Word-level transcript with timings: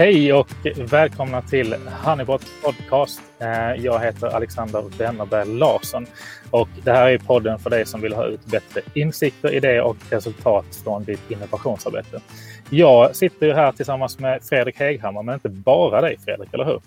Hej 0.00 0.32
och 0.32 0.48
välkomna 0.90 1.42
till 1.42 1.74
Honeybot 2.04 2.46
Podcast. 2.64 3.22
Eh, 3.38 3.84
jag 3.84 4.00
heter 4.00 4.26
Alexander 4.26 4.84
Wennerberg 4.98 5.58
Larsson 5.58 6.06
och 6.50 6.68
det 6.84 6.92
här 6.92 7.10
är 7.10 7.18
podden 7.18 7.58
för 7.58 7.70
dig 7.70 7.86
som 7.86 8.00
vill 8.00 8.12
ha 8.12 8.26
ut 8.26 8.46
bättre 8.46 8.80
insikter, 8.94 9.54
idéer 9.54 9.82
och 9.82 9.96
resultat 10.10 10.64
från 10.84 11.04
ditt 11.04 11.30
innovationsarbete. 11.30 12.20
Jag 12.70 13.16
sitter 13.16 13.46
ju 13.46 13.52
här 13.52 13.72
tillsammans 13.72 14.18
med 14.18 14.42
Fredrik 14.42 14.80
Heghammar, 14.80 15.22
men 15.22 15.34
inte 15.34 15.48
bara 15.48 16.00
dig 16.00 16.18
Fredrik, 16.24 16.54
eller 16.54 16.64
hur? 16.64 16.80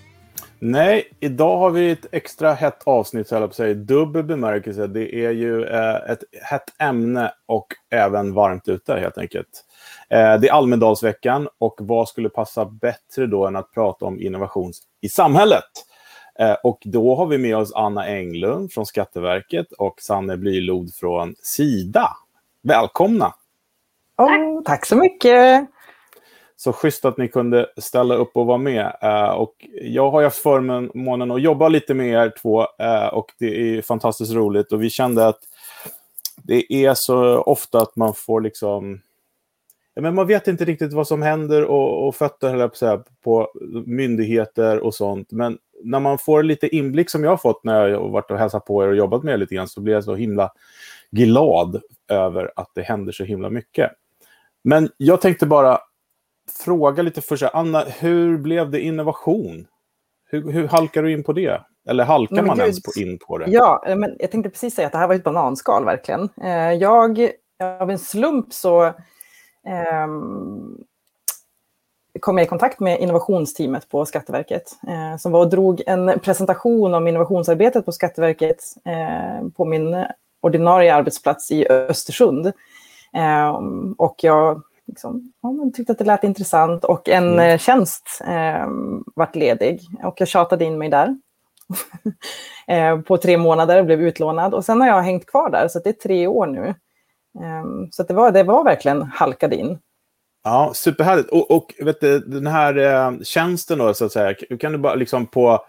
Nej, 0.59 1.03
idag 1.20 1.58
har 1.58 1.70
vi 1.70 1.91
ett 1.91 2.05
extra 2.11 2.53
hett 2.53 2.84
avsnitt, 2.84 3.27
så 3.27 3.50
jag 3.58 3.77
dubbel 3.77 4.23
bemärkelse. 4.23 4.88
Det 4.88 5.16
är 5.16 5.31
ju 5.31 5.64
eh, 5.64 5.95
ett 6.11 6.23
hett 6.41 6.81
ämne 6.81 7.31
och 7.45 7.67
även 7.91 8.34
varmt 8.34 8.67
ute 8.67 9.00
helt 9.00 9.17
enkelt. 9.17 9.66
Eh, 10.13 10.40
det 10.40 10.48
är 10.48 10.53
Almedalsveckan 10.53 11.48
och 11.58 11.76
vad 11.80 12.09
skulle 12.09 12.30
passa 12.30 12.66
bättre 12.66 13.27
då 13.27 13.48
än 13.48 13.55
att 13.55 13.72
prata 13.72 14.05
om 14.05 14.22
innovation 14.22 14.72
i 15.02 15.09
samhället? 15.09 15.63
Eh, 16.39 16.55
och 16.63 16.81
då 16.86 17.16
har 17.16 17.26
vi 17.26 17.38
med 17.38 17.58
oss 17.58 17.73
Anna 17.73 18.08
Englund 18.08 18.72
från 18.72 18.86
Skatteverket 18.86 19.72
och 19.72 20.02
Sanne 20.02 20.38
Blylod 20.38 20.95
från 20.95 21.36
Sida. 21.44 22.09
Välkomna! 22.61 23.34
Oh, 24.17 24.64
tack 24.66 24.86
så 24.86 24.95
mycket! 24.95 25.67
Så 26.56 26.73
schysst 26.73 27.06
att 27.06 27.17
ni 27.17 27.28
kunde 27.28 27.69
ställa 27.78 28.16
upp 28.16 28.38
och 28.38 28.45
vara 28.45 28.58
med. 28.58 28.95
Uh, 29.03 29.30
och 29.30 29.53
jag 29.81 30.11
har 30.11 30.23
haft 30.23 30.38
förmånen 30.38 31.31
att 31.31 31.41
jobba 31.41 31.67
lite 31.67 31.94
med 31.94 32.08
er 32.08 32.34
två 32.41 32.67
och 33.11 33.31
det 33.39 33.78
är 33.78 33.81
fantastiskt 33.81 34.34
roligt. 34.34 34.72
Och 34.72 34.84
vi 34.84 34.89
kände 34.89 35.28
att 35.28 35.39
det 36.44 36.73
är 36.73 36.94
så 36.94 37.41
ofta 37.41 37.78
att 37.78 37.95
man 37.95 38.14
får 38.14 38.41
liksom... 38.41 39.02
Men 39.95 40.16
man 40.16 40.27
vet 40.27 40.47
inte 40.47 40.66
riktigt 40.66 40.94
vad 40.94 41.08
som 41.08 41.22
händer 41.22 41.63
och, 41.63 42.08
och 42.08 42.16
fötter 42.16 42.67
på, 42.67 42.86
här, 42.86 43.03
på 43.23 43.52
myndigheter 43.86 44.80
och 44.80 44.95
sånt. 44.95 45.31
Men 45.31 45.58
när 45.83 46.00
man 46.00 46.17
får 46.17 46.44
lite 46.44 46.75
inblick 46.75 47.09
som 47.09 47.23
jag 47.23 47.30
har 47.30 47.38
fått 47.38 47.63
när 47.63 47.88
jag 47.88 48.00
har 48.00 48.09
varit 48.09 48.31
och 48.31 48.38
hälsat 48.38 48.66
på 48.66 48.83
er 48.83 48.88
och 48.88 48.95
jobbat 48.95 49.23
med 49.23 49.33
er 49.33 49.38
lite 49.38 49.55
grann 49.55 49.67
så 49.67 49.81
blir 49.81 49.94
jag 49.94 50.03
så 50.03 50.16
himla 50.16 50.52
glad 51.11 51.81
över 52.08 52.52
att 52.55 52.72
det 52.75 52.81
händer 52.81 53.11
så 53.11 53.23
himla 53.23 53.50
mycket. 53.50 53.91
Men 54.63 54.89
jag 54.97 55.22
tänkte 55.22 55.45
bara 55.45 55.80
fråga 56.66 57.03
lite 57.03 57.22
först. 57.22 57.44
Anna, 57.53 57.80
hur 57.80 58.38
blev 58.38 58.72
det 58.72 58.81
innovation? 58.81 59.67
Hur, 60.25 60.52
hur 60.52 60.67
halkar 60.67 61.03
du 61.03 61.11
in 61.11 61.23
på 61.23 61.33
det? 61.33 61.61
Eller 61.89 62.03
halkar 62.03 62.44
man 62.44 62.57
Gud. 62.57 62.61
ens 62.61 62.83
på 62.83 62.91
in 63.02 63.19
på 63.28 63.38
det? 63.38 63.45
Ja, 63.47 63.83
men 63.97 64.16
jag 64.19 64.31
tänkte 64.31 64.50
precis 64.50 64.75
säga 64.75 64.85
att 64.85 64.91
det 64.91 64.97
här 64.97 65.07
var 65.07 65.16
ett 65.16 65.23
bananskal 65.23 65.85
verkligen. 65.85 66.30
Eh, 66.44 66.73
jag, 66.73 67.30
av 67.80 67.91
en 67.91 68.00
slump 68.00 68.53
så 68.53 68.94
kom 72.19 72.38
jag 72.38 72.45
i 72.45 72.50
kontakt 72.50 72.80
med 72.80 73.00
innovationsteamet 73.00 73.89
på 73.89 74.06
Skatteverket 74.06 74.72
eh, 74.88 75.17
som 75.17 75.31
var 75.31 75.39
och 75.39 75.50
drog 75.50 75.81
en 75.88 76.19
presentation 76.19 76.94
om 76.94 77.08
innovationsarbetet 77.08 77.86
på 77.86 77.91
Skatteverket 77.91 78.64
eh, 78.86 79.47
på 79.56 79.66
min 79.66 80.06
ordinarie 80.41 80.95
arbetsplats 80.95 81.52
i 81.52 81.67
Östersund. 81.67 82.45
Eh, 83.14 83.59
och 83.97 84.16
jag 84.23 84.61
liksom, 84.88 85.34
ja, 85.41 85.53
tyckte 85.74 85.91
att 85.91 85.97
det 85.97 86.06
lät 86.06 86.24
intressant 86.24 86.84
och 86.84 87.09
en 87.09 87.34
mm. 87.34 87.50
Eh, 87.50 87.57
tjänst 87.57 88.22
eh, 88.28 88.68
vart 89.16 89.35
ledig 89.35 89.81
och 90.03 90.22
jag 90.22 90.28
tjatade 90.28 90.66
in 90.66 90.78
mig 90.78 90.90
där. 90.90 91.18
eh, 92.68 93.00
på 93.00 93.18
tre 93.18 93.38
månader 93.38 93.84
blev 93.84 94.01
utlånad 94.01 94.53
och 94.53 94.66
sen 94.66 94.81
har 94.81 94.88
jag 94.88 95.01
hängt 95.01 95.25
kvar 95.25 95.50
där 95.50 95.68
så 95.68 95.80
det 95.80 95.90
är 95.90 95.94
tre 95.94 96.28
år 96.28 96.47
nu. 96.47 96.75
Eh, 97.41 97.89
så 97.91 98.03
det, 98.03 98.13
var, 98.13 98.31
det 98.31 98.44
var 98.44 98.63
verkligen 98.63 99.01
halkade 99.01 99.55
in. 99.55 99.79
Ja, 100.44 100.71
superhärligt. 100.75 101.29
Och, 101.29 101.51
och 101.51 101.73
vet 101.79 102.01
du, 102.01 102.19
den 102.19 102.47
här 102.47 102.77
eh, 102.77 103.19
tjänsten 103.23 103.77
då, 103.77 103.94
så 103.94 104.05
att 104.05 104.11
säga, 104.11 104.35
kan 104.59 104.71
du 104.71 104.77
bara 104.77 104.95
liksom 104.95 105.27
på 105.27 105.66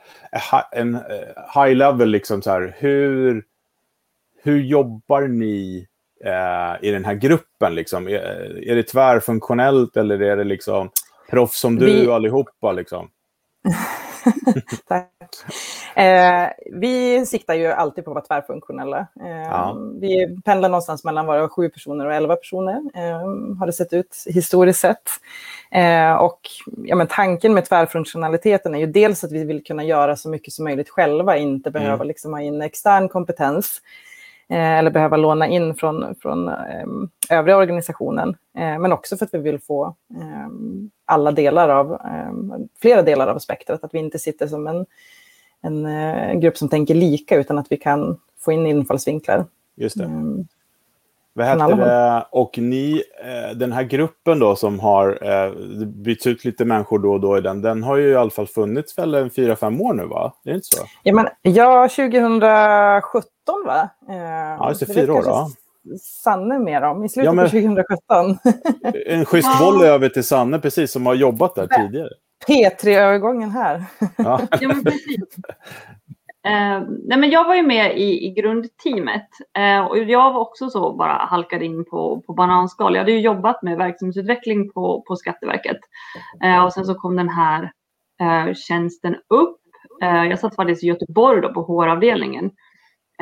en 0.72 0.94
eh, 0.94 1.62
high 1.62 1.76
level, 1.76 2.08
liksom 2.08 2.42
så 2.42 2.50
här, 2.50 2.76
hur, 2.78 3.44
hur 4.42 4.60
jobbar 4.60 5.22
ni 5.22 5.86
eh, 6.24 6.88
i 6.88 6.90
den 6.90 7.04
här 7.04 7.14
gruppen? 7.14 7.74
Liksom? 7.74 8.08
Är, 8.08 8.68
är 8.68 8.76
det 8.76 8.82
tvärfunktionellt 8.82 9.96
eller 9.96 10.22
är 10.22 10.36
det 10.36 10.44
liksom 10.44 10.90
proffs 11.30 11.60
som 11.60 11.76
du 11.76 11.86
vi... 11.86 12.10
allihopa? 12.10 12.72
Liksom? 12.72 13.10
Tack. 14.88 15.10
Eh, 15.96 16.48
vi 16.72 17.26
siktar 17.26 17.54
ju 17.54 17.66
alltid 17.66 18.04
på 18.04 18.10
att 18.10 18.14
vara 18.14 18.24
tvärfunktionella. 18.24 19.06
Eh, 19.20 19.42
ja. 19.42 19.76
Vi 20.00 20.40
pendlar 20.44 20.68
någonstans 20.68 21.04
mellan 21.04 21.26
vara 21.26 21.48
sju 21.48 21.68
personer 21.68 22.06
och 22.06 22.14
elva 22.14 22.36
personer, 22.36 22.82
eh, 22.94 23.58
har 23.58 23.66
det 23.66 23.72
sett 23.72 23.92
ut 23.92 24.24
historiskt 24.26 24.80
sett. 24.80 25.08
Eh, 25.70 26.14
och 26.14 26.40
ja, 26.84 26.96
men 26.96 27.06
tanken 27.06 27.54
med 27.54 27.64
tvärfunktionaliteten 27.64 28.74
är 28.74 28.78
ju 28.78 28.86
dels 28.86 29.24
att 29.24 29.32
vi 29.32 29.44
vill 29.44 29.64
kunna 29.64 29.84
göra 29.84 30.16
så 30.16 30.28
mycket 30.28 30.52
som 30.52 30.64
möjligt 30.64 30.90
själva, 30.90 31.36
inte 31.36 31.70
behöva 31.70 31.94
mm. 31.94 32.08
liksom, 32.08 32.32
ha 32.32 32.40
in 32.40 32.62
extern 32.62 33.08
kompetens. 33.08 33.80
Eh, 34.48 34.78
eller 34.78 34.90
behöva 34.90 35.16
låna 35.16 35.48
in 35.48 35.74
från, 35.74 36.14
från 36.14 36.48
eh, 36.48 36.86
övriga 37.30 37.56
organisationen. 37.56 38.28
Eh, 38.58 38.78
men 38.78 38.92
också 38.92 39.16
för 39.16 39.26
att 39.26 39.34
vi 39.34 39.38
vill 39.38 39.60
få 39.60 39.94
alla 41.04 41.32
delar 41.32 41.68
av, 41.68 41.98
flera 42.80 43.02
delar 43.02 43.26
av 43.26 43.38
spektrat. 43.38 43.84
Att 43.84 43.94
vi 43.94 43.98
inte 43.98 44.18
sitter 44.18 44.46
som 44.46 44.66
en, 44.66 44.86
en 45.62 46.40
grupp 46.40 46.56
som 46.56 46.68
tänker 46.68 46.94
lika, 46.94 47.36
utan 47.36 47.58
att 47.58 47.72
vi 47.72 47.76
kan 47.76 48.20
få 48.38 48.52
in 48.52 48.66
infallsvinklar. 48.66 49.44
Just 49.76 49.98
det. 49.98 50.10
Vad 51.36 51.46
heter 51.46 51.76
det? 51.76 52.26
Och 52.30 52.58
ni, 52.58 53.02
den 53.54 53.72
här 53.72 53.82
gruppen 53.82 54.38
då 54.38 54.56
som 54.56 54.80
har 54.80 55.18
bytts 56.02 56.26
ut 56.26 56.44
lite 56.44 56.64
människor 56.64 56.98
då 56.98 57.12
och 57.12 57.20
då 57.20 57.38
i 57.38 57.40
den, 57.40 57.62
den 57.62 57.82
har 57.82 57.96
ju 57.96 58.08
i 58.08 58.16
alla 58.16 58.30
fall 58.30 58.46
funnits 58.46 58.98
väl 58.98 59.14
en 59.14 59.30
fyra, 59.30 59.56
fem 59.56 59.80
år 59.80 59.94
nu 59.94 60.06
va? 60.06 60.34
Är 60.44 60.50
det 60.50 60.54
inte 60.54 60.66
så? 60.66 60.84
Ja, 61.02 61.14
men, 61.14 61.26
ja 61.42 61.88
2017 61.88 63.22
va? 63.66 63.88
Eh, 64.08 64.16
ja, 64.58 64.68
just 64.68 64.86
det. 64.86 64.94
Fyra 64.94 65.14
år 65.14 65.22
då. 65.22 65.48
Sanne 66.00 66.58
mer 66.58 66.82
om 66.82 67.04
i 67.04 67.08
slutet 67.08 67.26
ja, 67.26 67.32
men, 67.32 67.44
på 67.44 67.50
2017. 67.50 68.38
en 69.06 69.24
schysst 69.24 69.60
volley 69.60 69.88
över 69.88 70.08
till 70.08 70.24
Sanne, 70.24 70.58
precis, 70.58 70.92
som 70.92 71.06
har 71.06 71.14
jobbat 71.14 71.54
där 71.54 71.66
tidigare. 71.66 72.10
P3-övergången 72.48 73.50
här. 73.50 73.84
Ja. 74.16 74.40
ja, 74.60 74.68
men 74.68 74.84
precis. 74.84 75.16
Eh, 76.46 76.82
nej, 77.04 77.18
men 77.18 77.30
jag 77.30 77.44
var 77.44 77.54
ju 77.54 77.62
med 77.62 77.98
i, 77.98 78.26
i 78.26 78.30
grundteamet 78.30 79.28
eh, 79.58 79.86
och 79.86 79.98
jag 79.98 80.32
var 80.32 80.40
också 80.40 80.70
så 80.70 80.92
bara 80.92 81.12
halkade 81.12 81.64
in 81.64 81.84
på, 81.84 82.22
på 82.26 82.32
bananskal. 82.32 82.94
Jag 82.94 83.00
hade 83.00 83.12
ju 83.12 83.20
jobbat 83.20 83.62
med 83.62 83.78
verksamhetsutveckling 83.78 84.72
på, 84.72 85.04
på 85.08 85.16
Skatteverket 85.16 85.78
eh, 86.42 86.64
och 86.64 86.72
sen 86.72 86.84
så 86.84 86.94
kom 86.94 87.16
den 87.16 87.28
här 87.28 87.72
eh, 88.20 88.54
tjänsten 88.54 89.16
upp. 89.28 89.60
Eh, 90.02 90.24
jag 90.24 90.38
satt 90.38 90.56
faktiskt 90.56 90.84
i 90.84 90.86
Göteborg 90.86 91.40
då 91.40 91.54
på 91.54 91.62
HR-avdelningen 91.62 92.50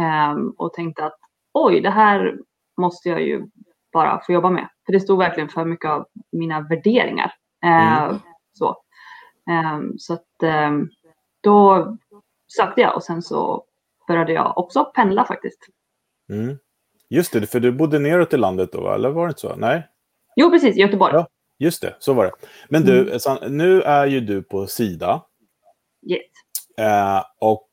Um, 0.00 0.54
och 0.58 0.72
tänkte 0.72 1.04
att 1.04 1.18
oj, 1.52 1.80
det 1.80 1.90
här 1.90 2.38
måste 2.80 3.08
jag 3.08 3.22
ju 3.22 3.46
bara 3.92 4.20
få 4.26 4.32
jobba 4.32 4.50
med. 4.50 4.68
För 4.86 4.92
det 4.92 5.00
stod 5.00 5.18
verkligen 5.18 5.48
för 5.48 5.64
mycket 5.64 5.90
av 5.90 6.06
mina 6.32 6.60
värderingar. 6.60 7.32
Uh, 7.64 8.02
mm. 8.02 8.18
Så, 8.52 8.76
så 9.98 10.12
att 10.14 10.26
då 11.40 11.96
sökte 12.56 12.80
jag 12.80 12.96
och 12.96 13.02
sen 13.02 13.22
så 13.22 13.64
började 14.08 14.32
jag 14.32 14.58
också 14.58 14.84
pendla 14.84 15.24
faktiskt. 15.24 15.66
Mm. 16.30 16.58
Just 17.10 17.32
det, 17.32 17.46
för 17.46 17.60
du 17.60 17.72
bodde 17.72 17.98
neråt 17.98 18.34
i 18.34 18.36
landet 18.36 18.72
då, 18.72 18.90
eller 18.90 19.10
var 19.10 19.26
det 19.26 19.30
inte 19.30 19.40
så? 19.40 19.56
Nej? 19.56 19.88
Jo, 20.36 20.50
precis, 20.50 20.76
Göteborg. 20.76 21.14
Ja, 21.14 21.26
just 21.58 21.82
det, 21.82 21.96
så 21.98 22.12
var 22.12 22.24
det. 22.24 22.32
Men 22.68 22.82
du, 22.82 23.00
mm. 23.00 23.56
nu 23.56 23.82
är 23.82 24.06
ju 24.06 24.20
du 24.20 24.42
på 24.42 24.66
Sida. 24.66 25.22
Yes. 26.10 26.20
Uh, 26.80 27.24
och 27.38 27.68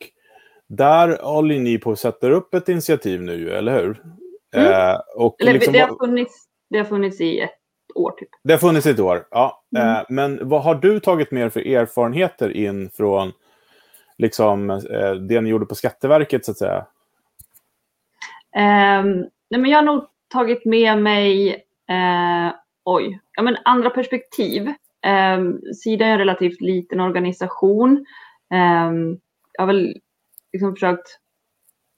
där 0.67 1.17
håller 1.23 1.59
ni 1.59 1.77
på 1.77 1.91
att 1.91 1.99
sätta 1.99 2.29
upp 2.29 2.53
ett 2.53 2.69
initiativ 2.69 3.21
nu, 3.21 3.51
eller 3.51 3.81
hur? 3.81 4.01
Mm. 4.55 4.73
Eh, 4.73 4.99
och 5.15 5.41
eller, 5.41 5.53
liksom, 5.53 5.73
det, 5.73 5.79
har 5.79 5.97
funnits, 5.97 6.45
det 6.69 6.77
har 6.77 6.85
funnits 6.85 7.21
i 7.21 7.39
ett 7.39 7.51
år. 7.95 8.11
Typ. 8.11 8.29
Det 8.43 8.53
har 8.53 8.59
funnits 8.59 8.87
i 8.87 8.89
ett 8.89 8.99
år, 8.99 9.27
ja. 9.31 9.63
Mm. 9.77 9.89
Eh, 9.89 10.01
men 10.09 10.49
vad 10.49 10.63
har 10.63 10.75
du 10.75 10.99
tagit 10.99 11.31
med 11.31 11.53
för 11.53 11.67
erfarenheter 11.67 12.57
in 12.57 12.89
från 12.89 13.31
liksom, 14.19 14.69
eh, 14.69 15.11
det 15.11 15.41
ni 15.41 15.49
gjorde 15.49 15.65
på 15.65 15.75
Skatteverket, 15.75 16.45
så 16.45 16.51
att 16.51 16.57
säga? 16.57 16.85
Um, 18.55 19.29
nej, 19.49 19.61
men 19.61 19.65
jag 19.65 19.77
har 19.77 19.85
nog 19.85 20.05
tagit 20.27 20.65
med 20.65 20.97
mig 20.97 21.49
eh, 21.89 22.53
oj, 22.83 23.19
ja, 23.35 23.43
men 23.43 23.57
andra 23.65 23.89
perspektiv. 23.89 24.67
Eh, 25.05 25.39
Sida 25.83 26.05
är 26.05 26.11
en 26.11 26.17
relativt 26.17 26.61
liten 26.61 26.99
organisation. 26.99 28.05
Eh, 28.53 28.91
jag 29.53 29.61
har 29.61 29.67
väl 29.67 29.95
liksom 30.53 30.73
försökt 30.73 31.07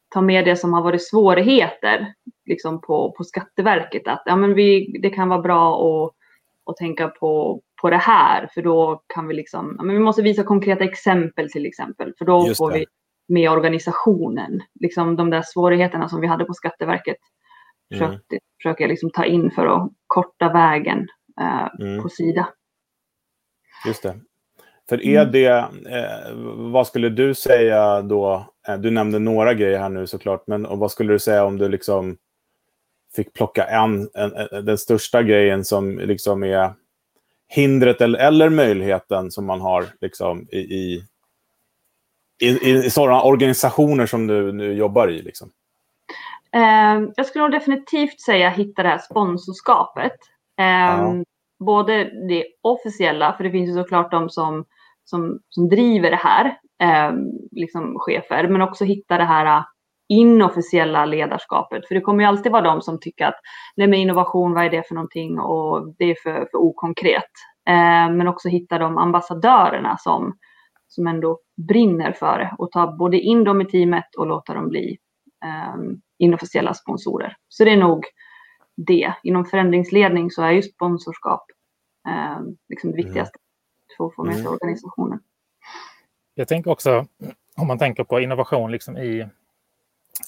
ta 0.09 0.21
med 0.21 0.45
det 0.45 0.55
som 0.55 0.73
har 0.73 0.81
varit 0.81 1.07
svårigheter 1.07 2.13
liksom 2.45 2.81
på, 2.81 3.11
på 3.11 3.23
Skatteverket. 3.23 4.07
Att 4.07 4.23
ja, 4.25 4.35
men 4.35 4.53
vi, 4.53 4.99
det 5.01 5.09
kan 5.09 5.29
vara 5.29 5.41
bra 5.41 5.75
att, 5.75 6.13
att 6.65 6.77
tänka 6.77 7.07
på, 7.07 7.61
på 7.81 7.89
det 7.89 7.97
här 7.97 8.49
för 8.53 8.61
då 8.61 9.03
kan 9.13 9.27
vi 9.27 9.33
liksom, 9.33 9.77
men 9.83 9.95
vi 9.95 9.99
måste 9.99 10.21
visa 10.21 10.43
konkreta 10.43 10.83
exempel 10.83 11.51
till 11.51 11.65
exempel 11.65 12.13
för 12.17 12.25
då 12.25 12.55
får 12.55 12.71
vi 12.71 12.85
med 13.27 13.51
organisationen, 13.51 14.61
liksom 14.79 15.15
de 15.15 15.29
där 15.29 15.41
svårigheterna 15.45 16.09
som 16.09 16.21
vi 16.21 16.27
hade 16.27 16.45
på 16.45 16.53
Skatteverket. 16.53 17.17
mm. 17.93 18.19
försöker 18.61 18.83
jag 18.83 18.89
liksom 18.89 19.09
ta 19.09 19.25
in 19.25 19.51
för 19.51 19.65
att 19.65 19.91
korta 20.07 20.53
vägen 20.53 21.07
eh, 21.41 21.85
mm. 21.87 22.03
på 22.03 22.09
Sida. 22.09 22.49
Just 23.87 24.03
det. 24.03 24.19
För 24.89 25.05
är 25.05 25.21
mm. 25.21 25.31
det, 25.31 25.47
eh, 25.97 26.35
vad 26.71 26.87
skulle 26.87 27.09
du 27.09 27.33
säga 27.33 28.01
då? 28.01 28.45
Eh, 28.67 28.77
du 28.77 28.91
nämnde 28.91 29.19
några 29.19 29.53
grejer 29.53 29.79
här 29.79 29.89
nu 29.89 30.07
såklart, 30.07 30.43
men 30.47 30.79
vad 30.79 30.91
skulle 30.91 31.13
du 31.13 31.19
säga 31.19 31.45
om 31.45 31.57
du 31.57 31.69
liksom 31.69 32.17
fick 33.15 33.33
plocka 33.33 33.63
en, 33.63 34.09
en, 34.13 34.33
en 34.51 34.65
den 34.65 34.77
största 34.77 35.23
grejen 35.23 35.65
som 35.65 35.99
liksom 35.99 36.43
är 36.43 36.73
hindret 37.51 38.01
eller, 38.01 38.19
eller 38.19 38.49
möjligheten 38.49 39.31
som 39.31 39.45
man 39.45 39.61
har 39.61 39.85
liksom, 40.01 40.47
i, 40.51 40.57
i, 40.57 41.03
i, 42.41 42.69
i 42.69 42.89
sådana 42.89 43.23
organisationer 43.23 44.05
som 44.05 44.27
du 44.27 44.51
nu 44.51 44.73
jobbar 44.73 45.07
i? 45.07 45.21
Liksom? 45.21 45.51
Eh, 46.53 47.09
jag 47.15 47.25
skulle 47.25 47.43
nog 47.43 47.51
definitivt 47.51 48.21
säga 48.21 48.49
hitta 48.49 48.83
det 48.83 48.89
här 48.89 48.97
sponsorskapet. 48.97 50.17
Eh, 50.59 50.65
ja. 50.65 51.23
Både 51.59 52.03
det 52.27 52.45
officiella, 52.61 53.33
för 53.37 53.43
det 53.43 53.51
finns 53.51 53.69
ju 53.69 53.73
såklart 53.73 54.11
de 54.11 54.29
som, 54.29 54.65
som, 55.05 55.39
som 55.49 55.69
driver 55.69 56.11
det 56.11 56.21
här, 56.23 56.45
eh, 56.83 57.15
liksom 57.51 57.95
chefer, 57.99 58.47
men 58.47 58.61
också 58.61 58.85
hitta 58.85 59.17
det 59.17 59.23
här 59.23 59.63
inofficiella 60.11 61.05
ledarskapet. 61.05 61.87
För 61.87 61.95
det 61.95 62.01
kommer 62.01 62.23
ju 62.23 62.27
alltid 62.27 62.51
vara 62.51 62.61
de 62.61 62.81
som 62.81 62.99
tycker 62.99 63.25
att 63.25 63.39
nej 63.75 63.87
men 63.87 63.99
innovation, 63.99 64.53
vad 64.53 64.65
är 64.65 64.69
det 64.69 64.87
för 64.87 64.95
någonting 64.95 65.39
och 65.39 65.95
det 65.97 66.05
är 66.05 66.15
för, 66.23 66.47
för 66.51 66.57
okonkret. 66.57 67.31
Eh, 67.69 68.11
men 68.11 68.27
också 68.27 68.49
hitta 68.49 68.77
de 68.77 68.97
ambassadörerna 68.97 69.97
som, 69.97 70.37
som 70.87 71.07
ändå 71.07 71.39
brinner 71.67 72.11
för 72.11 72.39
det 72.39 72.55
och 72.57 72.71
ta 72.71 72.91
både 72.97 73.19
in 73.19 73.43
dem 73.43 73.61
i 73.61 73.65
teamet 73.65 74.15
och 74.17 74.27
låta 74.27 74.53
dem 74.53 74.69
bli 74.69 74.97
eh, 75.45 75.75
inofficiella 76.19 76.73
sponsorer. 76.73 77.35
Så 77.47 77.63
det 77.63 77.71
är 77.71 77.77
nog 77.77 78.05
det. 78.87 79.13
Inom 79.23 79.45
förändringsledning 79.45 80.31
så 80.31 80.43
är 80.43 80.51
ju 80.51 80.61
sponsorskap 80.61 81.45
eh, 82.07 82.41
liksom 82.69 82.91
det 82.91 82.97
mm. 82.97 83.05
viktigaste 83.05 83.37
för 83.97 84.05
att 84.05 84.15
få 84.15 84.23
med 84.23 84.33
sig 84.33 84.41
mm. 84.41 84.53
organisationen. 84.53 85.19
Jag 86.33 86.47
tänker 86.47 86.71
också, 86.71 87.05
om 87.57 87.67
man 87.67 87.77
tänker 87.77 88.03
på 88.03 88.19
innovation 88.19 88.71
liksom 88.71 88.97
i 88.97 89.27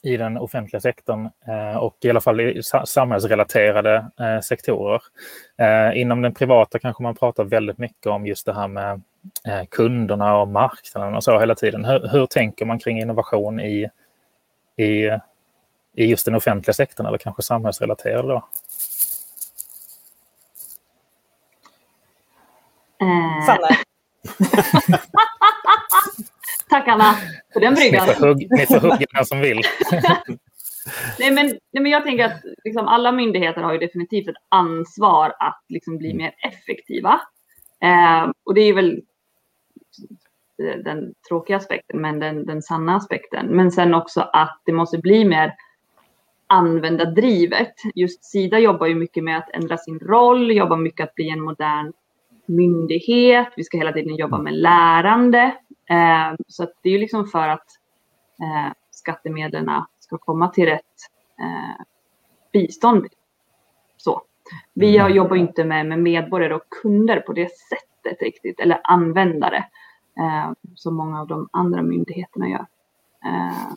i 0.04 0.18
den 0.18 0.38
offentliga 0.38 0.82
sektorn 0.82 1.30
eh, 1.48 1.78
och 1.78 1.98
i 2.02 2.10
alla 2.10 2.22
fall 2.22 2.42
i 2.42 2.62
samhällsrelaterade 2.86 4.06
eh, 4.20 4.40
sektorer. 4.40 5.02
Eh, 5.58 6.02
inom 6.02 6.22
den 6.22 6.34
privata 6.34 6.80
kanske 6.80 7.04
man 7.04 7.16
pratar 7.16 7.44
väldigt 7.44 7.78
mycket 7.78 8.08
om 8.08 8.28
just 8.28 8.46
det 8.46 8.54
här 8.54 8.68
med 8.68 9.02
kunderna 9.70 10.38
och 10.38 10.48
marknaden 10.48 11.16
och 11.16 11.24
så 11.24 11.40
hela 11.40 11.56
tiden. 11.56 11.86
Hur, 11.86 12.08
hur 12.08 12.26
tänker 12.26 12.66
man 12.66 12.80
kring 12.80 13.02
innovation 13.02 13.60
i, 13.60 13.90
i, 14.78 15.10
i 15.96 16.06
just 16.06 16.26
den 16.26 16.36
offentliga 16.36 16.74
sektorn 16.74 17.08
eller 17.08 17.18
kanske 17.18 17.44
samhällsrelaterade 17.44 18.28
då? 18.28 18.48
Sanna. 23.46 23.68
Tack 26.74 26.88
Anna 26.88 27.14
för 27.54 27.60
den 27.60 27.74
bryggan. 27.74 28.08
Ni 28.08 28.14
får, 28.14 28.28
hugg, 28.28 28.48
ni 28.52 28.66
får 28.66 28.80
hugga 28.80 29.06
den 29.14 29.26
som 29.26 29.40
vill. 29.40 29.62
nej, 31.20 31.32
men, 31.32 31.46
nej, 31.46 31.84
men 31.84 31.86
jag 31.86 32.04
tänker 32.04 32.26
att 32.26 32.42
liksom, 32.64 32.88
alla 32.88 33.12
myndigheter 33.12 33.62
har 33.62 33.74
ju 33.74 33.80
definitivt 33.80 34.28
ett 34.28 34.36
ansvar 34.50 35.34
att 35.40 35.64
liksom, 35.70 35.98
bli 35.98 36.14
mer 36.14 36.32
effektiva. 36.38 37.22
Eh, 37.82 38.32
och 38.46 38.54
det 38.54 38.62
är 38.62 38.74
väl 38.74 39.02
den 40.86 41.14
tråkiga 41.30 41.58
aspekten, 41.58 42.02
men 42.02 42.20
den, 42.20 42.46
den 42.46 42.62
sanna 42.62 42.96
aspekten. 42.96 43.46
Men 43.48 43.72
sen 43.72 43.94
också 43.94 44.22
att 44.22 44.62
det 44.66 44.74
måste 44.74 44.98
bli 44.98 45.26
mer 45.26 45.54
användardrivet. 46.48 47.74
Just 47.96 48.26
Sida 48.26 48.60
jobbar 48.60 48.88
ju 48.88 48.96
mycket 48.96 49.24
med 49.24 49.38
att 49.38 49.50
ändra 49.54 49.78
sin 49.78 50.00
roll, 50.00 50.52
jobbar 50.52 50.78
mycket 50.78 51.10
att 51.10 51.16
bli 51.16 51.30
en 51.30 51.42
modern 51.42 51.94
myndighet. 52.46 53.48
Vi 53.56 53.64
ska 53.64 53.78
hela 53.78 53.92
tiden 53.92 54.16
jobba 54.16 54.38
med 54.38 54.54
lärande. 54.54 55.56
Eh, 55.90 56.36
så 56.48 56.64
det 56.64 56.90
är 56.90 56.94
ju 56.94 57.00
liksom 57.00 57.28
för 57.28 57.48
att 57.48 57.68
eh, 58.42 58.72
skattemedlen 58.92 59.70
ska 60.00 60.18
komma 60.18 60.48
till 60.48 60.66
rätt 60.66 60.84
eh, 61.40 61.86
bistånd. 62.52 63.08
Så. 63.98 64.22
Vi 64.74 64.98
mm. 64.98 65.14
jobbar 65.14 65.36
inte 65.36 65.64
med, 65.64 65.86
med 65.86 66.00
medborgare 66.00 66.54
och 66.54 66.70
kunder 66.82 67.20
på 67.20 67.34
det 67.34 67.50
sättet 67.58 68.22
riktigt, 68.22 68.60
eller 68.60 68.80
användare, 68.84 69.58
eh, 70.18 70.52
som 70.76 70.96
många 70.96 71.22
av 71.22 71.28
de 71.28 71.50
andra 71.52 71.82
myndigheterna 71.82 72.50
gör. 72.50 72.66
Eh, 73.26 73.74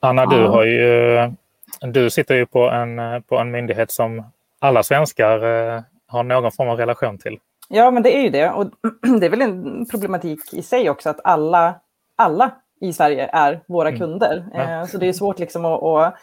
Anna, 0.00 0.26
du 0.26 0.46
har 0.46 0.64
ju, 0.64 1.32
du 1.80 2.10
sitter 2.10 2.34
ju 2.34 2.46
på 2.46 2.70
en, 2.70 3.22
på 3.22 3.38
en 3.38 3.50
myndighet 3.50 3.90
som 3.90 4.24
alla 4.58 4.82
svenskar 4.82 5.44
eh, 5.76 5.82
har 6.06 6.22
någon 6.22 6.52
form 6.52 6.68
av 6.68 6.78
relation 6.78 7.18
till. 7.18 7.38
Ja, 7.68 7.90
men 7.90 8.02
det 8.02 8.16
är 8.16 8.22
ju 8.22 8.30
det. 8.30 8.50
Och 8.50 8.66
det 9.20 9.26
är 9.26 9.30
väl 9.30 9.42
en 9.42 9.86
problematik 9.86 10.54
i 10.54 10.62
sig 10.62 10.90
också 10.90 11.10
att 11.10 11.20
alla, 11.24 11.74
alla 12.16 12.50
i 12.80 12.92
Sverige 12.92 13.30
är 13.32 13.62
våra 13.68 13.88
mm. 13.88 14.00
kunder. 14.00 14.46
Ja. 14.52 14.60
Eh, 14.60 14.86
så 14.86 14.98
det 14.98 15.08
är 15.08 15.12
svårt 15.12 15.38
liksom 15.38 15.64
att, 15.64 15.82
att 15.82 16.14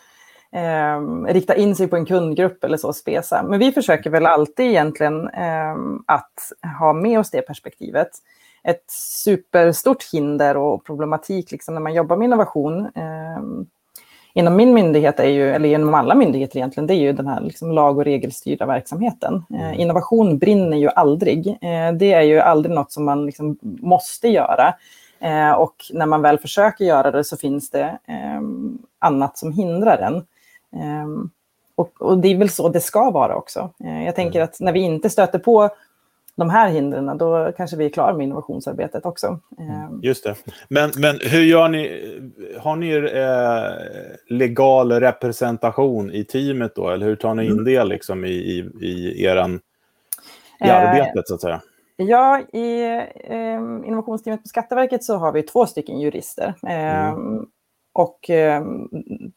eh, 0.51 1.33
rikta 1.33 1.55
in 1.55 1.75
sig 1.75 1.87
på 1.87 1.95
en 1.95 2.05
kundgrupp 2.05 2.63
eller 2.63 2.77
så 2.77 2.93
spesa. 2.93 3.43
Men 3.43 3.59
vi 3.59 3.71
försöker 3.71 4.09
väl 4.09 4.25
alltid 4.25 4.65
egentligen 4.65 5.27
eh, 5.27 5.75
att 6.05 6.51
ha 6.79 6.93
med 6.93 7.19
oss 7.19 7.31
det 7.31 7.41
perspektivet. 7.41 8.09
Ett 8.63 8.91
superstort 9.23 10.03
hinder 10.13 10.57
och 10.57 10.85
problematik 10.85 11.51
liksom 11.51 11.73
när 11.73 11.81
man 11.81 11.93
jobbar 11.93 12.17
med 12.17 12.25
innovation 12.25 12.85
eh, 12.85 13.41
inom 14.33 14.55
min 14.55 14.73
myndighet, 14.73 15.19
är 15.19 15.29
ju, 15.29 15.49
eller 15.49 15.69
inom 15.69 15.93
alla 15.93 16.15
myndigheter 16.15 16.57
egentligen, 16.57 16.87
det 16.87 16.93
är 16.93 16.99
ju 16.99 17.13
den 17.13 17.27
här 17.27 17.41
liksom 17.41 17.71
lag 17.71 17.97
och 17.97 18.05
regelstyrda 18.05 18.65
verksamheten. 18.65 19.45
Eh, 19.53 19.67
mm. 19.67 19.79
innovation 19.79 20.37
brinner 20.37 20.77
ju 20.77 20.89
aldrig. 20.89 21.47
Eh, 21.47 21.93
det 21.93 22.13
är 22.13 22.21
ju 22.21 22.39
aldrig 22.39 22.75
något 22.75 22.91
som 22.91 23.05
man 23.05 23.25
liksom 23.25 23.57
måste 23.61 24.27
göra. 24.27 24.73
Eh, 25.19 25.51
och 25.51 25.75
när 25.91 26.05
man 26.05 26.21
väl 26.21 26.39
försöker 26.39 26.85
göra 26.85 27.11
det 27.11 27.23
så 27.23 27.37
finns 27.37 27.69
det 27.69 27.97
ehm, 28.07 28.77
annat 28.99 29.37
som 29.37 29.53
hindrar 29.53 29.97
en. 29.97 30.25
Ehm, 30.81 31.29
och, 31.75 32.01
och, 32.01 32.17
det 32.17 32.27
är 32.27 32.37
väl 32.37 32.49
så 32.49 32.69
det 32.69 32.81
ska 32.81 33.11
vara 33.11 33.35
också. 33.35 33.69
Eh, 33.83 34.05
jag 34.05 34.15
tänker 34.15 34.39
mm. 34.39 34.43
att 34.43 34.59
när 34.59 34.71
vi 34.71 34.79
inte 34.79 35.09
stöter 35.09 35.39
på 35.39 35.69
de 36.35 36.49
här 36.49 36.69
hindren, 36.69 37.17
då 37.17 37.51
kanske 37.57 37.77
vi 37.77 37.85
är 37.85 37.89
klara 37.89 38.13
med 38.13 38.23
innovationsarbetet 38.23 39.05
också. 39.05 39.39
Mm. 39.59 39.71
Ehm. 39.71 39.99
Just 40.03 40.23
det. 40.23 40.35
Men, 40.67 40.91
men 40.97 41.19
hur 41.21 41.41
gör 41.41 41.67
ni? 41.67 42.01
Har 42.59 42.75
ni 42.75 42.95
eh, 42.95 44.37
legal 44.37 44.91
representation 44.91 46.11
i 46.11 46.23
teamet 46.23 46.75
då? 46.75 46.89
Eller 46.89 47.05
hur 47.05 47.15
tar 47.15 47.33
ni 47.33 47.45
in 47.45 47.51
mm. 47.51 47.65
det 47.65 47.83
liksom 47.83 48.25
i, 48.25 48.29
i, 48.29 48.69
i, 48.81 49.25
eran, 49.25 49.59
i 50.65 50.67
eh, 50.67 50.77
arbetet 50.77 51.27
så 51.27 51.35
att 51.35 51.41
säga? 51.41 51.61
Ja, 51.95 52.41
i 52.53 52.83
eh, 53.15 53.87
innovationsteamet 53.87 54.41
på 54.41 54.47
Skatteverket 54.47 55.03
så 55.03 55.15
har 55.15 55.31
vi 55.31 55.43
två 55.43 55.65
stycken 55.65 55.99
jurister. 55.99 56.53
Eh, 56.67 57.09
mm 57.09 57.45
och 57.93 58.29
eh, 58.29 58.63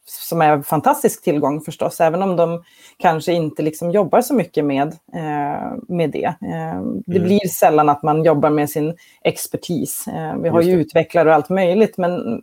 som 0.05 0.41
är 0.41 0.53
en 0.53 0.63
fantastisk 0.63 1.23
tillgång 1.23 1.61
förstås, 1.61 2.01
även 2.01 2.21
om 2.21 2.35
de 2.35 2.63
kanske 2.97 3.33
inte 3.33 3.61
liksom 3.61 3.91
jobbar 3.91 4.21
så 4.21 4.33
mycket 4.33 4.65
med, 4.65 4.87
eh, 5.13 5.77
med 5.87 6.09
det. 6.11 6.25
Eh, 6.25 6.81
det 7.05 7.17
mm. 7.17 7.27
blir 7.27 7.47
sällan 7.47 7.89
att 7.89 8.03
man 8.03 8.23
jobbar 8.23 8.49
med 8.49 8.69
sin 8.69 8.93
expertis. 9.23 10.07
Eh, 10.07 10.37
vi 10.37 10.49
har 10.49 10.61
ju 10.61 10.71
utvecklare 10.71 11.29
och 11.29 11.35
allt 11.35 11.49
möjligt, 11.49 11.97
men 11.97 12.41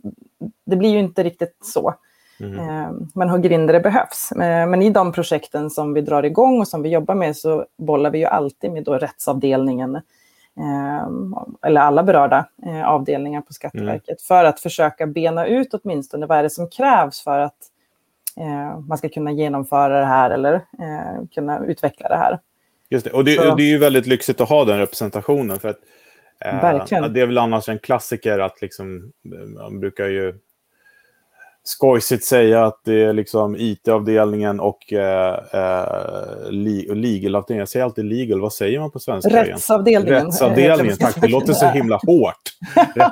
det 0.65 0.75
blir 0.75 0.89
ju 0.89 0.99
inte 0.99 1.23
riktigt 1.23 1.57
så. 1.63 1.93
Mm. 2.39 2.59
Eh, 2.59 2.91
man 3.15 3.29
hugger 3.29 3.51
in 3.51 3.65
där 3.65 3.73
det 3.73 3.79
behövs. 3.79 4.31
Eh, 4.31 4.67
men 4.67 4.81
i 4.81 4.89
de 4.89 5.11
projekten 5.11 5.69
som 5.69 5.93
vi 5.93 6.01
drar 6.01 6.23
igång 6.23 6.59
och 6.59 6.67
som 6.67 6.81
vi 6.81 6.89
jobbar 6.89 7.15
med 7.15 7.37
så 7.37 7.65
bollar 7.77 8.11
vi 8.11 8.17
ju 8.17 8.25
alltid 8.25 8.71
med 8.71 8.83
då 8.83 8.93
rättsavdelningen, 8.93 10.01
eller 11.65 11.81
alla 11.81 12.03
berörda 12.03 12.45
eh, 12.65 12.87
avdelningar 12.87 13.41
på 13.41 13.53
Skatteverket, 13.53 14.07
mm. 14.07 14.17
för 14.27 14.43
att 14.43 14.59
försöka 14.59 15.07
bena 15.07 15.47
ut 15.47 15.73
åtminstone 15.73 16.25
vad 16.25 16.37
är 16.37 16.43
det 16.43 16.49
som 16.49 16.69
krävs 16.69 17.23
för 17.23 17.39
att 17.39 17.57
eh, 18.37 18.79
man 18.79 18.97
ska 18.97 19.09
kunna 19.09 19.31
genomföra 19.31 19.99
det 19.99 20.05
här 20.05 20.29
eller 20.29 20.61
kunna 21.33 21.65
utveckla 21.65 22.09
det 22.09 22.15
här. 22.15 22.39
Just 22.89 23.05
det, 23.05 23.11
och 23.11 23.25
det, 23.25 23.55
det 23.55 23.63
är 23.63 23.71
ju 23.71 23.77
väldigt 23.77 24.07
lyxigt 24.07 24.41
att 24.41 24.49
ha 24.49 24.65
den 24.65 24.79
representationen. 24.79 25.59
för 25.59 25.69
att 25.69 25.79
Verkligen. 26.39 27.13
Det 27.13 27.21
är 27.21 27.25
väl 27.25 27.37
annars 27.37 27.69
en 27.69 27.79
klassiker 27.79 28.39
att 28.39 28.61
liksom, 28.61 29.11
man 29.57 29.79
brukar 29.79 30.05
ju 30.05 30.33
skojsigt 31.67 32.25
säga 32.25 32.65
att 32.65 32.81
det 32.83 33.03
är 33.03 33.13
liksom 33.13 33.55
IT-avdelningen 33.59 34.59
och 34.59 34.93
eh, 34.93 35.39
eh, 35.53 36.51
legal-avdelningen. 36.51 37.59
Jag 37.59 37.69
säger 37.69 37.83
alltid 37.85 38.05
legal, 38.05 38.41
vad 38.41 38.53
säger 38.53 38.79
man 38.79 38.91
på 38.91 38.99
svenska? 38.99 39.43
Rättsavdelningen. 39.43 40.25
Rättsavdelningen, 40.25 40.97
tack. 40.97 41.21
Det 41.21 41.27
låter 41.27 41.53
så 41.53 41.65
himla 41.73 41.95
hårt. 41.95 42.41
Eh, 42.85 43.05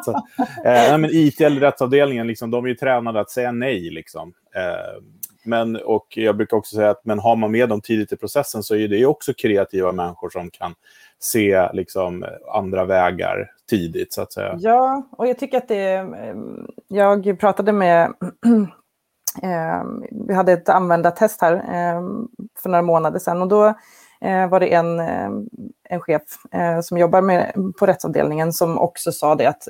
nej, 0.66 0.98
men 0.98 1.10
IT 1.14 1.42
eller 1.42 1.62
rättsavdelningen, 1.62 2.28
liksom, 2.28 2.52
de 2.52 2.66
är 2.66 2.70
ju 2.70 2.76
tränade 2.76 3.20
att 3.20 3.30
säga 3.30 3.52
nej. 3.52 3.90
Liksom. 3.90 4.34
Eh, 4.56 5.02
men, 5.46 5.76
och 5.76 6.18
jag 6.18 6.38
brukar 6.38 6.58
också 6.58 6.76
säga 6.76 6.90
att 6.90 7.06
men 7.06 7.20
har 7.20 7.36
man 7.36 7.52
med 7.52 7.70
dem 7.70 7.82
tidigt 7.82 8.12
i 8.12 8.18
processen 8.18 8.64
så 8.64 8.76
är 8.76 8.88
det 8.88 9.06
också 9.06 9.34
kreativa 9.34 9.92
människor 9.92 10.30
som 10.30 10.50
kan 10.50 10.76
se 11.20 11.70
liksom, 11.74 12.26
andra 12.54 12.86
vägar 12.86 13.52
tidigt, 13.70 14.14
så 14.14 14.22
att 14.22 14.34
säga. 14.34 14.56
Ja, 14.60 15.08
och 15.12 15.28
jag 15.28 15.40
tycker 15.40 15.58
att 15.58 15.68
det... 15.68 15.94
Eh, 15.94 16.36
jag 16.88 17.40
pratade 17.40 17.72
med... 17.72 18.14
Eh, 19.44 19.84
vi 20.28 20.34
hade 20.34 20.52
ett 20.52 20.70
användartest 20.70 21.42
här 21.42 21.54
eh, 21.54 22.02
för 22.60 22.70
några 22.70 22.82
månader 22.82 23.20
sedan 23.20 23.42
och 23.42 23.48
då 23.48 23.74
var 24.50 24.60
det 24.60 24.74
en, 24.74 25.00
en 25.90 26.02
chef 26.02 26.22
som 26.84 26.98
jobbar 26.98 27.22
med, 27.22 27.54
på 27.80 27.86
rättsavdelningen 27.86 28.54
som 28.54 28.80
också 28.80 29.12
sa 29.12 29.36
det 29.36 29.46
att 29.46 29.68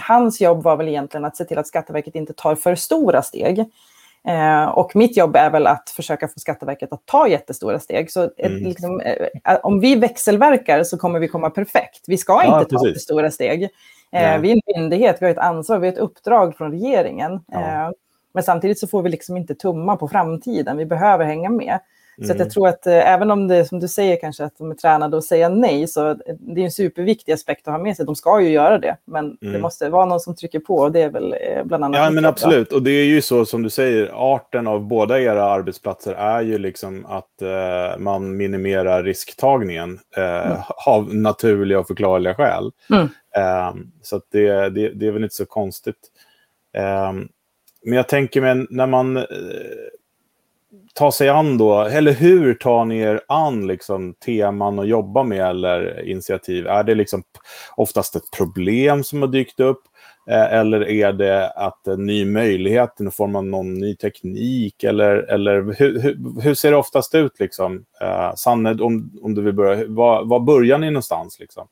hans 0.00 0.40
jobb 0.40 0.62
var 0.62 0.76
väl 0.76 0.88
egentligen 0.88 1.24
att 1.24 1.36
se 1.36 1.44
till 1.44 1.58
att 1.58 1.66
Skatteverket 1.66 2.14
inte 2.14 2.32
tar 2.32 2.54
för 2.54 2.74
stora 2.74 3.22
steg. 3.22 3.64
Eh, 4.24 4.64
och 4.64 4.96
mitt 4.96 5.16
jobb 5.16 5.36
är 5.36 5.50
väl 5.50 5.66
att 5.66 5.90
försöka 5.90 6.28
få 6.28 6.40
Skatteverket 6.40 6.92
att 6.92 7.06
ta 7.06 7.28
jättestora 7.28 7.78
steg. 7.78 8.12
Så 8.12 8.24
ett, 8.24 8.38
mm. 8.38 8.64
liksom, 8.64 9.00
eh, 9.00 9.58
om 9.62 9.80
vi 9.80 9.94
växelverkar 9.94 10.84
så 10.84 10.98
kommer 10.98 11.20
vi 11.20 11.28
komma 11.28 11.50
perfekt. 11.50 12.04
Vi 12.06 12.18
ska 12.18 12.32
ja, 12.32 12.58
inte 12.58 12.70
precis. 12.70 12.88
ta 12.88 12.92
för 12.92 13.00
stora 13.00 13.30
steg. 13.30 13.62
Eh, 14.12 14.38
vi 14.38 14.50
är 14.50 14.54
en 14.54 14.76
myndighet, 14.76 15.16
vi 15.20 15.26
har 15.26 15.32
ett 15.32 15.38
ansvar, 15.38 15.78
vi 15.78 15.86
har 15.86 15.92
ett 15.92 15.98
uppdrag 15.98 16.56
från 16.56 16.70
regeringen. 16.70 17.44
Ja. 17.46 17.60
Eh, 17.60 17.90
men 18.32 18.42
samtidigt 18.42 18.78
så 18.78 18.86
får 18.86 19.02
vi 19.02 19.08
liksom 19.10 19.36
inte 19.36 19.54
tumma 19.54 19.96
på 19.96 20.08
framtiden. 20.08 20.76
Vi 20.76 20.86
behöver 20.86 21.24
hänga 21.24 21.50
med. 21.50 21.78
Så 22.20 22.32
mm. 22.32 22.38
jag 22.38 22.50
tror 22.50 22.68
att 22.68 22.86
eh, 22.86 23.12
även 23.12 23.30
om 23.30 23.48
det 23.48 23.64
som 23.64 23.80
du 23.80 23.88
säger 23.88 24.20
kanske 24.20 24.44
att 24.44 24.58
de 24.58 24.70
är 24.70 24.74
tränade 24.74 25.18
att 25.18 25.24
säga 25.24 25.48
nej, 25.48 25.88
så 25.88 26.14
det 26.38 26.60
är 26.60 26.64
en 26.64 26.70
superviktig 26.70 27.32
aspekt 27.32 27.68
att 27.68 27.74
ha 27.74 27.82
med 27.82 27.96
sig. 27.96 28.06
De 28.06 28.16
ska 28.16 28.40
ju 28.40 28.48
göra 28.48 28.78
det, 28.78 28.96
men 29.04 29.38
mm. 29.42 29.52
det 29.52 29.58
måste 29.58 29.88
vara 29.88 30.04
någon 30.04 30.20
som 30.20 30.36
trycker 30.36 30.60
på 30.60 30.74
och 30.74 30.92
det 30.92 31.02
är 31.02 31.10
väl 31.10 31.32
eh, 31.32 31.64
bland 31.64 31.84
annat... 31.84 32.00
Ja, 32.00 32.10
men 32.10 32.24
absolut. 32.24 32.72
Och 32.72 32.82
det 32.82 32.90
är 32.90 33.04
ju 33.04 33.22
så 33.22 33.44
som 33.44 33.62
du 33.62 33.70
säger, 33.70 34.10
arten 34.34 34.66
av 34.66 34.80
båda 34.80 35.20
era 35.20 35.44
arbetsplatser 35.44 36.12
är 36.12 36.40
ju 36.40 36.58
liksom 36.58 37.06
att 37.06 37.42
eh, 37.42 37.98
man 37.98 38.36
minimerar 38.36 39.02
risktagningen 39.02 39.98
eh, 40.16 40.46
mm. 40.46 40.58
av 40.86 41.14
naturliga 41.14 41.78
och 41.78 41.86
förklarliga 41.86 42.34
skäl. 42.34 42.72
Eh, 43.36 43.74
så 44.02 44.20
det, 44.32 44.68
det, 44.68 44.88
det, 44.88 45.06
är 45.06 45.10
väl 45.10 45.22
inte 45.22 45.36
så 45.36 45.46
konstigt. 45.46 45.96
Ehm, 46.72 47.28
men 47.84 47.96
jag 47.96 48.08
tänker 48.08 48.40
mig 48.40 48.66
när 48.70 48.86
man 48.86 49.16
eh, 49.16 49.24
ta 50.94 51.12
sig 51.12 51.28
an 51.28 51.58
då, 51.58 51.80
eller 51.80 52.12
hur 52.12 52.54
tar 52.54 52.84
ni 52.84 52.98
er 52.98 53.20
an 53.28 53.66
liksom, 53.66 54.14
teman 54.14 54.78
att 54.78 54.88
jobba 54.88 55.22
med 55.22 55.46
eller 55.50 56.08
initiativ? 56.08 56.66
Är 56.66 56.84
det 56.84 56.94
liksom 56.94 57.22
oftast 57.76 58.16
ett 58.16 58.30
problem 58.36 59.04
som 59.04 59.22
har 59.22 59.28
dykt 59.28 59.60
upp? 59.60 59.82
Eh, 60.30 60.52
eller 60.54 60.88
är 60.88 61.12
det 61.12 61.50
att 61.50 61.86
en 61.86 62.06
ny 62.06 62.24
möjlighet 62.24 63.00
i 63.00 63.10
form 63.10 63.36
av 63.36 63.44
någon 63.44 63.74
ny 63.74 63.96
teknik? 63.96 64.84
Eller, 64.84 65.16
eller 65.16 65.74
hur, 65.78 66.00
hur, 66.00 66.42
hur 66.42 66.54
ser 66.54 66.70
det 66.70 66.76
oftast 66.76 67.14
ut? 67.14 67.40
Liksom? 67.40 67.84
Eh, 68.00 68.34
Sanne, 68.34 68.70
om, 68.82 69.18
om 69.22 69.34
du 69.34 69.42
vill 69.42 69.54
börja, 69.54 69.84
var, 69.88 70.24
var 70.24 70.40
börjar 70.40 70.78
ni 70.78 70.90
någonstans? 70.90 71.40
Liksom? 71.40 71.66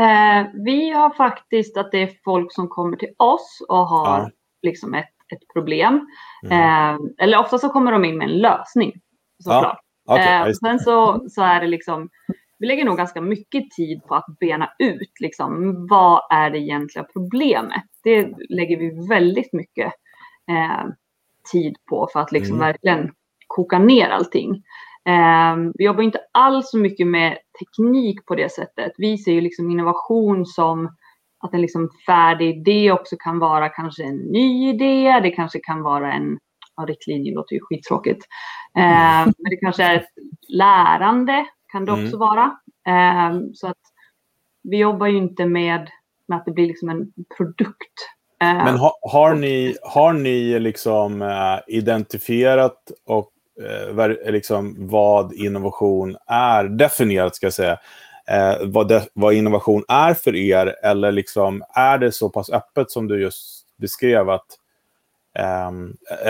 Eh, 0.00 0.46
vi 0.64 0.90
har 0.90 1.10
faktiskt 1.10 1.76
att 1.76 1.92
det 1.92 2.02
är 2.02 2.10
folk 2.24 2.54
som 2.54 2.68
kommer 2.68 2.96
till 2.96 3.14
oss 3.16 3.62
och 3.68 3.88
har 3.88 4.18
ja. 4.18 4.30
liksom 4.62 4.94
ett 4.94 5.14
ett 5.32 5.52
problem. 5.52 6.06
Mm. 6.46 6.94
Eh, 6.94 7.00
eller 7.18 7.38
ofta 7.38 7.58
så 7.58 7.68
kommer 7.68 7.92
de 7.92 8.04
in 8.04 8.18
med 8.18 8.28
en 8.30 8.38
lösning. 8.38 8.92
Såklart. 9.38 9.80
Ja, 10.04 10.14
okay, 10.14 10.48
eh, 10.48 10.52
sen 10.52 10.78
så, 10.78 11.26
så 11.28 11.42
är 11.42 11.60
det 11.60 11.66
liksom, 11.66 12.08
vi 12.58 12.66
lägger 12.66 12.84
nog 12.84 12.96
ganska 12.96 13.20
mycket 13.20 13.70
tid 13.70 14.02
på 14.04 14.14
att 14.14 14.26
bena 14.40 14.70
ut 14.78 15.20
liksom, 15.20 15.86
vad 15.90 16.22
är 16.30 16.50
det 16.50 16.58
egentliga 16.58 17.04
problemet. 17.12 17.82
Det 18.04 18.28
lägger 18.48 18.76
vi 18.76 19.08
väldigt 19.08 19.52
mycket 19.52 19.92
eh, 20.50 20.86
tid 21.52 21.76
på 21.90 22.08
för 22.12 22.20
att 22.20 22.32
liksom 22.32 22.56
mm. 22.56 22.66
verkligen 22.66 23.10
koka 23.46 23.78
ner 23.78 24.08
allting. 24.08 24.62
Eh, 25.08 25.56
vi 25.74 25.84
jobbar 25.84 26.02
inte 26.02 26.20
alls 26.32 26.70
så 26.70 26.78
mycket 26.78 27.06
med 27.06 27.38
teknik 27.58 28.26
på 28.26 28.34
det 28.34 28.52
sättet. 28.52 28.92
Vi 28.96 29.18
ser 29.18 29.32
ju 29.32 29.40
liksom 29.40 29.70
innovation 29.70 30.46
som 30.46 30.96
att 31.40 31.54
en 31.54 31.60
liksom 31.60 31.90
färdig 32.06 32.56
idé 32.56 32.92
också 32.92 33.16
kan 33.18 33.38
vara 33.38 33.68
kanske 33.68 34.04
en 34.04 34.16
ny 34.16 34.68
idé. 34.68 35.20
Det 35.22 35.30
kanske 35.30 35.58
kan 35.58 35.82
vara 35.82 36.12
en, 36.12 36.38
ja, 36.76 36.82
riktlinje 36.82 37.34
låter 37.34 37.54
ju 37.54 37.60
skittråkigt. 37.62 38.26
Eh, 38.76 39.24
men 39.24 39.50
det 39.50 39.56
kanske 39.56 39.84
är 39.84 39.96
ett 39.96 40.10
lärande 40.48 41.46
kan 41.72 41.84
det 41.84 41.92
också 41.92 42.16
mm. 42.16 42.18
vara. 42.18 42.44
Eh, 42.86 43.40
så 43.54 43.66
att 43.66 43.76
vi 44.62 44.78
jobbar 44.78 45.06
ju 45.06 45.16
inte 45.16 45.46
med, 45.46 45.90
med 46.28 46.38
att 46.38 46.44
det 46.44 46.52
blir 46.52 46.66
liksom 46.66 46.88
en 46.88 47.12
produkt. 47.36 47.94
Eh, 48.42 48.64
men 48.64 48.78
ha, 48.78 48.98
har 49.02 49.34
ni, 49.34 49.76
har 49.82 50.12
ni 50.12 50.60
liksom 50.60 51.22
eh, 51.22 51.76
identifierat 51.76 52.90
och 53.06 53.30
eh, 53.96 54.32
liksom 54.32 54.88
vad 54.88 55.32
innovation 55.32 56.16
är, 56.26 56.64
definierat 56.64 57.36
ska 57.36 57.46
jag 57.46 57.54
säga, 57.54 57.78
eh, 58.30 58.66
vad, 58.66 58.88
det, 58.88 59.06
vad, 59.12 59.34
innovation 59.34 59.84
är 59.88 60.14
för 60.14 60.36
er? 60.36 60.76
Eller 60.82 61.12
liksom, 61.12 61.62
är 61.74 61.98
det 61.98 62.12
så 62.12 62.28
pass 62.30 62.50
öppet 62.50 62.90
som 62.90 63.08
du 63.08 63.22
just 63.22 63.66
beskrev? 63.76 64.30
Att, 64.30 64.46
eh, 65.38 65.70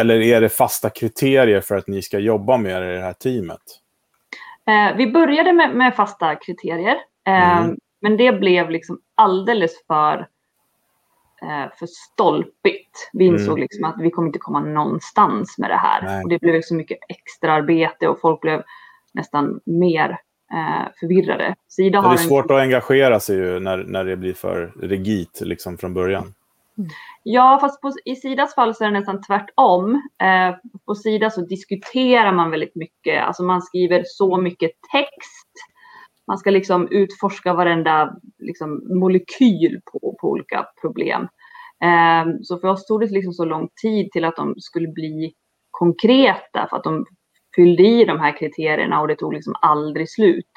eller 0.01 0.21
är 0.21 0.41
det 0.41 0.49
fasta 0.49 0.91
kriterier 0.91 1.61
för 1.61 1.77
att 1.77 1.87
ni 1.87 2.03
ska 2.03 2.19
jobba 2.19 2.57
med 2.57 2.83
det 2.83 2.93
i 2.93 2.97
det 2.97 3.03
här 3.03 3.13
teamet? 3.13 3.63
Eh, 4.67 4.97
vi 4.97 5.11
började 5.11 5.53
med, 5.53 5.75
med 5.75 5.95
fasta 5.95 6.37
kriterier. 6.37 6.97
Ehm, 7.25 7.65
mm. 7.65 7.77
Men 8.01 8.17
det 8.17 8.33
blev 8.33 8.71
liksom 8.71 9.01
alldeles 9.15 9.87
för, 9.87 10.19
eh, 11.43 11.73
för 11.79 11.87
stolpigt. 11.87 13.11
Vi 13.13 13.25
insåg 13.25 13.49
mm. 13.49 13.61
liksom 13.61 13.85
att 13.85 13.97
vi 14.01 14.11
kommer 14.11 14.29
inte 14.29 14.39
komma 14.39 14.61
någonstans 14.61 15.59
med 15.59 15.71
det 15.71 15.77
här. 15.77 16.23
Och 16.25 16.29
det 16.29 16.39
blev 16.39 16.63
så 16.63 16.75
mycket 16.75 16.99
extra 17.09 17.53
arbete 17.53 18.09
och 18.09 18.21
folk 18.21 18.41
blev 18.41 18.63
nästan 19.13 19.61
mer 19.65 20.19
förvirrade. 21.01 21.55
Sida 21.69 22.01
har 22.01 22.09
det 22.09 22.15
är 22.15 22.29
svårt 22.29 22.51
en... 22.51 22.57
att 22.57 22.63
engagera 22.63 23.21
sig 23.21 23.37
ju 23.37 23.61
när, 23.61 23.77
när 23.77 24.05
det 24.05 24.17
blir 24.17 24.35
för 24.35 24.73
rigitt 24.83 25.41
liksom 25.41 25.79
från 25.79 25.95
början. 25.95 26.35
Ja, 27.23 27.59
fast 27.61 27.81
på, 27.81 27.93
i 28.05 28.17
Sidas 28.17 28.55
fall 28.55 28.75
så 28.75 28.85
är 28.85 28.89
det 28.89 28.99
nästan 28.99 29.23
tvärtom. 29.23 29.95
Eh, 29.95 30.57
på 30.87 30.95
Sida 30.95 31.31
så 31.31 31.41
diskuterar 31.41 32.33
man 32.33 32.51
väldigt 32.51 32.75
mycket. 32.75 33.23
Alltså 33.23 33.43
man 33.43 33.63
skriver 33.63 34.03
så 34.07 34.37
mycket 34.37 34.71
text. 34.93 35.51
Man 36.27 36.39
ska 36.39 36.51
liksom 36.51 36.89
utforska 36.91 37.55
varenda 37.55 38.15
liksom, 38.39 38.99
molekyl 38.99 39.81
på, 39.93 40.17
på 40.21 40.29
olika 40.29 40.67
problem. 40.81 41.23
Eh, 41.85 42.35
så 42.43 42.59
för 42.59 42.69
oss 42.69 42.87
tog 42.87 43.01
det 43.01 43.07
liksom 43.07 43.33
så 43.33 43.45
lång 43.45 43.69
tid 43.83 44.13
till 44.13 44.25
att 44.25 44.37
de 44.37 44.55
skulle 44.59 44.89
bli 44.89 45.33
konkreta 45.71 46.67
för 46.71 46.77
att 46.77 46.85
de 46.85 47.07
fyllde 47.57 47.83
i 47.83 48.05
de 48.05 48.21
här 48.21 48.39
kriterierna 48.39 49.01
och 49.01 49.09
det 49.09 49.17
tog 49.17 49.33
liksom 49.35 49.55
aldrig 49.61 50.11
slut. 50.11 50.51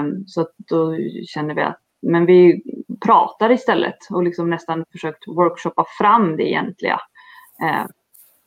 Um, 0.00 0.24
så 0.26 0.48
då 0.56 0.96
kände 1.26 1.54
vi 1.54 1.62
att 1.62 1.80
men 2.06 2.26
vi 2.26 2.62
pratar 3.04 3.52
istället 3.52 3.96
och 4.10 4.22
liksom 4.22 4.50
nästan 4.50 4.84
försökt 4.92 5.28
workshoppa 5.28 5.84
fram 5.98 6.36
det 6.36 6.42
egentliga 6.42 7.00
eh, 7.62 7.86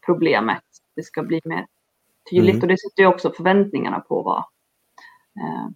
problemet. 0.05 0.63
Det 0.95 1.03
ska 1.03 1.23
bli 1.23 1.41
mer 1.45 1.65
tydligt 2.29 2.53
mm. 2.53 2.61
och 2.61 2.67
det 2.67 2.77
sätter 2.79 3.03
ju 3.03 3.07
också 3.07 3.31
förväntningarna 3.31 3.99
på 3.99 4.21
vad, 4.21 4.37
eh, 5.43 5.67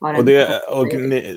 och, 0.00 0.24
det, 0.24 0.60
och 0.68 0.86
ni, 0.86 1.36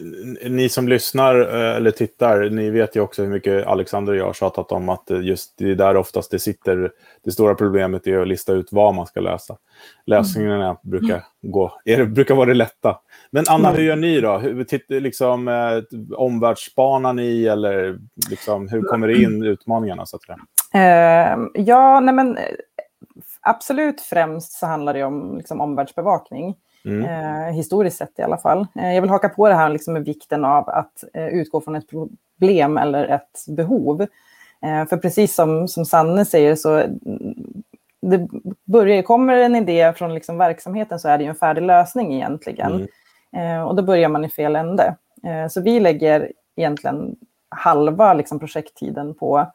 ni, 0.49 0.69
som 0.69 0.87
lyssnar 0.87 1.39
eh, 1.39 1.75
eller 1.75 1.91
tittar, 1.91 2.49
ni 2.49 2.69
vet 2.69 2.95
ju 2.95 2.99
också 2.99 3.23
hur 3.23 3.29
mycket 3.29 3.67
Alexander 3.67 4.13
och 4.13 4.19
jag 4.19 4.25
har 4.25 4.33
tjatat 4.33 4.71
om 4.71 4.89
att 4.89 5.09
just 5.21 5.53
det 5.57 5.71
är 5.71 5.75
där 5.75 5.95
oftast 5.95 6.31
det 6.31 6.39
sitter. 6.39 6.91
Det 7.23 7.31
stora 7.31 7.55
problemet 7.55 8.07
är 8.07 8.21
att 8.21 8.27
lista 8.27 8.53
ut 8.53 8.67
vad 8.71 8.95
man 8.95 9.07
ska 9.07 9.19
läsa. 9.19 9.57
Lösningarna 10.05 10.65
mm. 10.65 10.77
brukar, 10.81 11.23
gå, 11.41 11.73
är 11.85 12.05
brukar 12.05 12.35
vara 12.35 12.45
det 12.45 12.53
lätta. 12.53 12.99
Men 13.31 13.45
Anna, 13.49 13.69
mm. 13.69 13.79
hur 13.79 13.87
gör 13.87 13.95
ni 13.95 14.21
då? 14.21 14.37
Hur, 14.37 14.63
titt, 14.63 14.85
liksom, 14.89 15.47
eh, 15.47 15.99
omvärldsspanar 16.17 17.13
ni 17.13 17.45
eller 17.45 17.99
liksom, 18.29 18.67
hur 18.67 18.81
kommer 18.81 19.07
det 19.07 19.21
in 19.21 19.43
utmaningarna? 19.43 20.05
Så 20.05 20.15
att 20.15 20.23
säga? 20.23 20.37
Uh, 20.75 21.47
ja, 21.53 21.99
nej 21.99 22.15
men 22.15 22.37
absolut 23.41 24.01
främst 24.01 24.51
så 24.51 24.65
handlar 24.65 24.93
det 24.93 25.03
om 25.03 25.37
liksom, 25.37 25.61
omvärldsbevakning. 25.61 26.55
Mm. 26.85 27.03
Eh, 27.03 27.53
historiskt 27.53 27.97
sett 27.97 28.19
i 28.19 28.21
alla 28.21 28.37
fall. 28.37 28.67
Eh, 28.75 28.93
jag 28.93 29.01
vill 29.01 29.09
haka 29.09 29.29
på 29.29 29.47
det 29.49 29.55
här 29.55 29.69
liksom 29.69 29.93
med 29.93 30.05
vikten 30.05 30.45
av 30.45 30.69
att 30.69 31.03
eh, 31.13 31.27
utgå 31.27 31.61
från 31.61 31.75
ett 31.75 31.89
problem 31.89 32.77
eller 32.77 33.07
ett 33.07 33.45
behov. 33.47 34.01
Eh, 34.61 34.85
för 34.85 34.97
precis 34.97 35.35
som, 35.35 35.67
som 35.67 35.85
Sanne 35.85 36.25
säger 36.25 36.55
så 36.55 36.73
mm, 36.75 36.93
det 38.01 38.27
börjar, 38.65 39.01
kommer 39.01 39.37
en 39.37 39.55
idé 39.55 39.93
från 39.93 40.13
liksom 40.13 40.37
verksamheten 40.37 40.99
så 40.99 41.07
är 41.07 41.17
det 41.17 41.23
ju 41.23 41.29
en 41.29 41.35
färdig 41.35 41.61
lösning 41.61 42.13
egentligen. 42.13 42.87
Mm. 43.31 43.57
Eh, 43.57 43.67
och 43.67 43.75
då 43.75 43.83
börjar 43.83 44.09
man 44.09 44.25
i 44.25 44.29
fel 44.29 44.55
ände. 44.55 44.95
Eh, 45.23 45.47
så 45.49 45.61
vi 45.61 45.79
lägger 45.79 46.31
egentligen 46.55 47.15
halva 47.49 48.13
liksom, 48.13 48.39
projekttiden 48.39 49.13
på 49.13 49.51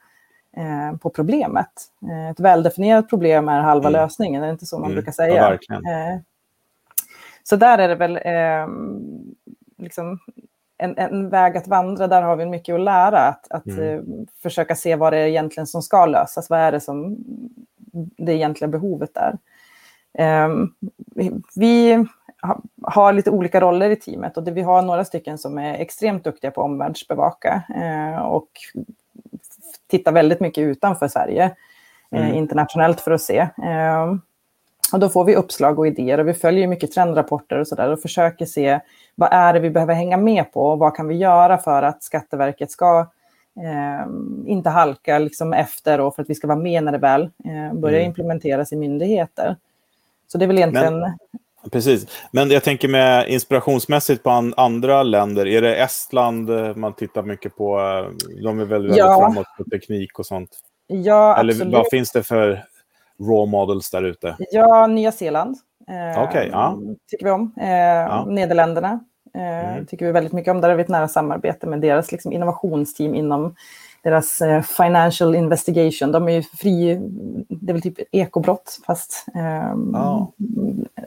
på 1.01 1.11
problemet. 1.11 1.69
Ett 2.31 2.41
väldefinierat 2.41 3.09
problem 3.09 3.49
är 3.49 3.61
halva 3.61 3.89
mm. 3.89 4.01
lösningen, 4.01 4.43
är 4.43 4.47
det 4.47 4.53
inte 4.53 4.67
så 4.67 4.79
man 4.79 4.85
mm. 4.85 4.95
brukar 4.95 5.13
säga? 5.13 5.59
Ja, 5.71 6.21
så 7.49 7.57
där 7.57 7.79
är 7.79 7.89
det 7.89 7.95
väl 7.95 8.17
eh, 8.17 8.69
liksom 9.79 10.19
en, 10.79 10.99
en, 10.99 11.29
väg 11.31 11.57
att 11.57 11.69
vandra. 11.69 12.07
Där 12.07 12.23
har 12.23 12.37
vi 12.37 12.47
mycket 12.47 12.75
att 12.75 12.81
lära. 12.81 13.19
Att, 13.19 13.51
att 13.51 13.67
mm. 13.67 13.95
eh, 13.95 14.01
försöka 14.43 14.75
se 14.75 14.97
vad 14.97 15.13
det 15.13 15.19
är 15.19 15.27
egentligen 15.27 15.67
som 15.67 15.83
ska 15.83 16.07
lösas. 16.07 16.51
Vad 16.51 16.59
är 16.59 16.73
det 16.73 16.81
som 16.81 17.17
det 18.17 18.33
egentliga 18.33 18.69
behovet 18.69 19.17
är. 19.17 19.39
Eh, 20.19 20.49
vi 21.55 22.07
har 22.83 23.13
lite 23.13 23.31
olika 23.31 23.61
roller 23.61 23.91
i 23.91 23.97
teamet 23.97 24.37
och 24.37 24.43
det, 24.43 24.51
vi 24.51 24.63
har 24.63 24.83
några 24.83 25.05
stycken 25.05 25.39
som 25.39 25.59
är 25.59 25.75
extremt 25.75 26.25
duktiga 26.25 26.51
på 26.51 26.63
omvärldsbevaka 26.63 27.63
eh, 27.77 28.19
och 28.19 28.49
tittar 29.87 30.13
väldigt 30.13 30.41
mycket 30.41 30.63
utanför 30.63 31.09
Sverige, 31.09 31.45
eh, 32.11 32.27
mm. 32.27 32.35
internationellt 32.35 33.01
för 33.01 33.11
att 33.11 33.23
se. 33.23 33.49
Ehm, 33.63 34.21
och 34.93 34.99
då 34.99 35.09
får 35.09 35.25
vi 35.25 35.37
uppslag 35.37 35.79
och 35.79 35.87
idéer 35.87 36.19
och 36.19 36.29
vi 36.29 36.35
följer 36.35 36.67
mycket 36.67 36.93
trendrapporter 36.93 37.59
och 37.59 37.69
sådär 37.69 37.91
och 37.93 38.01
försöker 38.01 38.47
se 38.47 38.81
vad 39.15 39.33
är 39.33 39.53
det 39.53 39.61
vi 39.61 39.71
behöver 39.71 39.95
hänga 39.95 40.17
med 40.17 40.53
på 40.53 40.67
och 40.67 40.79
vad 40.79 40.97
kan 40.97 41.09
vi 41.09 41.15
göra 41.15 41.59
för 41.59 41.83
att 41.83 42.03
Skatteverket 42.03 42.71
ska 42.71 43.01
eh, 43.61 44.07
inte 44.47 44.71
halka 44.71 45.19
liksom 45.19 45.53
efter 45.53 46.01
och 46.01 46.15
för 46.15 46.23
att 46.23 46.31
vi 46.31 46.35
ska 46.35 46.47
vara 46.47 46.59
med 46.59 46.85
när 46.85 46.93
det 46.93 46.99
väl 46.99 47.23
eh, 47.23 47.75
börjar 47.75 47.99
mm. 47.99 48.09
implementeras 48.09 48.73
i 48.73 48.77
myndigheter. 48.77 49.57
Så 50.27 50.39
det 50.39 50.45
är 50.45 50.47
väl 50.47 50.59
egentligen... 50.59 51.01
Men, 51.01 51.71
precis, 51.73 52.07
men 52.31 52.51
jag 52.51 52.63
tänker 52.63 52.89
med 52.89 53.29
inspirationsmässigt 53.29 54.23
på 54.23 54.31
an, 54.31 54.55
andra 54.57 55.03
länder, 55.03 55.47
är 55.47 55.63
det 55.63 55.77
Estland 55.77 56.51
eh, 56.51 56.77
man 56.77 56.93
tittar 56.93 57.23
mycket 57.23 57.57
på? 57.57 57.81
Eh, 57.81 58.43
de 58.43 58.61
är 58.61 58.65
väldigt, 58.65 58.97
ja. 58.97 59.19
framåt 59.19 59.47
på 59.59 59.65
teknik 59.65 60.19
och 60.19 60.27
sånt. 60.27 60.51
Ja, 60.87 61.37
Eller 61.39 61.53
absolut. 61.53 61.75
vad 61.75 61.87
finns 61.91 62.13
det 62.13 62.23
för 62.23 62.65
raw 63.21 63.51
models 63.51 63.91
där 63.91 64.03
ute? 64.03 64.37
Ja, 64.39 64.87
Nya 64.87 65.13
Zeeland. 65.13 65.57
Eh, 65.89 66.23
okay, 66.23 66.49
ja. 66.49 66.79
Tycker 67.11 67.25
vi 67.25 67.31
om. 67.31 67.53
Eh, 67.61 67.69
ja. 67.69 68.25
Nederländerna 68.25 69.01
eh, 69.35 69.75
mm. 69.75 69.87
tycker 69.87 70.07
vi 70.07 70.13
väldigt 70.13 70.33
mycket 70.33 70.51
om. 70.51 70.61
Där 70.61 70.69
har 70.69 70.77
vi 70.77 70.83
ett 70.83 70.89
nära 70.89 71.09
samarbete 71.09 71.67
med 71.67 71.81
deras 71.81 72.13
liksom, 72.13 72.33
innovationsteam 72.33 73.15
inom 73.15 73.55
deras 74.03 74.41
eh, 74.41 74.63
financial 74.63 75.35
investigation. 75.35 76.13
De 76.13 76.29
är 76.29 76.33
ju 76.33 76.43
fri, 76.43 76.99
det 77.49 77.71
är 77.71 77.73
väl 77.73 77.83
typ 77.83 77.99
ekobrott 78.13 78.79
fast 78.87 79.27
oh. 79.35 80.29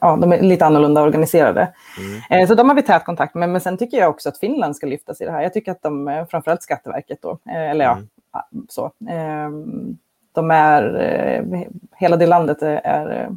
ja, 0.02 0.18
de 0.22 0.34
är 0.34 0.42
lite 0.42 0.66
annorlunda 0.66 1.02
organiserade. 1.02 1.74
Mm. 1.98 2.42
Eh, 2.42 2.48
så 2.48 2.56
de 2.56 2.70
har 2.70 2.76
vi 2.76 2.82
tät 2.82 3.06
kontakt 3.06 3.36
med. 3.36 3.50
Men 3.50 3.62
sen 3.62 3.78
tycker 3.78 3.98
jag 3.98 4.10
också 4.10 4.30
att 4.30 4.38
Finland 4.38 4.76
ska 4.76 4.88
lyftas 4.88 5.22
i 5.22 5.26
det 5.26 5.32
här. 5.32 5.42
Jag 5.42 5.54
tycker 5.54 5.72
att 5.72 5.82
de, 5.82 6.08
eh, 6.08 6.26
framförallt 6.26 6.64
Skatteverket 6.64 7.22
då, 7.22 7.40
eller 7.50 7.86
ja, 7.86 7.92
mm. 7.92 8.68
så. 8.70 8.92
De 10.32 10.52
är, 10.52 10.96
eh, 11.02 11.62
hela 11.96 12.18
det 12.18 12.26
landet 12.26 12.62
är, 12.62 12.82
är 12.84 13.22
eh, 13.22 13.30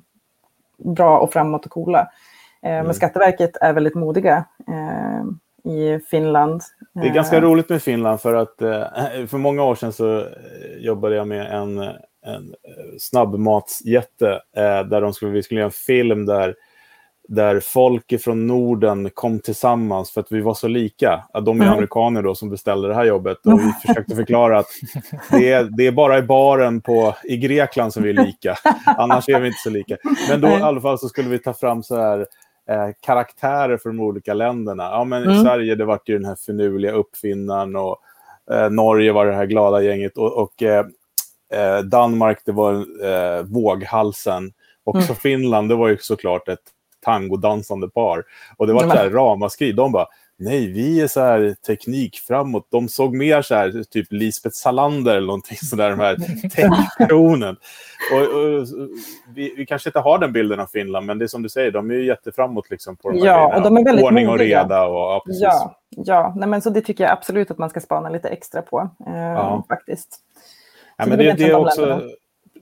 bra 0.92 1.18
och 1.18 1.32
framåt 1.32 1.64
och 1.64 1.72
coola. 1.72 2.08
Eh, 2.62 2.72
mm. 2.72 2.86
Men 2.86 2.94
Skatteverket 2.94 3.56
är 3.56 3.72
väldigt 3.72 3.94
modiga 3.94 4.44
i 5.64 5.98
Finland. 5.98 6.62
Det 6.92 7.08
är 7.08 7.14
ganska 7.14 7.40
roligt 7.40 7.68
med 7.68 7.82
Finland 7.82 8.20
för 8.20 8.34
att 8.34 8.54
för 9.30 9.38
många 9.38 9.62
år 9.64 9.74
sedan 9.74 9.92
så 9.92 10.26
jobbade 10.78 11.16
jag 11.16 11.28
med 11.28 11.46
en, 11.46 11.78
en 12.26 12.54
snabbmatsjätte 12.98 14.40
där 14.90 15.00
de 15.00 15.14
skulle, 15.14 15.32
vi 15.32 15.42
skulle 15.42 15.60
göra 15.60 15.66
en 15.66 15.72
film 15.72 16.26
där 16.26 16.54
där 17.34 17.60
folk 17.60 18.20
från 18.20 18.46
Norden 18.46 19.10
kom 19.14 19.40
tillsammans 19.40 20.10
för 20.10 20.20
att 20.20 20.32
vi 20.32 20.40
var 20.40 20.54
så 20.54 20.68
lika. 20.68 21.24
De 21.32 21.60
är 21.60 21.64
mm. 21.64 21.74
amerikaner 21.74 22.22
då 22.22 22.34
som 22.34 22.50
beställde 22.50 22.88
det 22.88 22.94
här 22.94 23.04
jobbet 23.04 23.46
och 23.46 23.60
vi 23.60 23.72
försökte 23.86 24.16
förklara 24.16 24.58
att 24.58 24.66
det 25.30 25.52
är, 25.52 25.64
det 25.64 25.86
är 25.86 25.92
bara 25.92 26.18
i 26.18 26.22
baren 26.22 26.80
på, 26.80 27.14
i 27.24 27.36
Grekland 27.36 27.92
som 27.92 28.02
vi 28.02 28.10
är 28.10 28.24
lika. 28.24 28.56
Annars 28.84 29.28
är 29.28 29.40
vi 29.40 29.46
inte 29.46 29.58
så 29.58 29.70
lika. 29.70 29.96
Men 30.28 30.40
då 30.40 30.48
i 30.48 30.62
alla 30.62 30.80
fall 30.80 30.98
så 30.98 31.08
skulle 31.08 31.28
vi 31.28 31.38
ta 31.38 31.54
fram 31.54 31.82
så 31.82 31.96
här 31.96 32.26
eh, 32.68 32.88
karaktärer 33.00 33.76
för 33.76 33.88
de 33.88 34.00
olika 34.00 34.34
länderna. 34.34 34.82
Ja, 34.82 35.04
men 35.04 35.22
mm. 35.22 35.36
I 35.36 35.42
Sverige 35.44 35.74
det 35.74 35.84
var 35.84 36.00
ju 36.04 36.18
den 36.18 36.26
här 36.26 36.36
finurliga 36.46 36.92
uppfinnaren 36.92 37.76
och 37.76 37.96
eh, 38.52 38.70
Norge 38.70 39.12
var 39.12 39.26
det 39.26 39.34
här 39.34 39.46
glada 39.46 39.82
gänget 39.82 40.18
och, 40.18 40.42
och 40.42 40.62
eh, 40.62 40.86
eh 41.52 41.78
Danmark 41.78 42.38
det 42.44 42.52
var 42.52 42.72
eh, 43.04 43.42
våghalsen. 43.42 44.52
Också 44.84 45.12
mm. 45.12 45.16
Finland 45.16 45.68
det 45.68 45.74
var 45.74 45.88
ju 45.88 45.98
såklart 45.98 46.48
ett 46.48 46.72
tangodansande 47.02 47.88
par. 47.88 48.24
Och 48.56 48.66
det 48.66 48.72
var 48.72 48.80
så 48.80 48.88
här 48.88 49.10
ramaskri. 49.10 49.72
De 49.72 49.92
bara, 49.92 50.06
nej, 50.42 50.72
vi 50.72 51.00
är 51.00 51.06
så 51.06 51.20
här 51.20 51.54
teknik 51.66 52.16
framåt. 52.16 52.66
De 52.70 52.88
såg 52.88 53.16
mer 53.16 53.42
så 53.42 53.54
här, 53.54 53.82
typ 53.90 54.06
Lisbeth 54.10 54.54
Salander 54.54 55.16
eller 55.16 55.26
någonting 55.26 55.56
sådär, 55.56 55.90
de 55.90 56.00
här 56.00 56.16
techkronen. 56.98 57.56
Och, 58.12 58.20
och, 58.20 58.66
vi, 59.34 59.54
vi, 59.56 59.66
kanske 59.66 59.88
inte 59.88 59.98
har 59.98 60.18
den 60.18 60.32
bilden 60.32 60.60
av 60.60 60.66
Finland, 60.66 61.06
men 61.06 61.18
det 61.18 61.24
är 61.24 61.26
som 61.26 61.42
du 61.42 61.48
säger, 61.48 61.70
de 61.70 61.90
är 61.90 61.94
ju 61.94 62.06
jätteframåt 62.06 62.70
liksom 62.70 62.96
på 62.96 63.10
de 63.10 63.18
här 63.18 63.26
ja, 63.26 63.56
och 63.56 63.62
de 63.62 63.76
är 63.76 63.84
väldigt 63.84 64.04
Ordning 64.04 64.28
och 64.28 64.38
reda. 64.38 64.86
Och, 64.86 64.96
ja, 64.96 65.22
precis. 65.26 65.42
ja, 65.42 65.76
ja. 65.90 66.34
Nej, 66.36 66.48
men 66.48 66.62
så 66.62 66.70
det 66.70 66.80
tycker 66.80 67.04
jag 67.04 67.12
absolut 67.12 67.50
att 67.50 67.58
man 67.58 67.70
ska 67.70 67.80
spana 67.80 68.08
lite 68.08 68.28
extra 68.28 68.62
på, 68.62 68.90
eh, 69.06 69.16
ja. 69.16 69.64
faktiskt. 69.68 70.18
Ja, 70.96 71.06
men 71.06 71.18
det, 71.18 71.32
det 71.32 71.44
är 71.44 71.54
också 71.54 72.02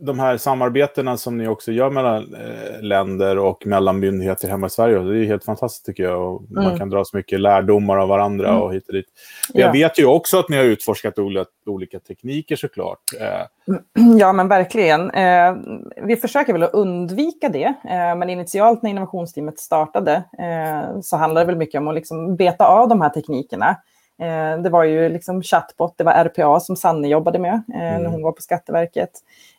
de 0.00 0.18
här 0.18 0.36
samarbetena 0.36 1.16
som 1.16 1.38
ni 1.38 1.48
också 1.48 1.72
gör 1.72 1.90
mellan 1.90 2.34
eh, 2.34 2.82
länder 2.82 3.38
och 3.38 3.66
mellan 3.66 3.98
myndigheter 3.98 4.48
hemma 4.48 4.66
i 4.66 4.70
Sverige, 4.70 4.98
det 4.98 5.18
är 5.18 5.24
helt 5.24 5.44
fantastiskt 5.44 5.86
tycker 5.86 6.02
jag. 6.02 6.34
Och 6.34 6.50
mm. 6.50 6.64
Man 6.64 6.78
kan 6.78 6.90
dra 6.90 7.04
så 7.04 7.16
mycket 7.16 7.40
lärdomar 7.40 7.98
av 7.98 8.08
varandra 8.08 8.48
mm. 8.48 8.62
och 8.62 8.74
hit 8.74 8.88
och 8.88 8.94
dit. 8.94 9.06
Ja. 9.52 9.60
Jag 9.60 9.72
vet 9.72 9.98
ju 9.98 10.06
också 10.06 10.38
att 10.38 10.48
ni 10.48 10.56
har 10.56 10.64
utforskat 10.64 11.18
olika, 11.18 11.44
olika 11.66 12.00
tekniker 12.00 12.56
såklart. 12.56 13.00
Eh. 13.20 13.74
Ja, 14.18 14.32
men 14.32 14.48
verkligen. 14.48 15.10
Eh, 15.10 15.54
vi 16.02 16.16
försöker 16.16 16.52
väl 16.52 16.62
att 16.62 16.74
undvika 16.74 17.48
det, 17.48 17.64
eh, 17.64 18.16
men 18.16 18.30
initialt 18.30 18.82
när 18.82 18.90
innovationsteamet 18.90 19.58
startade 19.58 20.14
eh, 20.38 21.00
så 21.00 21.16
handlade 21.16 21.46
det 21.46 21.52
väl 21.52 21.58
mycket 21.58 21.78
om 21.78 21.88
att 21.88 21.94
liksom 21.94 22.36
beta 22.36 22.66
av 22.66 22.88
de 22.88 23.00
här 23.00 23.10
teknikerna. 23.10 23.76
Eh, 24.20 24.62
det 24.62 24.70
var 24.70 24.84
ju 24.84 25.08
liksom 25.08 25.42
chatbot, 25.42 25.94
det 25.96 26.04
var 26.04 26.24
RPA 26.24 26.60
som 26.60 26.76
Sanne 26.76 27.08
jobbade 27.08 27.38
med 27.38 27.62
eh, 27.74 27.94
mm. 27.94 28.02
när 28.02 28.10
hon 28.10 28.22
var 28.22 28.32
på 28.32 28.42
Skatteverket. 28.42 29.10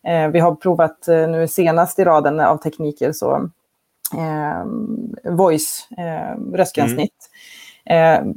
Eh, 0.04 0.28
vi 0.28 0.40
har 0.40 0.56
provat 0.56 0.98
nu 1.08 1.48
senast 1.48 2.00
i 2.00 2.04
raden 2.04 2.40
av 2.40 2.58
tekniker 2.58 3.12
så 3.12 3.50
voice, 5.24 5.88
röstgränssnitt. 6.54 7.30
Mm. 7.86 8.36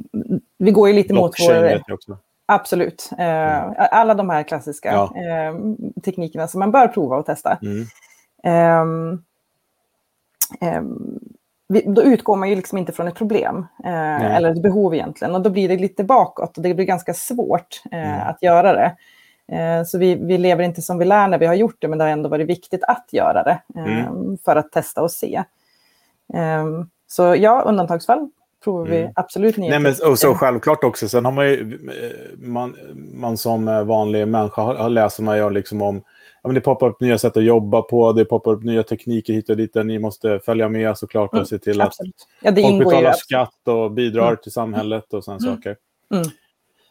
vi 0.57 0.71
går 0.71 0.87
ju 0.87 0.93
lite 0.93 1.13
Blockchain 1.13 1.61
mot 1.61 1.83
vår... 1.87 1.93
Också. 1.93 2.17
Absolut. 2.45 3.09
Mm. 3.17 3.73
Alla 3.77 4.13
de 4.13 4.29
här 4.29 4.43
klassiska 4.43 4.91
ja. 4.91 5.13
teknikerna 6.03 6.47
som 6.47 6.59
man 6.59 6.71
bör 6.71 6.87
prova 6.87 7.17
och 7.17 7.25
testa. 7.25 7.57
Mm. 7.61 7.85
Då 11.67 12.03
utgår 12.03 12.35
man 12.35 12.49
ju 12.49 12.55
liksom 12.55 12.77
inte 12.77 12.91
från 12.91 13.07
ett 13.07 13.15
problem 13.15 13.67
eh, 13.83 14.35
eller 14.35 14.51
ett 14.51 14.61
behov 14.61 14.93
egentligen 14.93 15.35
och 15.35 15.41
då 15.41 15.49
blir 15.49 15.69
det 15.69 15.77
lite 15.77 16.03
bakåt 16.03 16.57
och 16.57 16.63
det 16.63 16.73
blir 16.73 16.85
ganska 16.85 17.13
svårt 17.13 17.81
eh, 17.91 18.15
mm. 18.15 18.27
att 18.27 18.41
göra 18.41 18.73
det. 18.73 18.95
Eh, 19.55 19.83
så 19.83 19.97
vi, 19.97 20.15
vi 20.15 20.37
lever 20.37 20.63
inte 20.63 20.81
som 20.81 20.97
vi 20.97 21.05
lär 21.05 21.27
när 21.27 21.37
vi 21.37 21.45
har 21.45 21.53
gjort 21.53 21.75
det 21.79 21.87
men 21.87 21.97
det 21.97 22.03
har 22.03 22.11
ändå 22.11 22.29
varit 22.29 22.47
viktigt 22.49 22.83
att 22.83 23.07
göra 23.11 23.43
det 23.43 23.61
eh, 23.75 24.07
mm. 24.07 24.37
för 24.45 24.55
att 24.55 24.71
testa 24.71 25.01
och 25.01 25.11
se. 25.11 25.43
Ehm, 26.33 26.89
så 27.07 27.35
ja, 27.35 27.61
undantagsfall 27.61 28.29
provar 28.63 28.85
vi 28.85 28.99
mm. 28.99 29.11
absolut 29.15 29.57
nya 29.57 29.69
Nej, 29.69 29.79
men, 29.79 30.11
och 30.11 30.19
så 30.19 30.35
Självklart 30.35 30.83
också, 30.83 31.09
sen 31.09 31.25
har 31.25 31.31
man 31.31 31.47
ju, 31.47 31.79
eh, 31.87 32.47
man, 32.47 32.75
man 33.13 33.37
som 33.37 33.65
vanlig 33.87 34.27
människa 34.27 34.87
läser 34.87 35.23
man 35.23 35.37
ju 35.37 35.49
liksom 35.49 35.81
om 35.81 36.01
ja, 36.45 36.47
men 36.47 36.55
det 36.55 36.61
poppar 36.61 36.87
upp 36.89 37.01
nya 37.01 37.17
sätt 37.17 37.37
att 37.37 37.43
jobba 37.43 37.81
på, 37.81 38.11
det 38.11 38.25
poppar 38.25 38.51
upp 38.51 38.63
nya 38.63 38.83
tekniker 38.83 39.33
hit 39.33 39.49
och 39.49 39.57
dit 39.57 39.73
där 39.73 39.83
ni 39.83 39.99
måste 39.99 40.39
följa 40.39 40.69
med 40.69 40.97
såklart 40.97 41.29
och 41.29 41.37
mm, 41.37 41.45
se 41.45 41.59
till 41.59 41.81
att 41.81 41.93
ja, 42.41 42.55
folk 42.55 42.79
betalar 42.79 43.13
skatt 43.13 43.67
och 43.67 43.91
bidrar 43.91 44.27
mm. 44.27 44.37
till 44.43 44.51
samhället 44.51 45.13
och 45.13 45.23
sådana 45.23 45.47
mm. 45.47 45.55
saker. 45.55 45.75
Mm. 46.13 46.25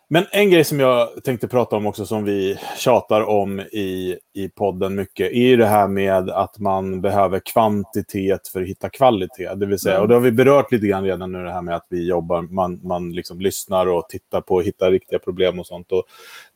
Men 0.08 0.26
en 0.30 0.50
grej 0.50 0.64
som 0.64 0.80
jag 0.80 1.08
tänkte 1.24 1.48
prata 1.48 1.76
om 1.76 1.86
också 1.86 2.06
som 2.06 2.24
vi 2.24 2.58
tjatar 2.78 3.20
om 3.20 3.60
i, 3.60 4.18
i 4.34 4.48
podden 4.48 4.94
mycket 4.94 5.32
är 5.32 5.46
ju 5.46 5.56
det 5.56 5.66
här 5.66 5.88
med 5.88 6.30
att 6.30 6.58
man 6.58 7.00
behöver 7.00 7.40
kvantitet 7.44 8.48
för 8.48 8.62
att 8.62 8.68
hitta 8.68 8.88
kvalitet. 8.88 9.54
Det 9.54 9.66
vill 9.66 9.78
säga, 9.78 9.94
mm. 9.94 10.02
och 10.02 10.08
det 10.08 10.14
har 10.14 10.20
vi 10.20 10.32
berört 10.32 10.72
lite 10.72 10.86
grann 10.86 11.04
redan 11.04 11.32
nu 11.32 11.44
det 11.44 11.52
här 11.52 11.62
med 11.62 11.76
att 11.76 11.86
vi 11.88 12.08
jobbar, 12.08 12.42
man, 12.42 12.80
man 12.82 13.12
liksom 13.12 13.40
lyssnar 13.40 13.86
och 13.86 14.08
tittar 14.08 14.40
på 14.40 14.54
och 14.54 14.62
hittar 14.62 14.90
riktiga 14.90 15.18
problem 15.18 15.60
och 15.60 15.66
sånt. 15.66 15.92
Och 15.92 16.04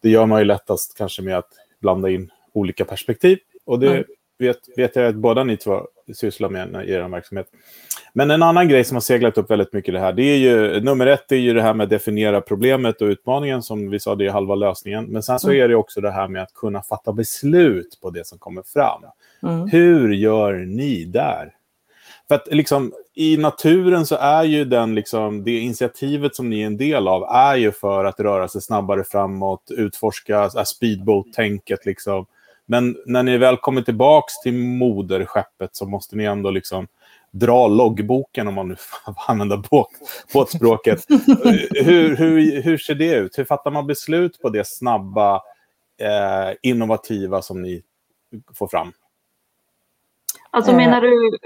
det 0.03 0.11
gör 0.11 0.27
man 0.27 0.39
ju 0.39 0.45
lättast 0.45 0.99
kanske 0.99 1.23
med 1.23 1.39
att 1.39 1.51
blanda 1.81 2.11
in 2.11 2.31
olika 2.59 2.85
perspektiv. 2.85 3.39
Och 3.67 3.79
det 3.79 3.91
mm. 3.91 4.05
vet, 4.39 4.59
vet 4.77 4.97
jag 4.97 5.07
att 5.07 5.15
båda 5.15 5.45
ni 5.45 5.57
två 5.57 5.87
sysslar 6.15 6.49
med 6.49 6.85
i 6.89 6.93
er 6.93 7.09
verksamhet. 7.09 7.47
Men 8.13 8.31
en 8.31 8.43
annan 8.43 8.69
grej 8.69 8.85
som 8.85 8.97
har 8.97 9.01
seglat 9.01 9.39
upp 9.39 9.51
väldigt 9.51 9.73
mycket 9.73 9.95
det 9.95 10.01
här, 10.01 10.13
det 10.13 10.23
är 10.23 10.37
ju, 10.37 10.81
nummer 10.81 11.07
ett 11.07 11.33
är 11.33 11.37
ju 11.37 11.55
det 11.55 11.63
här 11.63 11.75
med 11.75 11.85
att 11.85 11.91
definiera 11.91 12.41
problemet 12.41 13.03
och 13.03 13.07
utmaningen, 13.07 13.63
som 13.63 13.91
vi 13.91 14.01
sa, 14.01 14.15
det 14.15 14.27
är 14.27 14.31
halva 14.31 14.55
lösningen. 14.55 15.05
Men 15.05 15.23
sen 15.23 15.39
så 15.39 15.49
mm. 15.49 15.65
är 15.65 15.69
det 15.69 15.75
också 15.75 16.01
det 16.01 16.11
här 16.11 16.29
med 16.29 16.43
att 16.43 16.55
kunna 16.55 16.83
fatta 16.83 17.13
beslut 17.13 17.99
på 18.03 18.11
det 18.11 18.27
som 18.27 18.39
kommer 18.39 18.63
fram. 18.63 19.03
Mm. 19.43 19.69
Hur 19.69 20.13
gör 20.13 20.55
ni 20.55 21.05
där? 21.05 21.55
För 22.29 22.35
att 22.35 22.49
liksom, 22.51 22.93
i 23.15 23.37
naturen 23.37 24.07
så 24.07 24.17
är 24.17 24.45
ju 24.45 24.65
den, 24.65 24.95
liksom, 24.95 25.45
det 25.45 25.59
initiativet 25.59 26.35
som 26.35 26.51
ni 26.51 26.63
är 26.63 26.67
en 26.67 26.77
del 26.77 27.09
av 27.09 27.23
är 27.23 27.57
ju 27.57 27.73
för 27.73 28.05
att 28.05 28.21
röra 28.21 28.49
sig 28.49 28.63
snabbare 28.63 29.05
framåt, 29.05 29.71
utforska 29.71 30.51
speedboat-tänket. 30.51 31.87
Liksom. 31.87 32.27
Men 32.71 32.97
när 33.07 33.23
ni 33.23 33.39
väl 33.39 33.57
kommer 33.57 33.83
tillbaka 33.83 34.33
till 34.43 34.55
moderskeppet 34.55 35.77
så 35.77 35.87
måste 35.87 36.17
ni 36.17 36.25
ändå 36.25 36.51
liksom 36.51 36.89
dra 37.31 37.69
loggboken, 37.69 38.49
om 38.49 38.55
man 38.55 38.69
nu 38.69 38.77
får 39.05 39.15
använda 39.27 39.57
båt, 39.57 39.89
båtspråket. 40.33 41.05
hur, 41.71 42.17
hur, 42.17 42.63
hur 42.63 42.79
ser 42.79 42.95
det 42.95 43.15
ut? 43.15 43.39
Hur 43.39 43.45
fattar 43.45 43.71
man 43.71 43.87
beslut 43.87 44.43
på 44.43 44.49
det 44.49 44.67
snabba, 44.67 45.35
eh, 46.01 46.57
innovativa 46.63 47.43
som 47.43 47.63
ni 47.63 47.83
får 48.55 48.69
fram? 48.69 48.93
Alltså 50.51 50.73
menar 50.73 51.01
du 51.01 51.39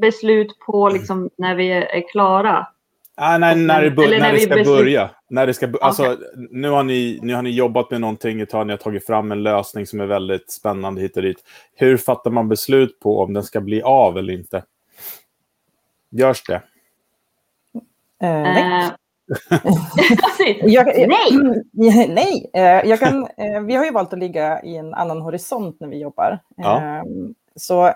beslut 0.00 0.58
på 0.66 0.88
liksom 0.88 1.30
när 1.36 1.54
vi 1.54 1.70
är 1.70 2.08
klara? 2.08 2.66
Ah, 3.18 3.38
nej, 3.38 3.56
när, 3.56 3.82
det, 3.82 3.90
när, 3.90 4.20
när 4.20 4.32
vi 4.32 4.40
ska 4.40 4.54
beslut... 4.54 4.66
börja. 4.66 5.10
När 5.28 5.46
det 5.46 5.54
ska, 5.54 5.72
alltså, 5.80 6.16
nu, 6.50 6.70
har 6.70 6.82
ni, 6.82 7.18
nu 7.22 7.34
har 7.34 7.42
ni 7.42 7.50
jobbat 7.50 7.90
med 7.90 8.00
någonting 8.00 8.40
ett 8.40 8.50
tag, 8.50 8.66
ni 8.66 8.72
har 8.72 8.78
tagit 8.78 9.06
fram 9.06 9.32
en 9.32 9.42
lösning 9.42 9.86
som 9.86 10.00
är 10.00 10.06
väldigt 10.06 10.50
spännande 10.50 11.00
hit 11.00 11.16
och 11.16 11.22
dit. 11.22 11.44
Hur 11.74 11.96
fattar 11.96 12.30
man 12.30 12.48
beslut 12.48 13.00
på 13.00 13.20
om 13.20 13.32
den 13.32 13.42
ska 13.42 13.60
bli 13.60 13.82
av 13.82 14.18
eller 14.18 14.32
inte? 14.32 14.64
Görs 16.10 16.42
det? 16.42 16.62
Eh, 18.22 18.42
nej. 18.42 18.90
Eh, 20.46 20.66
jag, 20.66 20.86
nej! 20.86 21.66
nej, 22.08 22.50
eh, 22.54 22.88
jag 22.90 23.00
kan, 23.00 23.28
eh, 23.36 23.60
vi 23.60 23.74
har 23.74 23.84
ju 23.84 23.90
valt 23.90 24.12
att 24.12 24.18
ligga 24.18 24.62
i 24.62 24.76
en 24.76 24.94
annan 24.94 25.20
horisont 25.20 25.80
när 25.80 25.88
vi 25.88 26.00
jobbar. 26.00 26.38
Ja. 26.56 26.80
Ehm, 26.80 27.34
Så 27.56 27.86
eh, 27.86 27.94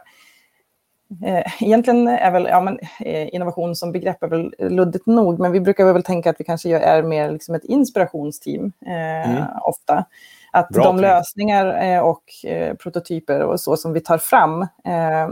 egentligen 1.61 2.09
är 2.09 2.31
väl 2.31 2.45
ja, 2.51 2.61
men, 2.61 2.79
eh, 3.01 3.35
innovation 3.35 3.77
som 3.77 3.93
begrepp 3.93 4.23
är 4.23 4.29
väl 4.29 4.55
luddigt 4.59 5.07
nog, 5.07 5.39
men 5.39 5.53
vi 5.53 5.61
brukar 5.61 5.93
väl 5.93 6.03
tänka 6.03 6.31
att 6.31 6.41
vi 6.41 6.45
kanske 6.45 6.79
är 6.79 7.03
mer 7.03 7.31
liksom 7.31 7.55
ett 7.55 7.65
inspirationsteam 7.65 8.73
eh, 8.87 9.31
Mm. 9.31 9.45
ofta. 9.63 10.05
Att 10.53 10.69
Bra 10.69 10.85
de 10.85 11.01
lösningar 11.01 11.83
eh, 11.85 12.01
och 12.01 12.23
eh, 12.45 12.75
prototyper 12.77 13.43
och 13.43 13.61
så 13.61 13.77
som 13.77 13.93
vi 13.93 14.01
tar 14.01 14.19
fram 14.19 14.63
eh, 14.85 15.23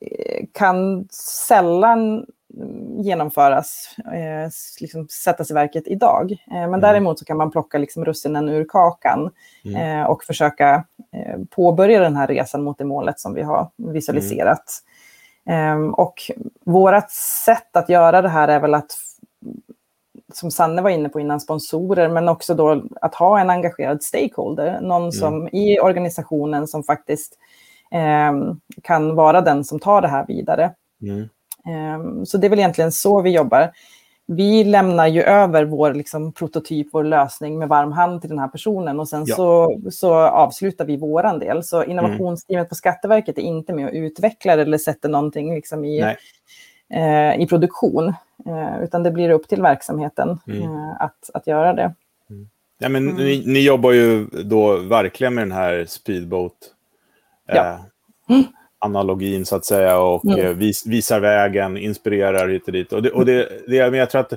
eh, 0.00 0.44
kan 0.52 1.08
sällan 1.48 2.26
mm, 2.56 3.00
genomföras, 3.02 3.94
eh, 4.12 4.50
liksom 4.80 5.08
sättas 5.08 5.50
i 5.50 5.54
verket 5.54 5.86
idag. 5.86 6.32
Eh, 6.32 6.68
men 6.70 6.80
däremot 6.80 7.18
så 7.18 7.24
kan 7.24 7.36
man 7.36 7.50
plocka 7.50 7.78
liksom 7.78 8.04
russinen 8.04 8.48
ur 8.48 8.64
kakan 8.68 9.30
Mm. 9.64 10.00
eh, 10.00 10.06
och 10.06 10.24
försöka 10.24 10.74
eh, 10.74 10.80
påbörja 11.50 12.00
den 12.00 12.16
här 12.16 12.26
resan 12.26 12.62
mot 12.62 12.78
det 12.78 12.84
målet 12.84 13.20
som 13.20 13.34
vi 13.34 13.42
har 13.42 13.68
visualiserat. 13.76 14.64
Ehm, 15.46 15.94
och 15.94 16.14
vårt 16.64 17.10
sätt 17.44 17.76
att 17.76 17.88
göra 17.88 18.22
det 18.22 18.28
här 18.28 18.48
är 18.48 18.60
väl 18.60 18.74
att, 18.74 18.92
som 20.32 20.50
Sanne 20.50 20.82
var 20.82 20.90
inne 20.90 21.08
på 21.08 21.20
innan, 21.20 21.40
sponsorer, 21.40 22.08
men 22.08 22.28
också 22.28 22.54
då 22.54 22.82
att 23.00 23.14
ha 23.14 23.40
en 23.40 23.50
engagerad 23.50 24.02
stakeholder, 24.02 24.80
någon 24.80 25.12
som 25.12 25.48
i 25.48 25.80
organisationen 25.80 26.66
som 26.66 26.82
faktiskt 26.82 27.38
ehm, 27.90 28.60
kan 28.82 29.14
vara 29.14 29.40
den 29.40 29.64
som 29.64 29.78
tar 29.80 30.02
det 30.02 30.08
här 30.08 30.26
vidare. 30.26 30.74
Mm. 31.02 31.28
Ehm, 31.68 32.26
Så 32.26 32.38
det 32.38 32.46
är 32.46 32.50
väl 32.50 32.58
egentligen 32.58 32.92
så 32.92 33.22
vi 33.22 33.30
jobbar. 33.30 33.70
Vi 34.26 34.64
lämnar 34.64 35.06
ju 35.06 35.22
över 35.22 35.64
vår 35.64 35.94
liksom, 35.94 36.32
prototyp, 36.32 36.86
vår 36.92 37.04
lösning 37.04 37.58
med 37.58 37.68
varm 37.68 37.92
hand 37.92 38.20
till 38.20 38.30
den 38.30 38.38
här 38.38 38.48
personen 38.48 39.00
och 39.00 39.08
sen 39.08 39.24
Ja. 39.26 39.36
så, 39.36 39.80
så 39.90 40.14
avslutar 40.14 40.84
vi 40.84 40.96
våran 40.96 41.38
del. 41.38 41.62
Så 41.64 41.84
innovationsteamet 41.84 42.68
på 42.68 42.74
Skatteverket 42.74 43.38
är 43.38 43.42
inte 43.42 43.72
med 43.72 43.86
och 43.86 43.92
utvecklar 43.94 44.58
eller 44.58 44.78
sätter 44.78 45.08
någonting 45.08 45.54
liksom, 45.54 45.84
i, 45.84 46.00
eh, 46.94 47.40
i 47.40 47.46
produktion, 47.48 48.08
eh, 48.46 48.82
utan 48.82 49.02
det 49.02 49.10
blir 49.10 49.30
upp 49.30 49.48
till 49.48 49.62
verksamheten 49.62 50.38
Mm. 50.46 50.62
eh, 50.62 50.90
att, 51.02 51.30
att 51.34 51.46
göra 51.46 51.72
det. 51.72 51.94
Ja, 52.78 52.88
men 52.88 53.08
Mm. 53.08 53.16
ni, 53.24 53.42
ni 53.46 53.60
jobbar 53.66 53.92
ju 53.92 54.24
då 54.44 54.76
verkligen 54.76 55.34
med 55.34 55.42
den 55.42 55.52
här 55.52 55.84
speedboat 55.88 56.52
Ja. 57.46 57.78
Analogin 58.84 59.46
så 59.46 59.56
att 59.56 59.64
säga 59.64 59.98
och 59.98 60.24
Mm. 60.24 60.58
vis, 60.58 60.86
visar 60.86 61.20
vägen, 61.20 61.76
inspirerar 61.76 62.48
hit 62.48 62.66
och 62.66 62.72
dit. 62.72 62.92
Och 62.92 63.02
det, 63.02 63.10
och 63.10 63.26
det, 63.26 63.48
det, 63.66 63.90
men 63.90 64.00
jag, 64.00 64.10
tror 64.10 64.20
att, 64.20 64.32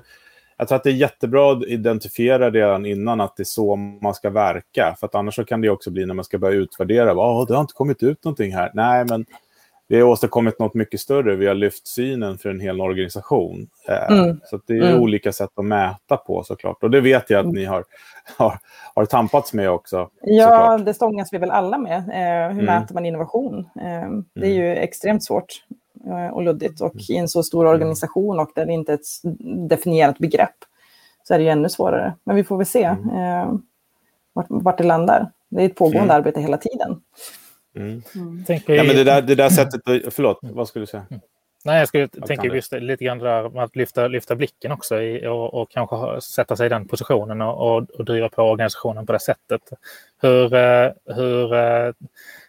jag 0.58 0.68
tror 0.68 0.76
att 0.76 0.84
det 0.84 0.90
är 0.90 0.94
jättebra 0.94 1.52
att 1.52 1.64
identifiera 1.64 2.52
redan 2.52 2.86
innan 2.86 3.22
att 3.22 3.36
det 3.36 3.44
är 3.44 3.46
så 3.46 3.76
man 3.76 4.14
ska 4.14 4.30
verka. 4.30 4.96
För 5.00 5.10
annars 5.14 5.40
kan 5.48 5.62
det 5.62 5.70
också 5.70 5.92
bli 5.92 6.06
när 6.06 6.14
man 6.14 6.26
ska 6.26 6.38
börja 6.38 6.56
utvärdera. 6.58 7.14
Oh, 7.14 7.48
det 7.48 7.54
har 7.54 7.62
inte 7.62 7.74
kommit 7.74 8.04
ut 8.04 8.24
någonting 8.24 8.54
här. 8.54 8.72
Nej, 8.74 9.06
men 9.06 9.26
vi 9.88 10.00
har 10.00 10.08
åstadkommit 10.08 10.60
något 10.60 10.74
mycket 10.74 11.00
större. 11.00 11.36
Vi 11.36 11.48
har 11.48 11.54
lyft 11.56 11.88
synen 11.88 12.38
för 12.38 12.50
en 12.50 12.60
hel 12.60 12.82
organisation. 12.82 13.68
Eh, 13.90 14.18
Mm. 14.20 14.40
Så 14.44 14.60
det 14.68 14.74
är 14.78 14.82
Mm. 14.90 15.02
olika 15.02 15.32
sätt 15.32 15.50
att 15.56 15.66
mäta 15.66 16.18
på 16.18 16.44
såklart. 16.44 16.84
Och 16.84 16.92
det 16.92 17.02
vet 17.02 17.30
jag 17.30 17.40
att 17.48 17.54
ni 17.54 17.66
har, 17.66 17.84
har, 18.38 18.60
har 18.96 19.06
tampats 19.06 19.54
med 19.54 19.70
också. 19.70 20.10
Ja, 20.22 20.44
såklart. 20.46 20.86
det 20.86 20.94
stångas 20.94 21.34
vi 21.34 21.38
väl 21.38 21.52
alla 21.52 21.78
med. 21.78 21.98
Eh, 21.98 22.54
hur 22.54 22.64
Mm. 22.64 22.66
mäter 22.66 22.94
man 22.94 23.06
innovation? 23.06 23.60
Eh, 23.76 24.10
det 24.34 24.48
är 24.48 24.54
ju 24.54 24.76
extremt 24.76 25.24
svårt 25.24 25.64
eh, 26.06 26.34
och 26.34 26.42
luddigt. 26.44 26.82
Och 26.82 26.94
i 27.10 27.18
en 27.18 27.28
så 27.28 27.44
stor 27.44 27.66
organisation 27.66 28.40
och 28.40 28.52
där 28.56 28.66
det 28.66 28.74
inte 28.74 28.92
är 28.92 28.96
ett 28.96 29.70
definierat 29.70 30.18
begrepp 30.18 30.56
så 31.24 31.34
är 31.34 31.38
det 31.38 31.44
ju 31.44 31.50
ännu 31.50 31.70
svårare. 31.70 32.14
Men 32.24 32.36
vi 32.36 32.44
får 32.44 32.58
väl 32.58 32.66
se 32.66 32.96
vart, 34.34 34.46
vart 34.50 34.78
det 34.78 34.84
landar. 34.84 35.32
Det 35.50 35.62
är 35.62 35.66
ett 35.66 35.76
pågående 35.76 36.00
Mm. 36.14 36.16
arbete 36.16 36.42
hela 36.42 36.58
tiden. 36.58 37.02
Mm. 37.78 38.44
Tänker 38.46 38.76
Ja, 38.76 38.84
men 38.84 38.96
det 38.96 39.04
där, 39.04 39.22
det 39.22 39.36
där 39.36 39.50
sättet... 39.50 39.82
Förlåt, 40.14 40.40
vad 40.42 40.68
skulle 40.68 40.84
du 40.84 40.88
säga? 40.88 41.06
Nej, 41.66 41.80
jag 41.80 41.88
skulle 41.88 42.08
tänka 42.08 42.48
just 42.48 42.72
lite 42.72 43.06
grann 43.06 43.20
där 43.20 43.50
med 43.50 43.64
att 43.64 43.76
lyfta, 43.76 44.08
lyfta 44.08 44.36
blicken 44.36 44.72
också 44.72 45.02
i, 45.02 45.28
och, 45.28 45.54
och 45.54 45.70
kanske 45.70 46.22
sätta 46.22 46.56
sig 46.56 46.66
i 46.66 46.70
den 46.70 46.88
positionen 46.88 47.42
och, 47.42 47.78
och, 47.78 47.90
och 47.90 48.06
driva 48.06 48.30
på 48.30 48.42
organisationen 48.42 49.06
på 49.06 49.14
det 49.14 49.20
sättet. 49.20 49.62
Hur, 50.22 50.54
eh, 50.54 50.92
hur, 51.06 51.54
eh, 51.54 51.94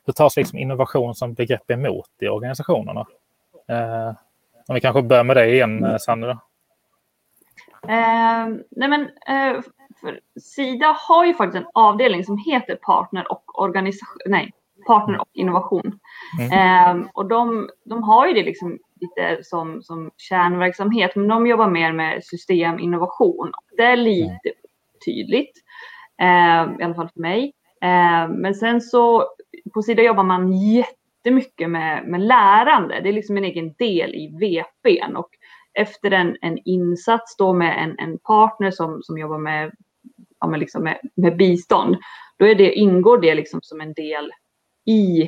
hur 0.06 0.12
tas 0.12 0.36
liksom 0.36 0.58
innovation 0.58 1.14
som 1.14 1.34
begrepp 1.34 1.70
emot 1.70 2.10
i 2.20 2.28
organisationerna? 2.28 3.06
Eh, 3.68 4.12
om 4.66 4.74
vi 4.74 4.80
kanske 4.80 5.02
börjar 5.02 5.24
med 5.24 5.36
dig 5.36 5.52
igen, 5.52 5.98
Sanne. 6.00 6.26
Då. 6.26 6.32
Eh, 7.82 8.48
nej 8.70 8.88
men, 8.88 9.00
eh, 9.02 9.62
för 10.00 10.20
Sida 10.40 10.96
har 10.98 11.24
ju 11.24 11.34
faktiskt 11.34 11.64
en 11.64 11.70
avdelning 11.74 12.24
som 12.24 12.38
heter 12.38 12.76
partner 12.76 13.32
och 13.32 13.62
organisation, 13.62 14.18
nej, 14.26 14.52
partner 14.88 15.20
och 15.20 15.28
innovation. 15.32 15.98
Eh, 16.52 16.96
och 17.14 17.28
de, 17.28 17.68
de 17.84 18.02
har 18.02 18.26
ju 18.26 18.34
det 18.34 18.42
liksom 18.42 18.78
lite 19.00 19.38
som, 19.42 19.82
som 19.82 20.10
kärnverksamhet, 20.16 21.16
men 21.16 21.28
de 21.28 21.46
jobbar 21.46 21.68
mer 21.68 21.92
med 21.92 22.24
systeminnovation. 22.24 23.52
Det 23.76 23.82
är 23.82 23.96
lite 23.96 24.52
tydligt, 25.04 25.52
eh, 26.20 26.80
i 26.80 26.82
alla 26.82 26.94
fall 26.94 27.08
för 27.14 27.20
mig. 27.20 27.52
Eh, 27.82 28.28
men 28.28 28.54
sen 28.54 28.80
så 28.80 29.24
på 29.74 29.82
Sida 29.82 30.02
jobbar 30.02 30.22
man 30.22 30.52
jättemycket 30.52 31.70
med, 31.70 32.04
med 32.08 32.20
lärande. 32.20 33.00
Det 33.00 33.08
är 33.08 33.12
liksom 33.12 33.36
en 33.36 33.44
egen 33.44 33.74
del 33.78 34.14
i 34.14 34.28
VPn. 34.40 35.16
Och 35.16 35.28
efter 35.74 36.10
en, 36.10 36.36
en 36.40 36.58
insats 36.64 37.36
då 37.36 37.52
med 37.52 37.82
en, 37.82 37.98
en 37.98 38.18
partner 38.18 38.70
som, 38.70 39.02
som 39.02 39.18
jobbar 39.18 39.38
med, 39.38 39.72
ja, 40.40 40.46
med, 40.46 40.60
liksom 40.60 40.82
med, 40.82 40.98
med 41.16 41.36
bistånd, 41.36 41.96
då 42.38 42.46
är 42.46 42.54
det, 42.54 42.72
ingår 42.72 43.18
det 43.18 43.34
liksom 43.34 43.60
som 43.62 43.80
en 43.80 43.92
del 43.92 44.32
i, 44.90 45.22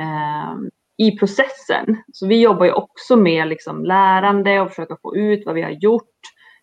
eh, 0.00 0.54
i 0.96 1.18
processen. 1.18 2.02
Så 2.12 2.26
vi 2.26 2.40
jobbar 2.40 2.64
ju 2.66 2.72
också 2.72 3.16
med 3.16 3.48
liksom 3.48 3.84
lärande 3.84 4.60
och 4.60 4.68
försöka 4.68 4.96
få 5.02 5.16
ut 5.16 5.46
vad 5.46 5.54
vi 5.54 5.62
har 5.62 5.70
gjort, 5.70 6.04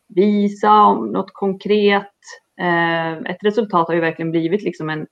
visa 0.08 0.72
om 0.82 1.08
något 1.12 1.34
konkret. 1.34 2.12
Eh, 2.62 3.12
ett 3.13 3.44
resultat 3.44 3.88
har 3.88 3.96
ju 3.96 4.02
verkligen 4.02 4.32
blivit 4.32 4.62
liksom 4.63 4.90
en, 4.90 5.08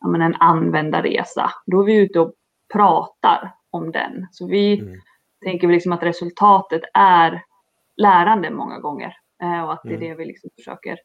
ja, 0.00 0.08
men 0.08 0.22
en 0.22 0.34
användarresa. 0.34 1.50
Då 1.66 1.80
är 1.80 1.84
vi 1.84 1.94
ute 1.96 2.20
och 2.20 2.34
pratar 2.72 3.52
om 3.70 3.92
den. 3.92 4.26
Så 4.30 4.46
vi 4.46 4.78
Mm. 4.80 5.00
tänker 5.44 5.68
liksom 5.68 5.92
att 5.92 6.02
resultatet 6.02 6.82
är 6.94 7.42
lärande 7.96 8.50
många 8.50 8.78
gånger. 8.78 9.16
Eh, 9.42 9.64
och 9.64 9.72
att 9.72 9.80
det 9.82 9.88
är 9.88 9.96
Mm. 9.96 10.08
det 10.08 10.14
vi 10.14 10.24
liksom 10.24 10.50
försöker. 10.56 10.98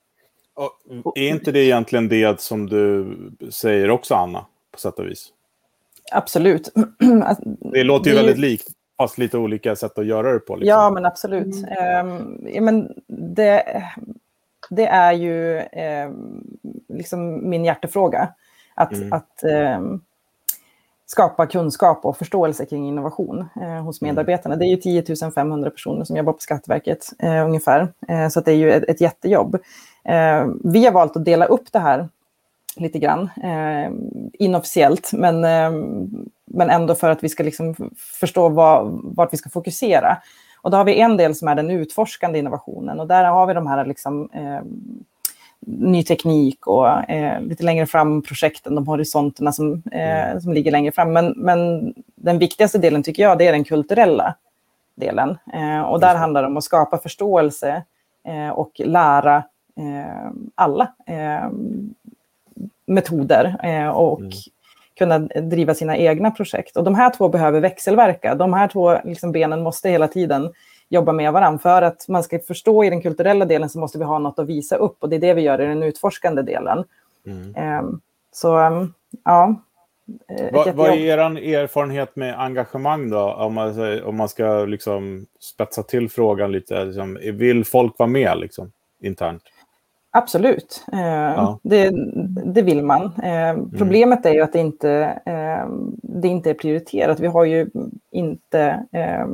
Och 1.03 1.17
är 1.17 1.29
inte 1.29 1.51
det 1.51 1.59
egentligen 1.63 2.07
det 2.07 2.41
som 2.41 2.67
du 2.67 3.17
säger 3.51 3.89
också, 3.89 4.15
Anna, 4.15 4.45
på 4.75 4.79
sätt 4.81 4.99
och 4.99 5.05
vis? 5.07 5.27
Absolut. 6.11 6.73
Det 7.73 7.83
låter 7.83 8.09
ju 8.09 8.15
Det 8.15 8.21
väldigt 8.21 8.39
likt, 8.39 8.67
fast 8.97 9.17
lite 9.17 9.37
olika 9.37 9.75
sätt 9.75 9.97
att 9.97 10.05
göra 10.05 10.33
det 10.33 10.39
på. 10.39 10.55
Liksom. 10.55 10.69
Ja, 10.69 10.89
men 10.89 11.05
absolut. 11.05 11.55
Ehm, 11.79 12.47
ja, 12.53 12.61
men 12.61 12.93
det, 13.07 13.83
det 14.69 14.85
är 14.87 15.11
ju 15.13 15.59
ehm, 15.59 16.43
liksom 16.89 17.49
min 17.49 17.65
hjärtefråga. 17.65 18.29
Att, 18.75 18.93
Mm. 18.93 19.13
att 19.13 19.43
ehm, 19.43 20.01
skapa 21.05 21.45
kunskap 21.45 22.05
och 22.05 22.17
förståelse 22.17 22.65
kring 22.65 22.87
innovation 22.87 23.45
eh, 23.61 23.83
hos 23.83 24.01
Mm. 24.01 24.15
medarbetarna. 24.15 24.55
Det 24.55 24.65
är 24.65 24.69
ju 24.69 24.77
10 25.03 25.31
500 25.31 25.69
personer 25.69 26.03
som 26.03 26.17
jobbar 26.17 26.33
på 26.33 26.39
Skatteverket 26.39 27.05
eh, 27.19 27.45
ungefär. 27.45 27.93
Eh, 28.07 28.27
så 28.27 28.39
att 28.39 28.45
det 28.45 28.51
är 28.51 28.55
ju 28.55 28.71
ett, 28.71 28.83
ett 28.89 29.01
jättejobb. 29.01 29.55
Eh, 30.03 30.47
vi 30.63 30.85
har 30.85 30.91
valt 30.91 31.17
att 31.17 31.25
dela 31.25 31.45
upp 31.45 31.71
det 31.71 31.79
här 31.79 32.09
lite 32.77 32.99
grann 32.99 33.29
eh, 33.43 33.91
inofficiellt, 34.33 35.13
men, 35.13 35.43
eh, 35.43 35.71
men 36.45 36.69
ändå 36.69 36.95
för 36.95 37.09
att 37.09 37.23
vi 37.23 37.29
ska 37.29 37.43
liksom 37.43 37.75
förstå 37.97 38.49
vad, 38.49 38.99
vart 39.03 39.33
vi 39.33 39.37
ska 39.37 39.49
fokusera. 39.49 40.17
Och 40.61 40.71
då 40.71 40.77
har 40.77 40.85
vi 40.85 40.99
en 40.99 41.17
del 41.17 41.35
som 41.35 41.47
är 41.47 41.55
den 41.55 41.71
utforskande 41.71 42.39
innovationen 42.39 42.99
och 42.99 43.07
där 43.07 43.23
har 43.23 43.47
vi 43.47 43.53
de 43.53 43.67
här 43.67 43.85
liksom, 43.85 44.29
eh, 44.33 44.61
ny 45.59 46.03
teknik 46.03 46.67
och 46.67 47.09
eh, 47.09 47.41
lite 47.41 47.63
längre 47.63 47.85
fram 47.85 48.21
projekten, 48.21 48.75
de 48.75 48.87
horisonterna 48.87 49.51
som, 49.51 49.83
eh, 49.91 50.39
som 50.39 50.53
ligger 50.53 50.71
längre 50.71 50.91
fram. 50.91 51.13
Men, 51.13 51.33
men 51.37 51.93
den 52.15 52.39
viktigaste 52.39 52.77
delen 52.77 53.03
tycker 53.03 53.23
jag, 53.23 53.37
det 53.37 53.47
är 53.47 53.51
den 53.51 53.63
kulturella 53.63 54.35
delen. 54.95 55.37
Eh, 55.53 55.81
och 55.81 55.99
där 55.99 56.15
handlar 56.15 56.41
det 56.41 56.47
om 56.47 56.57
att 56.57 56.63
skapa 56.63 56.97
förståelse 56.97 57.83
eh, 58.27 58.49
och 58.49 58.71
lära 58.85 59.35
eh, 59.77 60.31
alla 60.55 60.93
eh, 61.07 61.49
metoder 62.85 63.55
eh, 63.63 63.89
och 63.89 64.19
Mm. 64.19 64.31
kunna 64.97 65.19
driva 65.19 65.73
sina 65.73 65.97
egna 65.97 66.31
projekt. 66.31 66.77
Och 66.77 66.83
de 66.83 66.95
här 66.95 67.09
två 67.09 67.29
behöver 67.29 67.59
växelverka. 67.59 68.35
De 68.35 68.53
här 68.53 68.67
två 68.67 68.97
liksom 69.03 69.31
benen 69.31 69.63
måste 69.63 69.89
hela 69.89 70.07
tiden 70.07 70.49
jobba 70.89 71.11
med 71.11 71.33
varandra. 71.33 71.59
För 71.59 71.81
att 71.81 72.07
man 72.07 72.23
ska 72.23 72.39
förstå 72.39 72.83
i 72.83 72.89
den 72.89 73.01
kulturella 73.01 73.45
delen 73.45 73.69
så 73.69 73.79
måste 73.79 73.97
vi 73.97 74.03
ha 74.03 74.19
något 74.19 74.39
att 74.39 74.47
visa 74.47 74.75
upp 74.75 74.97
och 74.99 75.09
det 75.09 75.15
är 75.15 75.19
det 75.19 75.33
vi 75.33 75.41
gör 75.41 75.61
i 75.61 75.65
den 75.65 75.83
utforskande 75.83 76.41
delen. 76.41 76.83
Mm. 77.25 77.79
Um, 77.79 78.01
så 78.31 78.59
um, 78.59 78.93
ja. 79.25 79.55
Vad, 80.51 80.75
vad 80.75 80.89
är 80.89 80.97
er 80.97 81.55
erfarenhet 81.55 82.15
med 82.15 82.39
engagemang 82.39 83.09
då? 83.09 83.33
Om 83.33 83.53
man, 83.53 84.01
om 84.03 84.17
man 84.17 84.29
ska 84.29 84.65
liksom 84.65 85.25
spetsa 85.39 85.83
till 85.83 86.09
frågan 86.09 86.51
lite. 86.51 86.85
Liksom, 86.85 87.19
vill 87.23 87.65
folk 87.65 87.99
vara 87.99 88.09
med 88.09 88.37
liksom, 88.37 88.71
internt? 89.01 89.43
Absolut, 90.17 90.85
eh, 90.93 90.99
ja. 90.99 91.59
det, 91.63 91.91
det, 92.45 92.61
vill 92.61 92.83
man. 92.83 93.05
Eh, 93.23 93.49
mm. 93.49 93.71
problemet 93.77 94.25
är 94.25 94.33
ju 94.33 94.41
att 94.41 94.53
det 94.53 94.59
inte, 94.59 94.91
eh, 95.25 95.69
det 96.01 96.27
inte 96.27 96.49
är 96.49 96.53
prioriterat. 96.53 97.19
Vi 97.19 97.27
har 97.27 97.45
ju 97.45 97.69
inte 98.11 98.85
eh, 98.91 99.25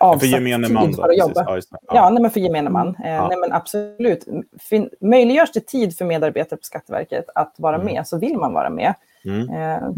avsatt 0.00 0.20
för 0.20 0.26
gemene 0.26 0.68
man, 0.68 0.86
tid 0.86 0.96
för 0.96 1.08
att 1.08 1.18
jobba. 1.18 1.44
Ja, 1.46 1.60
ja. 1.70 1.78
ja 1.88 2.10
nej, 2.10 2.22
men 2.22 2.30
för 2.30 2.40
gemene 2.40 2.70
man. 2.70 2.88
Eh, 3.04 3.10
ja. 3.10 3.28
Nej, 3.28 3.38
men 3.38 3.52
absolut. 3.52 4.26
Fin 4.58 4.90
möjliggörs 5.00 5.52
det 5.52 5.66
tid 5.66 5.98
för 5.98 6.04
medarbetare 6.04 6.56
på 6.56 6.64
Skatteverket 6.64 7.24
att 7.34 7.54
vara 7.56 7.74
mm. 7.74 7.86
med 7.86 8.06
så 8.06 8.18
vill 8.18 8.36
man 8.36 8.52
vara 8.52 8.70
med. 8.70 8.94
Mm. 9.24 9.50
Eh, 9.50 9.88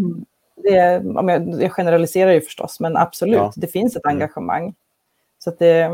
det, 0.56 0.98
om 0.98 1.28
jag, 1.28 1.62
jag, 1.62 1.72
generaliserar 1.72 2.32
ju 2.32 2.40
förstås, 2.40 2.80
men 2.80 2.96
absolut, 2.96 3.52
det 3.56 3.66
finns 3.66 3.96
ett 3.96 4.04
mm. 4.04 4.16
engagemang. 4.16 4.74
Så 5.38 5.50
att 5.50 5.58
det, 5.58 5.90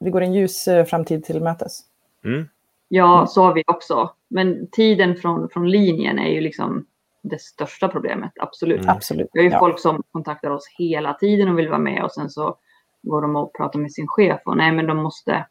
det 0.00 0.10
går 0.10 0.20
en 0.20 0.32
ljus 0.32 0.68
framtid 0.86 1.24
till 1.24 1.40
mötes. 1.40 1.82
Mm. 2.24 2.48
Ja, 2.88 3.26
så 3.26 3.42
har 3.42 3.54
vi 3.54 3.62
också. 3.66 4.10
Men 4.28 4.70
tiden 4.70 5.16
från, 5.16 5.48
från 5.48 5.70
linjen 5.70 6.18
är 6.18 6.28
ju 6.28 6.40
liksom 6.40 6.86
det 7.22 7.40
största 7.40 7.88
problemet, 7.88 8.32
absolut. 8.40 8.80
Mm. 8.80 8.96
absolut. 8.96 9.28
Vi 9.32 9.40
har 9.40 9.44
ju 9.44 9.50
ja. 9.50 9.58
folk 9.58 9.80
som 9.80 10.02
kontaktar 10.12 10.50
oss 10.50 10.66
hela 10.78 11.14
tiden 11.14 11.48
och 11.48 11.58
vill 11.58 11.68
vara 11.68 11.78
med 11.78 12.04
och 12.04 12.12
sen 12.12 12.30
så 12.30 12.56
går 13.02 13.22
de 13.22 13.36
och 13.36 13.54
pratar 13.54 13.78
med 13.78 13.92
sin 13.92 14.08
chef 14.08 14.40
och 14.44 14.56
nej, 14.56 14.72
men 14.72 14.86
de 14.86 14.96
måste 14.96 15.46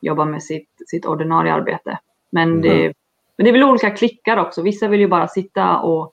jobba 0.00 0.24
med 0.24 0.42
sitt, 0.42 0.70
sitt 0.86 1.06
ordinarie 1.06 1.52
arbete. 1.52 1.98
Men, 2.30 2.48
mm. 2.48 2.62
det, 2.62 2.92
men 3.36 3.44
det 3.44 3.50
är 3.50 3.52
väl 3.52 3.64
olika 3.64 3.90
klickar 3.90 4.36
också. 4.36 4.62
Vissa 4.62 4.88
vill 4.88 5.00
ju 5.00 5.08
bara 5.08 5.28
sitta 5.28 5.80
och 5.80 6.10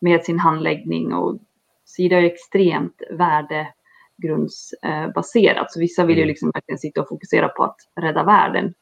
med 0.00 0.24
sin 0.24 0.38
handläggning 0.38 1.14
och 1.14 1.38
Sida 1.84 2.18
är 2.18 2.22
extremt 2.22 3.02
värdegrundsbaserat. 3.10 5.72
Så 5.72 5.80
vissa 5.80 6.04
vill 6.04 6.16
ju 6.16 6.22
mm. 6.22 6.28
liksom 6.28 6.50
verkligen 6.54 6.78
sitta 6.78 7.00
och 7.00 7.08
fokusera 7.08 7.48
på 7.48 7.64
att 7.64 7.76
rädda 8.00 8.24
världen. 8.24 8.74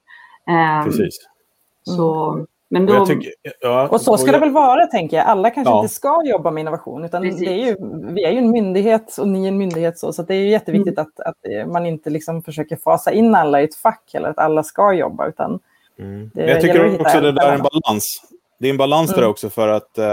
Ehm, 0.49 0.85
Precis. 0.85 1.19
Så, 1.83 2.47
men 2.69 2.87
då... 2.87 3.07
Tycker, 3.07 3.33
ja, 3.61 3.89
och 3.89 4.01
så 4.01 4.17
ska 4.17 4.23
och 4.23 4.29
jag... 4.29 4.35
det 4.35 4.47
väl 4.47 4.55
vara, 4.55 4.87
tänker 4.87 5.17
jag. 5.17 5.27
Alla 5.27 5.51
kanske 5.51 5.73
ja. 5.73 5.83
inte 5.83 5.95
ska 5.95 6.23
jobba 6.25 6.51
med 6.51 6.61
innovation, 6.61 7.05
utan 7.05 7.23
det 7.23 7.29
är 7.29 7.67
ju, 7.67 7.77
vi 8.15 8.25
är 8.25 8.31
ju 8.31 8.39
en 8.39 8.51
myndighet 8.51 9.17
och 9.19 9.29
ni 9.29 9.45
är 9.45 9.49
en 9.49 9.59
myndighet. 9.59 9.99
Så, 9.99 10.13
så 10.13 10.23
det 10.23 10.35
är 10.35 10.39
ju 10.39 10.51
jätteviktigt 10.51 10.99
mm. 10.99 11.09
att, 11.17 11.27
att 11.27 11.69
man 11.69 11.87
inte 11.87 12.11
liksom 12.11 12.43
försöker 12.43 12.77
fasa 12.77 13.13
in 13.13 13.35
alla 13.35 13.61
i 13.61 13.65
ett 13.65 13.75
fack, 13.75 14.15
eller 14.15 14.29
att 14.29 14.39
alla 14.39 14.63
ska 14.63 14.93
jobba. 14.93 15.29
Utan 15.29 15.59
mm. 15.99 16.31
det, 16.35 16.51
jag 16.51 16.61
tycker 16.61 17.01
också 17.01 17.17
att 17.17 17.23
det 17.23 17.33
där 17.33 17.49
är 17.49 17.55
en 17.55 17.63
balans. 17.63 18.23
Det 18.59 18.69
är 18.69 18.71
en 18.71 18.77
balans 18.77 19.11
mm. 19.11 19.21
där 19.21 19.29
också 19.29 19.51
för 19.51 19.69
att 19.69 19.99
eh, 19.99 20.07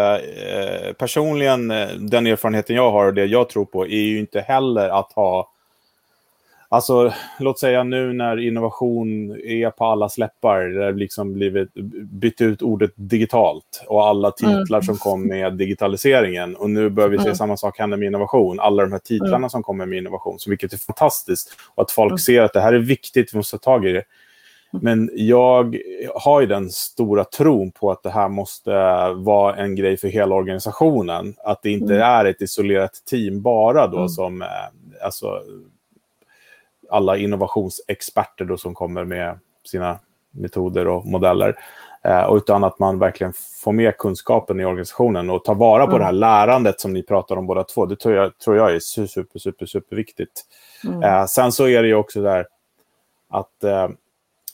personligen, 0.97 1.71
eh, 1.71 1.87
den 1.87 2.27
erfarenheten 2.27 2.75
jag 2.75 2.91
har 2.91 3.05
och 3.05 3.13
det 3.13 3.25
jag 3.25 3.49
tror 3.49 3.65
på 3.65 3.85
är 3.85 4.01
ju 4.01 4.19
inte 4.19 4.39
heller 4.39 4.89
att 4.89 5.11
ha 5.13 5.51
Alltså, 6.71 7.13
låt 7.39 7.59
säga 7.59 7.83
nu 7.83 8.13
när 8.13 8.37
innovation 8.39 9.31
är 9.43 9.69
på 9.71 9.85
alla 9.85 10.09
släppar, 10.09 10.61
det 10.61 10.85
har 10.85 10.93
liksom 10.93 11.33
blivit 11.33 11.73
bytt 12.11 12.41
ut 12.41 12.61
ordet 12.61 12.91
digitalt 12.95 13.85
och 13.87 14.07
alla 14.07 14.31
titlar 14.31 14.77
mm. 14.77 14.81
som 14.81 14.97
kom 14.97 15.27
med 15.27 15.53
digitaliseringen. 15.53 16.55
Och 16.55 16.69
nu 16.69 16.89
börjar 16.89 17.09
vi 17.09 17.17
se 17.17 17.23
mm. 17.23 17.35
samma 17.35 17.57
sak 17.57 17.79
hända 17.79 17.97
med 17.97 18.07
innovation. 18.07 18.59
Alla 18.59 18.83
de 18.83 18.91
här 18.91 18.99
titlarna 18.99 19.37
mm. 19.37 19.49
som 19.49 19.63
kommer 19.63 19.85
med 19.85 19.97
innovation, 19.97 20.39
så 20.39 20.49
vilket 20.49 20.73
är 20.73 20.77
fantastiskt. 20.77 21.57
Och 21.75 21.83
att 21.83 21.91
folk 21.91 22.11
mm. 22.11 22.17
ser 22.17 22.41
att 22.41 22.53
det 22.53 22.61
här 22.61 22.73
är 22.73 22.79
viktigt, 22.79 23.33
vi 23.33 23.37
måste 23.37 23.57
ta 23.57 23.71
tag 23.71 23.85
i 23.85 23.91
det. 23.91 24.03
Mm. 24.73 24.83
Men 24.83 25.09
jag 25.13 25.77
har 26.15 26.41
ju 26.41 26.47
den 26.47 26.69
stora 26.69 27.23
tron 27.23 27.71
på 27.71 27.91
att 27.91 28.03
det 28.03 28.09
här 28.09 28.29
måste 28.29 28.71
vara 29.13 29.55
en 29.55 29.75
grej 29.75 29.97
för 29.97 30.07
hela 30.07 30.35
organisationen. 30.35 31.35
Att 31.43 31.61
det 31.63 31.71
inte 31.71 31.95
mm. 31.95 32.07
är 32.07 32.25
ett 32.25 32.41
isolerat 32.41 32.93
team 33.09 33.41
bara 33.41 33.87
då 33.87 34.07
som... 34.07 34.41
Eh, 34.41 34.47
alltså, 35.05 35.41
alla 36.89 37.17
innovationsexperter 37.17 38.45
då 38.45 38.57
som 38.57 38.73
kommer 38.73 39.05
med 39.05 39.39
sina 39.65 39.99
metoder 40.31 40.87
och 40.87 41.05
modeller. 41.05 41.55
Eh, 42.03 42.35
utan 42.35 42.63
att 42.63 42.79
man 42.79 42.99
verkligen 42.99 43.33
får 43.63 43.71
med 43.71 43.97
kunskapen 43.97 44.59
i 44.59 44.65
organisationen 44.65 45.29
och 45.29 45.43
tar 45.43 45.55
vara 45.55 45.85
på 45.85 45.91
mm. 45.91 45.99
det 45.99 46.05
här 46.05 46.11
lärandet 46.11 46.79
som 46.79 46.93
ni 46.93 47.03
pratar 47.03 47.35
om 47.35 47.47
båda 47.47 47.63
två. 47.63 47.85
Det 47.85 47.95
tror 47.95 48.15
jag, 48.15 48.37
tror 48.37 48.57
jag 48.57 48.75
är 48.75 48.79
super, 48.79 49.39
super, 49.39 49.65
super 49.65 49.95
viktigt. 49.95 50.45
Mm. 50.83 51.03
Eh, 51.03 51.25
sen 51.25 51.51
så 51.51 51.67
är 51.67 51.81
det 51.81 51.87
ju 51.87 51.95
också 51.95 52.21
där 52.21 52.47
att 53.29 53.63
eh, 53.63 53.89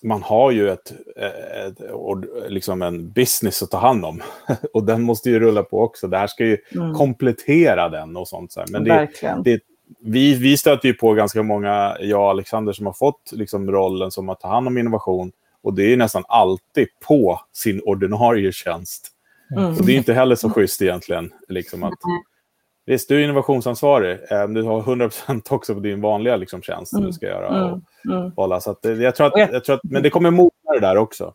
man 0.03 0.23
har 0.23 0.51
ju 0.51 0.69
ett, 0.69 0.91
ett, 1.15 1.81
ett, 1.81 2.51
liksom 2.51 2.81
en 2.81 3.11
business 3.11 3.63
att 3.63 3.71
ta 3.71 3.77
hand 3.77 4.05
om. 4.05 4.21
och 4.73 4.83
den 4.83 5.01
måste 5.01 5.29
ju 5.29 5.39
rulla 5.39 5.63
på 5.63 5.81
också. 5.81 6.07
Det 6.07 6.17
här 6.17 6.27
ska 6.27 6.45
ju 6.45 6.57
mm. 6.75 6.93
komplettera 6.93 7.89
den 7.89 8.17
och 8.17 8.27
sånt. 8.27 8.51
Så. 8.51 8.63
Men 8.69 8.83
det, 8.83 9.09
det, 9.43 9.59
vi, 9.99 10.35
vi 10.35 10.57
stöter 10.57 10.87
ju 10.87 10.93
på 10.93 11.13
ganska 11.13 11.43
många, 11.43 11.97
jag 11.99 12.21
och 12.21 12.29
Alexander, 12.29 12.73
som 12.73 12.85
har 12.85 12.93
fått 12.93 13.31
liksom, 13.31 13.71
rollen 13.71 14.11
som 14.11 14.29
att 14.29 14.39
ta 14.39 14.47
hand 14.47 14.67
om 14.67 14.77
innovation. 14.77 15.31
Och 15.61 15.73
det 15.73 15.93
är 15.93 15.97
nästan 15.97 16.23
alltid 16.27 16.87
på 17.07 17.41
sin 17.53 17.81
ordinarie 17.81 18.51
tjänst. 18.51 19.11
Mm. 19.51 19.65
Och 19.65 19.85
det 19.85 19.91
är 19.91 19.97
inte 19.97 20.13
heller 20.13 20.35
så 20.35 20.49
schysst 20.49 20.81
egentligen. 20.81 21.31
Liksom 21.47 21.83
att, 21.83 21.93
visst, 22.85 23.09
du 23.09 23.19
är 23.19 23.23
innovationsansvarig, 23.23 24.19
men 24.29 24.53
du 24.53 24.63
har 24.63 24.81
100% 24.81 25.53
också 25.53 25.73
på 25.73 25.79
din 25.79 26.01
vanliga 26.01 26.35
liksom, 26.35 26.61
tjänst 26.61 26.93
mm. 26.93 27.05
du 27.05 27.13
ska 27.13 27.25
göra. 27.25 27.47
Och, 27.47 27.81
mm. 28.11 28.31
mm. 28.37 28.61
Så 28.61 28.71
att, 28.71 28.79
jag 28.83 29.15
tror 29.15 29.27
att, 29.27 29.51
jag 29.53 29.63
tror 29.63 29.75
att, 29.75 29.83
men 29.83 30.03
det 30.03 30.09
kommer 30.09 30.31
mogna 30.31 30.73
det 30.73 30.79
där 30.79 30.97
också. 30.97 31.33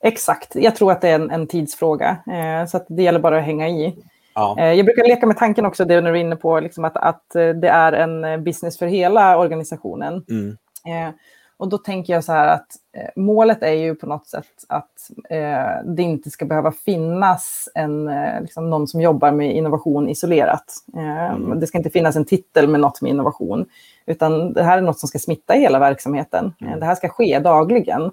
Exakt, 0.00 0.54
jag 0.54 0.76
tror 0.76 0.92
att 0.92 1.00
det 1.00 1.08
är 1.08 1.14
en, 1.14 1.30
en 1.30 1.46
tidsfråga. 1.46 2.18
Eh, 2.26 2.66
så 2.66 2.76
att 2.76 2.86
det 2.88 3.02
gäller 3.02 3.20
bara 3.20 3.38
att 3.38 3.44
hänga 3.44 3.68
i. 3.68 3.96
Ja. 4.38 4.56
Eh, 4.58 4.72
jag 4.72 4.86
brukar 4.86 5.08
leka 5.08 5.26
med 5.26 5.36
tanken 5.36 5.66
också, 5.66 5.84
det 5.84 6.00
du 6.00 6.08
är 6.08 6.14
inne 6.14 6.36
på, 6.36 6.60
liksom 6.60 6.84
att, 6.84 6.96
att 6.96 7.34
eh, 7.34 7.48
det 7.48 7.68
är 7.68 7.92
en 7.92 8.24
eh, 8.24 8.36
business 8.36 8.78
för 8.78 8.86
hela 8.86 9.38
organisationen. 9.38 10.24
Mm. 10.30 10.56
Eh, 10.86 11.14
och 11.56 11.68
då 11.68 11.78
tänker 11.78 12.12
jag 12.12 12.24
så 12.24 12.32
här 12.32 12.48
att 12.48 12.66
eh, 12.96 13.22
målet 13.22 13.62
är 13.62 13.72
ju 13.72 13.94
på 13.94 14.06
något 14.06 14.26
sätt 14.26 14.64
att 14.68 15.10
eh, 15.30 15.84
det 15.84 16.02
inte 16.02 16.30
ska 16.30 16.44
behöva 16.44 16.72
finnas 16.72 17.68
en, 17.74 18.10
liksom 18.40 18.70
någon 18.70 18.88
som 18.88 19.00
jobbar 19.00 19.32
med 19.32 19.56
innovation 19.56 20.08
isolerat. 20.08 20.74
Mm. 20.96 21.60
Det 21.60 21.66
ska 21.66 21.78
inte 21.78 21.90
finnas 21.90 22.16
en 22.16 22.24
titel 22.24 22.68
med 22.68 22.80
något 22.80 23.02
med 23.02 23.10
innovation, 23.10 23.66
utan 24.06 24.52
det 24.52 24.62
här 24.62 24.78
är 24.78 24.82
något 24.82 24.98
som 24.98 25.08
ska 25.08 25.18
smitta 25.18 25.54
hela 25.54 25.78
verksamheten. 25.78 26.54
Mm. 26.60 26.80
Det 26.80 26.86
här 26.86 26.94
ska 26.94 27.08
ske 27.08 27.38
dagligen. 27.38 28.10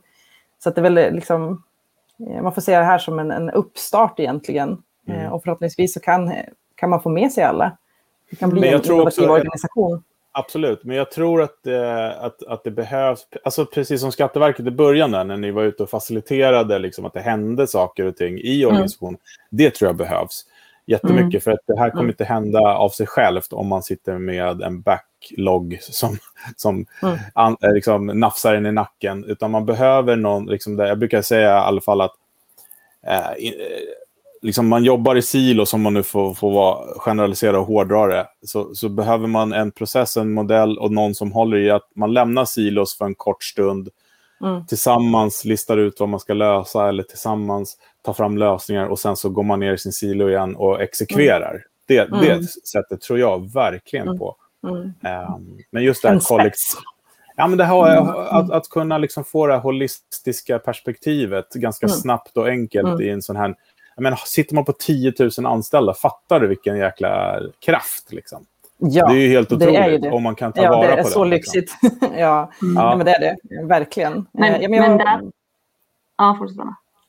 Så 0.63 0.69
att 0.69 0.75
det 0.75 0.81
är 0.81 0.89
väl 0.89 1.13
liksom, 1.15 1.63
man 2.41 2.53
får 2.53 2.61
se 2.61 2.77
det 2.77 2.85
här 2.85 2.97
som 2.97 3.19
en, 3.19 3.31
en 3.31 3.49
uppstart 3.49 4.19
egentligen 4.19 4.77
Mm. 5.07 5.21
Eh, 5.21 5.33
och 5.33 5.43
förhoppningsvis 5.43 5.93
så 5.93 5.99
kan, 5.99 6.33
kan 6.75 6.89
man 6.89 7.01
få 7.01 7.09
med 7.09 7.31
sig 7.31 7.43
alla. 7.43 7.77
Det 8.29 8.35
kan 8.35 8.49
bli 8.49 8.59
en 8.59 8.67
innovativ 8.67 9.01
också, 9.01 9.29
organisation. 9.29 10.03
Absolut, 10.37 10.83
men 10.83 10.97
jag 10.97 11.11
tror 11.11 11.41
att, 11.41 11.67
eh, 11.67 12.23
att, 12.23 12.43
att 12.43 12.63
det 12.63 12.71
behövs, 12.71 13.27
alltså 13.43 13.65
precis 13.65 14.01
som 14.01 14.11
Skatteverket 14.11 14.67
i 14.67 14.71
början 14.71 15.11
där, 15.11 15.23
när 15.23 15.37
ni 15.37 15.51
var 15.51 15.63
ute 15.63 15.83
och 15.83 15.89
faciliterade 15.89 16.79
liksom, 16.79 17.05
att 17.05 17.13
det 17.13 17.19
hände 17.19 17.67
saker 17.67 18.05
och 18.05 18.17
ting 18.17 18.37
i 18.37 18.63
mm. 18.63 18.73
organisationen. 18.73 19.09
Mm. 19.09 19.19
Det 19.49 19.71
tror 19.71 19.89
jag 19.89 19.95
behövs 19.95 20.45
jättemycket, 20.85 21.33
mm. 21.33 21.41
för 21.41 21.51
att 21.51 21.59
det 21.67 21.79
här 21.79 21.89
kommer 21.89 22.03
mm. 22.03 22.09
inte 22.09 22.23
hända 22.23 22.59
av 22.59 22.89
sig 22.89 23.07
självt 23.07 23.53
om 23.53 23.67
man 23.67 23.83
sitter 23.83 24.17
med 24.17 24.61
en 24.61 24.81
backlog 24.81 25.77
som, 25.81 26.17
som 26.55 26.85
mm. 27.01 27.17
an, 27.33 27.57
eh, 27.61 27.73
liksom, 27.73 28.05
nafsar 28.05 28.55
en 28.55 28.65
i 28.65 28.71
nacken, 28.71 29.23
utan 29.23 29.51
man 29.51 29.65
behöver 29.65 30.15
någon, 30.15 30.45
liksom, 30.45 30.79
jag 30.79 30.99
brukar 30.99 31.21
säga 31.21 31.49
i 31.49 31.59
alla 31.59 31.81
fall 31.81 32.01
att 32.01 32.15
eh, 33.07 33.31
liksom 34.45 34.67
man 34.67 34.83
jobbar 34.83 35.15
i 35.15 35.21
silo, 35.21 35.65
som 35.65 35.81
man 35.81 35.93
nu 35.93 36.03
får, 36.03 36.33
får 36.33 36.51
vara, 36.51 36.99
generalisera 36.99 37.59
och 37.59 37.65
hårdra 37.65 38.07
det, 38.07 38.27
så, 38.45 38.75
så 38.75 38.89
behöver 38.89 39.27
man 39.27 39.53
en 39.53 39.71
process, 39.71 40.17
en 40.17 40.33
modell 40.33 40.77
och 40.77 40.91
någon 40.91 41.15
som 41.15 41.31
håller 41.31 41.57
i 41.57 41.71
att 41.71 41.89
man 41.95 42.13
lämnar 42.13 42.45
silos 42.45 42.97
för 42.97 43.05
en 43.05 43.15
kort 43.15 43.43
stund, 43.43 43.89
mm. 44.41 44.65
tillsammans 44.65 45.45
listar 45.45 45.77
ut 45.77 45.99
vad 45.99 46.09
man 46.09 46.19
ska 46.19 46.33
lösa 46.33 46.89
eller 46.89 47.03
tillsammans 47.03 47.77
tar 48.01 48.13
fram 48.13 48.37
lösningar 48.37 48.85
och 48.85 48.99
sen 48.99 49.15
så 49.15 49.29
går 49.29 49.43
man 49.43 49.59
ner 49.59 49.73
i 49.73 49.77
sin 49.77 49.91
silo 49.91 50.29
igen 50.29 50.55
och 50.55 50.81
exekverar. 50.81 51.51
Mm. 51.51 51.61
Det, 51.87 51.99
mm. 51.99 52.19
det 52.21 52.47
sättet 52.47 53.01
tror 53.01 53.19
jag 53.19 53.53
verkligen 53.53 54.07
mm. 54.07 54.19
på. 54.19 54.35
Um, 54.61 55.59
men 55.71 55.83
just 55.83 56.01
det 56.01 56.09
här 56.09 56.19
kollektivt... 56.19 56.83
Ja, 57.37 57.47
men 57.47 57.57
det 57.57 57.63
här, 57.63 57.97
mm. 57.97 58.09
att, 58.09 58.51
att 58.51 58.69
kunna 58.69 58.97
liksom 58.97 59.23
få 59.23 59.47
det 59.47 59.53
här 59.53 59.61
holistiska 59.61 60.59
perspektivet 60.59 61.53
ganska 61.53 61.87
snabbt 61.87 62.37
och 62.37 62.47
enkelt 62.47 63.01
i 63.01 63.09
en 63.09 63.21
sån 63.21 63.35
här 63.35 63.55
menar, 64.03 64.19
sitter 64.25 64.55
man 64.55 64.65
på 64.65 64.73
10 64.73 65.13
000 65.37 65.45
anställda, 65.45 65.93
fattar 65.93 66.39
du 66.39 66.47
vilken 66.47 66.77
jäkla 66.77 67.39
kraft? 67.59 68.11
Liksom? 68.11 68.45
Ja, 68.77 69.07
det 69.07 69.13
är 69.13 69.19
ju 69.19 69.29
helt 69.29 69.51
otroligt 69.51 70.01
det 70.01 70.11
om 70.11 70.23
man 70.23 70.35
kan 70.35 70.53
ta 70.53 70.63
ja, 70.63 70.69
vara 70.69 70.89
på 70.89 70.95
det. 70.95 71.01
är 71.01 71.03
så 71.03 71.23
liksom. 71.23 71.29
lyxigt. 71.29 71.71
ja. 72.17 72.51
Mm. 72.61 72.75
ja. 72.75 72.95
men 72.95 73.05
det 73.05 73.11
är 73.11 73.19
det. 73.19 73.65
Verkligen. 73.67 74.27
Men, 74.31 74.61
ja, 74.61 74.69
men, 74.69 74.73
jag... 74.79 74.89
men 74.89 74.97
där... 74.97 75.21
Ja, 76.17 76.35
fortsätt. 76.39 76.65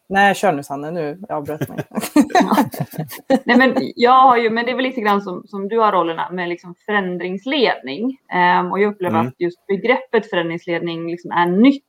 Nej, 0.09 0.35
kör 0.35 0.53
nu 0.53 0.63
Sanne, 0.63 0.91
nu 0.91 1.19
avbröt 1.29 1.69
mig. 1.69 1.79
Nej, 3.45 3.57
men 3.57 3.75
jag 3.97 4.21
har 4.21 4.37
ju, 4.37 4.51
men 4.51 4.65
det 4.65 4.71
är 4.71 4.77
väl 4.77 4.85
lite 4.85 5.01
grann 5.01 5.23
som, 5.23 5.43
som 5.47 5.69
du 5.69 5.79
har 5.79 5.93
rollerna 5.93 6.31
med 6.31 6.49
liksom 6.49 6.75
förändringsledning. 6.87 8.19
Um, 8.61 8.73
och 8.73 8.81
jag 8.81 8.93
upplever 8.93 9.19
mm. 9.19 9.29
att 9.29 9.35
just 9.39 9.67
begreppet 9.67 10.31
förändringsledning 10.31 11.11
liksom 11.11 11.31
är 11.31 11.47
nytt, 11.47 11.83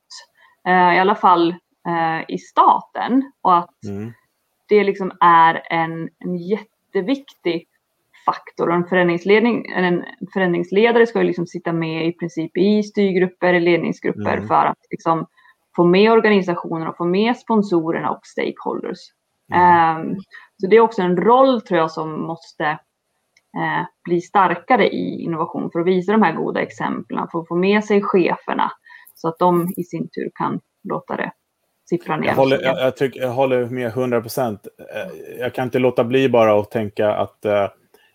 uh, 0.68 0.96
i 0.96 0.98
alla 0.98 1.14
fall 1.14 1.54
uh, 1.88 2.22
i 2.28 2.38
staten. 2.38 3.32
Och 3.40 3.56
att 3.58 3.84
mm. 3.84 4.12
Det 4.68 4.84
liksom 4.84 5.12
är 5.20 5.62
en, 5.70 6.08
en 6.18 6.36
jätteviktig 6.36 7.66
faktor. 8.24 8.68
Och 8.68 8.74
en, 8.74 8.84
förändringsledning, 8.84 9.66
en 9.66 10.04
förändringsledare 10.32 11.06
ska 11.06 11.18
ju 11.18 11.26
liksom 11.26 11.46
sitta 11.46 11.72
med 11.72 12.06
i 12.06 12.12
princip 12.12 12.56
i 12.56 12.82
styrgrupper, 12.82 13.54
i 13.54 13.60
ledningsgrupper 13.60 14.36
mm. 14.36 14.48
för 14.48 14.64
att 14.64 14.78
liksom 14.90 15.26
få 15.76 15.84
med 15.84 16.12
organisationer 16.12 16.88
och 16.88 16.96
få 16.96 17.04
med 17.04 17.36
sponsorerna 17.36 18.10
och 18.10 18.20
stakeholders. 18.22 18.98
Mm. 19.52 20.00
Um, 20.00 20.16
så 20.60 20.66
det 20.66 20.76
är 20.76 20.80
också 20.80 21.02
en 21.02 21.16
roll 21.16 21.60
tror 21.60 21.80
jag 21.80 21.90
som 21.90 22.22
måste 22.22 22.64
uh, 23.56 23.86
bli 24.04 24.20
starkare 24.20 24.88
i 24.88 25.22
innovation 25.22 25.70
för 25.72 25.80
att 25.80 25.86
visa 25.86 26.12
de 26.12 26.22
här 26.22 26.32
goda 26.32 26.60
exemplen, 26.60 27.28
för 27.32 27.40
att 27.40 27.48
få 27.48 27.56
med 27.56 27.84
sig 27.84 28.02
cheferna 28.02 28.72
så 29.14 29.28
att 29.28 29.38
de 29.38 29.68
i 29.76 29.84
sin 29.84 30.08
tur 30.08 30.30
kan 30.34 30.60
låta 30.88 31.16
det 31.16 31.32
siffra 31.88 32.16
ner. 32.16 32.28
Jag 32.28 32.34
håller, 32.34 32.62
jag, 32.62 32.78
jag, 32.78 32.96
tycker, 32.96 33.20
jag 33.20 33.30
håller 33.30 33.66
med 33.66 33.86
100 33.86 34.20
procent. 34.20 34.66
Eh, 34.78 35.38
jag 35.38 35.54
kan 35.54 35.64
inte 35.64 35.78
låta 35.78 36.04
bli 36.04 36.28
bara 36.28 36.60
att 36.60 36.70
tänka 36.70 37.12
att 37.12 37.38
uh, 37.46 37.68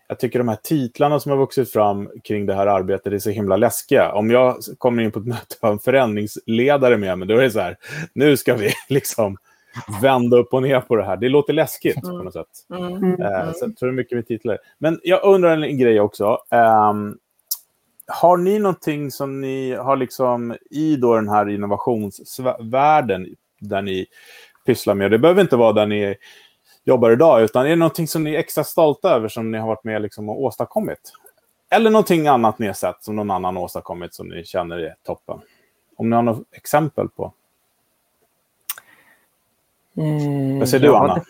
jag 0.08 0.18
tycker 0.18 0.38
de 0.38 0.48
här 0.48 0.58
titlarna 0.62 1.20
som 1.20 1.30
har 1.30 1.38
vuxit 1.38 1.72
fram 1.72 2.10
kring 2.24 2.46
det 2.46 2.54
här 2.54 2.66
arbetet 2.66 3.12
är 3.12 3.18
så 3.18 3.30
himla 3.30 3.56
läskiga. 3.56 4.12
Om 4.12 4.30
jag 4.30 4.56
kommer 4.78 5.02
in 5.02 5.12
på 5.12 5.18
ett 5.18 5.26
möte 5.26 5.56
och 5.60 5.68
har 5.68 5.72
en 5.72 5.78
förändringsledare 5.78 6.96
med 6.96 7.18
mig, 7.18 7.28
då 7.28 7.34
är 7.34 7.42
det 7.42 7.50
så 7.50 7.60
här, 7.60 7.76
nu 8.12 8.36
ska 8.36 8.54
vi 8.54 8.72
liksom 8.88 9.36
vända 10.02 10.36
upp 10.36 10.54
och 10.54 10.62
ner 10.62 10.80
på 10.80 10.96
det 10.96 11.04
här. 11.04 11.16
Det 11.16 11.28
låter 11.28 11.52
läskigt 11.52 12.04
mm. 12.04 12.18
på 12.18 12.22
något 12.22 12.32
sätt. 12.32 12.46
Mm. 12.70 12.96
Mm. 12.96 13.10
Uh, 13.20 13.52
så 13.52 13.64
jag 13.64 13.76
tror 13.76 13.88
det 13.88 13.92
är 13.92 13.96
mycket 13.96 14.16
med 14.16 14.26
titlar. 14.26 14.58
Men 14.78 15.00
jag 15.02 15.24
undrar 15.24 15.62
en 15.62 15.78
grej 15.78 16.00
också. 16.00 16.38
Um, 16.50 17.18
har 18.06 18.36
ni 18.36 18.58
någonting 18.58 19.10
som 19.10 19.40
ni 19.40 19.74
har 19.74 19.96
liksom 19.96 20.56
i 20.70 20.96
då 20.96 21.14
den 21.14 21.28
här 21.28 21.48
innovationsvärlden 21.48 23.26
där 23.68 23.82
ni 23.82 24.06
pysslar 24.66 24.94
med? 24.94 25.10
Det 25.10 25.18
behöver 25.18 25.40
inte 25.40 25.56
vara 25.56 25.72
där 25.72 25.86
ni 25.86 26.16
jobbar 26.84 27.10
idag, 27.10 27.42
utan 27.42 27.66
är 27.66 27.70
det 27.70 27.76
någonting 27.76 28.08
som 28.08 28.24
ni 28.24 28.34
är 28.34 28.38
extra 28.38 28.64
stolta 28.64 29.10
över 29.10 29.28
som 29.28 29.50
ni 29.50 29.58
har 29.58 29.68
varit 29.68 29.84
med 29.84 30.02
liksom 30.02 30.28
och 30.28 30.42
åstadkommit? 30.42 31.12
Eller 31.70 31.90
någonting 31.90 32.26
annat 32.26 32.58
ni 32.58 32.66
har 32.66 32.74
sett 32.74 33.04
som 33.04 33.16
någon 33.16 33.30
annan 33.30 33.56
åstadkommit 33.56 34.14
som 34.14 34.28
ni 34.28 34.44
känner 34.44 34.78
är 34.78 34.94
toppen? 35.06 35.40
Om 35.96 36.10
ni 36.10 36.16
har 36.16 36.22
något 36.22 36.42
exempel 36.52 37.08
på? 37.08 37.32
Eh, 39.96 40.58
Vad 40.58 40.68
säger 40.68 40.86
ja, 40.86 40.92
du, 40.92 40.96
Anna? 40.96 41.14
Det, 41.14 41.22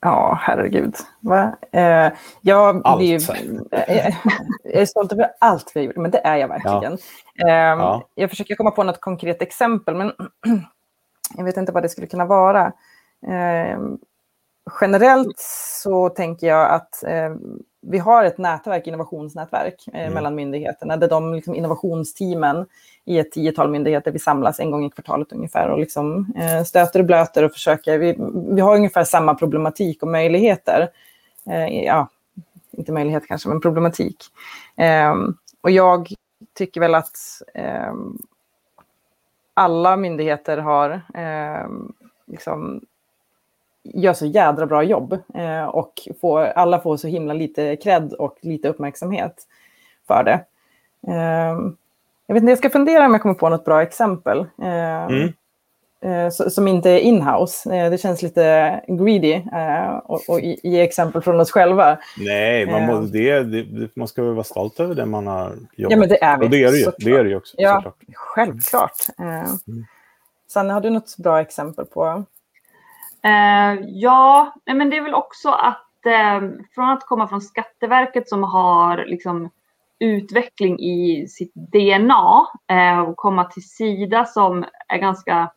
ja, 0.00 0.38
herregud. 0.42 0.94
Va? 1.20 1.56
Eh, 1.72 2.12
jag, 2.40 2.80
allt. 2.84 2.98
Blir, 2.98 3.30
eh, 3.70 4.16
jag 4.64 4.82
är 4.82 4.86
stolt 4.86 5.12
över 5.12 5.30
allt 5.38 5.72
vi 5.74 5.80
har 5.80 5.86
gjort, 5.86 5.96
men 5.96 6.10
det 6.10 6.18
är 6.18 6.36
jag 6.36 6.48
verkligen. 6.48 6.98
Ja. 7.34 7.48
Eh, 7.48 7.78
ja. 7.78 8.08
Jag 8.14 8.30
försöker 8.30 8.54
komma 8.54 8.70
på 8.70 8.82
något 8.82 9.00
konkret 9.00 9.42
exempel, 9.42 9.94
men 9.94 10.12
jag 11.36 11.44
vet 11.44 11.56
inte 11.56 11.72
vad 11.72 11.82
det 11.82 11.88
skulle 11.88 12.06
kunna 12.06 12.24
vara. 12.24 12.72
Eh, 13.26 13.80
generellt 14.80 15.38
så 15.82 16.08
tänker 16.08 16.46
jag 16.46 16.70
att 16.70 17.04
eh, 17.04 17.34
vi 17.82 17.98
har 17.98 18.24
ett 18.24 18.38
nätverk, 18.38 18.86
innovationsnätverk 18.86 19.88
eh, 19.92 20.00
mm. 20.00 20.14
mellan 20.14 20.34
myndigheterna, 20.34 20.96
där 20.96 21.08
de 21.08 21.34
liksom, 21.34 21.54
innovationsteamen 21.54 22.66
i 23.04 23.18
ett 23.18 23.32
tiotal 23.32 23.70
myndigheter, 23.70 24.12
vi 24.12 24.18
samlas 24.18 24.60
en 24.60 24.70
gång 24.70 24.84
i 24.84 24.90
kvartalet 24.90 25.32
ungefär 25.32 25.68
och 25.68 25.78
liksom, 25.78 26.32
eh, 26.36 26.64
stöter 26.64 27.00
och 27.00 27.06
blöter 27.06 27.44
och 27.44 27.52
försöker. 27.52 27.98
Vi, 27.98 28.16
vi 28.54 28.60
har 28.60 28.76
ungefär 28.76 29.04
samma 29.04 29.34
problematik 29.34 30.02
och 30.02 30.08
möjligheter. 30.08 30.88
Eh, 31.46 31.84
ja, 31.84 32.08
inte 32.70 32.92
möjlighet 32.92 33.26
kanske, 33.26 33.48
men 33.48 33.60
problematik. 33.60 34.24
Ehm, 34.76 35.34
och 35.60 35.70
jag 35.70 36.12
tycker 36.54 36.80
väl 36.80 36.94
att 36.94 37.16
ehm, 37.54 38.18
alla 39.58 39.96
myndigheter 39.96 40.58
har 40.58 40.90
eh, 41.14 41.68
liksom, 42.26 42.80
gör 43.84 44.12
så 44.12 44.26
jädra 44.26 44.66
bra 44.66 44.82
jobb 44.82 45.18
eh, 45.34 45.64
och 45.64 45.92
får, 46.20 46.40
alla 46.40 46.80
får 46.80 46.96
så 46.96 47.08
himla 47.08 47.34
lite 47.34 47.76
cred 47.76 48.12
och 48.12 48.38
lite 48.40 48.68
uppmärksamhet 48.68 49.46
för 50.06 50.24
det. 50.24 50.44
Eh, 51.12 51.58
jag 52.26 52.34
vet 52.34 52.42
inte, 52.42 52.50
jag 52.50 52.58
ska 52.58 52.70
fundera 52.70 53.06
om 53.06 53.12
jag 53.12 53.22
kommer 53.22 53.34
på 53.34 53.48
något 53.48 53.64
bra 53.64 53.82
exempel. 53.82 54.38
Eh, 54.38 55.04
mm. 55.04 55.32
Eh, 56.04 56.30
som 56.30 56.68
inte 56.68 56.90
är 56.90 56.98
inhouse. 56.98 57.76
Eh, 57.76 57.90
det 57.90 57.98
känns 57.98 58.22
lite 58.22 58.80
greedy 58.88 59.32
eh, 59.32 59.96
och, 59.96 60.20
och 60.28 60.40
ge 60.40 60.80
exempel 60.80 61.22
från 61.22 61.40
oss 61.40 61.50
själva. 61.50 61.98
Nej, 62.18 62.66
man, 62.66 62.86
må, 62.86 63.00
det, 63.00 63.42
det, 63.42 63.96
man 63.96 64.08
ska 64.08 64.22
väl 64.22 64.34
vara 64.34 64.44
stolt 64.44 64.80
över 64.80 64.94
det 64.94 65.06
man 65.06 65.26
har 65.26 65.48
jobbat 65.48 65.66
Ja, 65.76 65.96
men 65.96 66.08
det 66.08 66.24
är 66.24 66.38
vi. 66.38 66.46
Och 66.46 66.50
det 66.50 66.62
är 66.62 66.72
det 66.72 66.78
ju, 66.78 66.90
det 66.98 67.10
är 67.10 67.24
det 67.24 67.36
också. 67.36 67.56
Ja, 67.58 67.74
såklart. 67.74 67.96
självklart. 68.14 68.96
Mm. 69.18 69.46
Sanne, 70.48 70.72
har 70.72 70.80
du 70.80 70.90
något 70.90 71.16
bra 71.16 71.40
exempel 71.40 71.84
på 71.84 72.24
Eh, 73.24 73.80
ja, 73.86 74.54
men 74.66 74.90
det 74.90 74.96
är 74.96 75.02
väl 75.02 75.14
också 75.14 75.48
att 75.48 76.06
eh, 76.06 76.48
från 76.74 76.88
att 76.88 77.06
komma 77.06 77.28
från 77.28 77.40
Skatteverket 77.40 78.28
som 78.28 78.42
har 78.42 79.04
liksom 79.06 79.50
utveckling 80.00 80.80
i 80.80 81.26
sitt 81.28 81.52
DNA 81.54 82.46
eh, 82.70 83.00
och 83.00 83.16
komma 83.16 83.44
till 83.44 83.68
Sida 83.68 84.24
som 84.24 84.64
är 84.88 84.98
ganska 84.98 85.50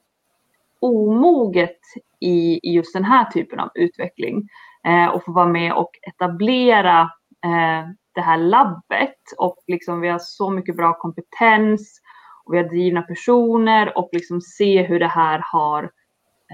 omoget 0.82 1.80
i, 2.20 2.60
i 2.64 2.74
just 2.74 2.94
den 2.94 3.04
här 3.04 3.26
typen 3.26 3.60
av 3.60 3.70
utveckling. 3.76 4.48
Eh, 4.88 5.08
och 5.08 5.26
få 5.26 5.32
vara 5.32 5.48
med 5.48 5.74
och 5.74 5.92
etablera 6.08 7.02
eh, 7.46 7.90
det 8.16 8.22
här 8.22 8.38
labbet. 8.38 9.18
Och 9.38 9.58
liksom 9.68 10.02
vi 10.02 10.08
har 10.08 10.20
så 10.20 10.50
mycket 10.50 10.78
bra 10.78 10.94
kompetens 10.94 12.02
och 12.46 12.54
vi 12.54 12.58
har 12.58 12.70
drivna 12.70 13.02
personer 13.02 13.98
och 13.98 14.10
liksom 14.12 14.42
se 14.42 14.82
hur 14.82 15.00
det 15.00 15.08
här 15.08 15.42
har 15.46 15.84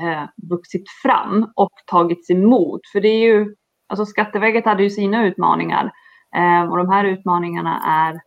eh, 0.02 0.24
vuxit 0.50 0.90
fram 1.04 1.52
och 1.56 1.74
tagits 1.86 2.30
emot. 2.30 2.82
För 2.92 3.02
det 3.02 3.08
är 3.08 3.20
ju, 3.20 3.56
alltså 3.88 4.06
Skatteverket 4.06 4.66
hade 4.66 4.84
ju 4.84 4.90
sina 4.90 5.26
utmaningar 5.26 5.92
eh, 6.36 6.70
och 6.70 6.78
de 6.78 6.90
här 6.90 7.06
utmaningarna 7.06 7.82
är 7.86 8.22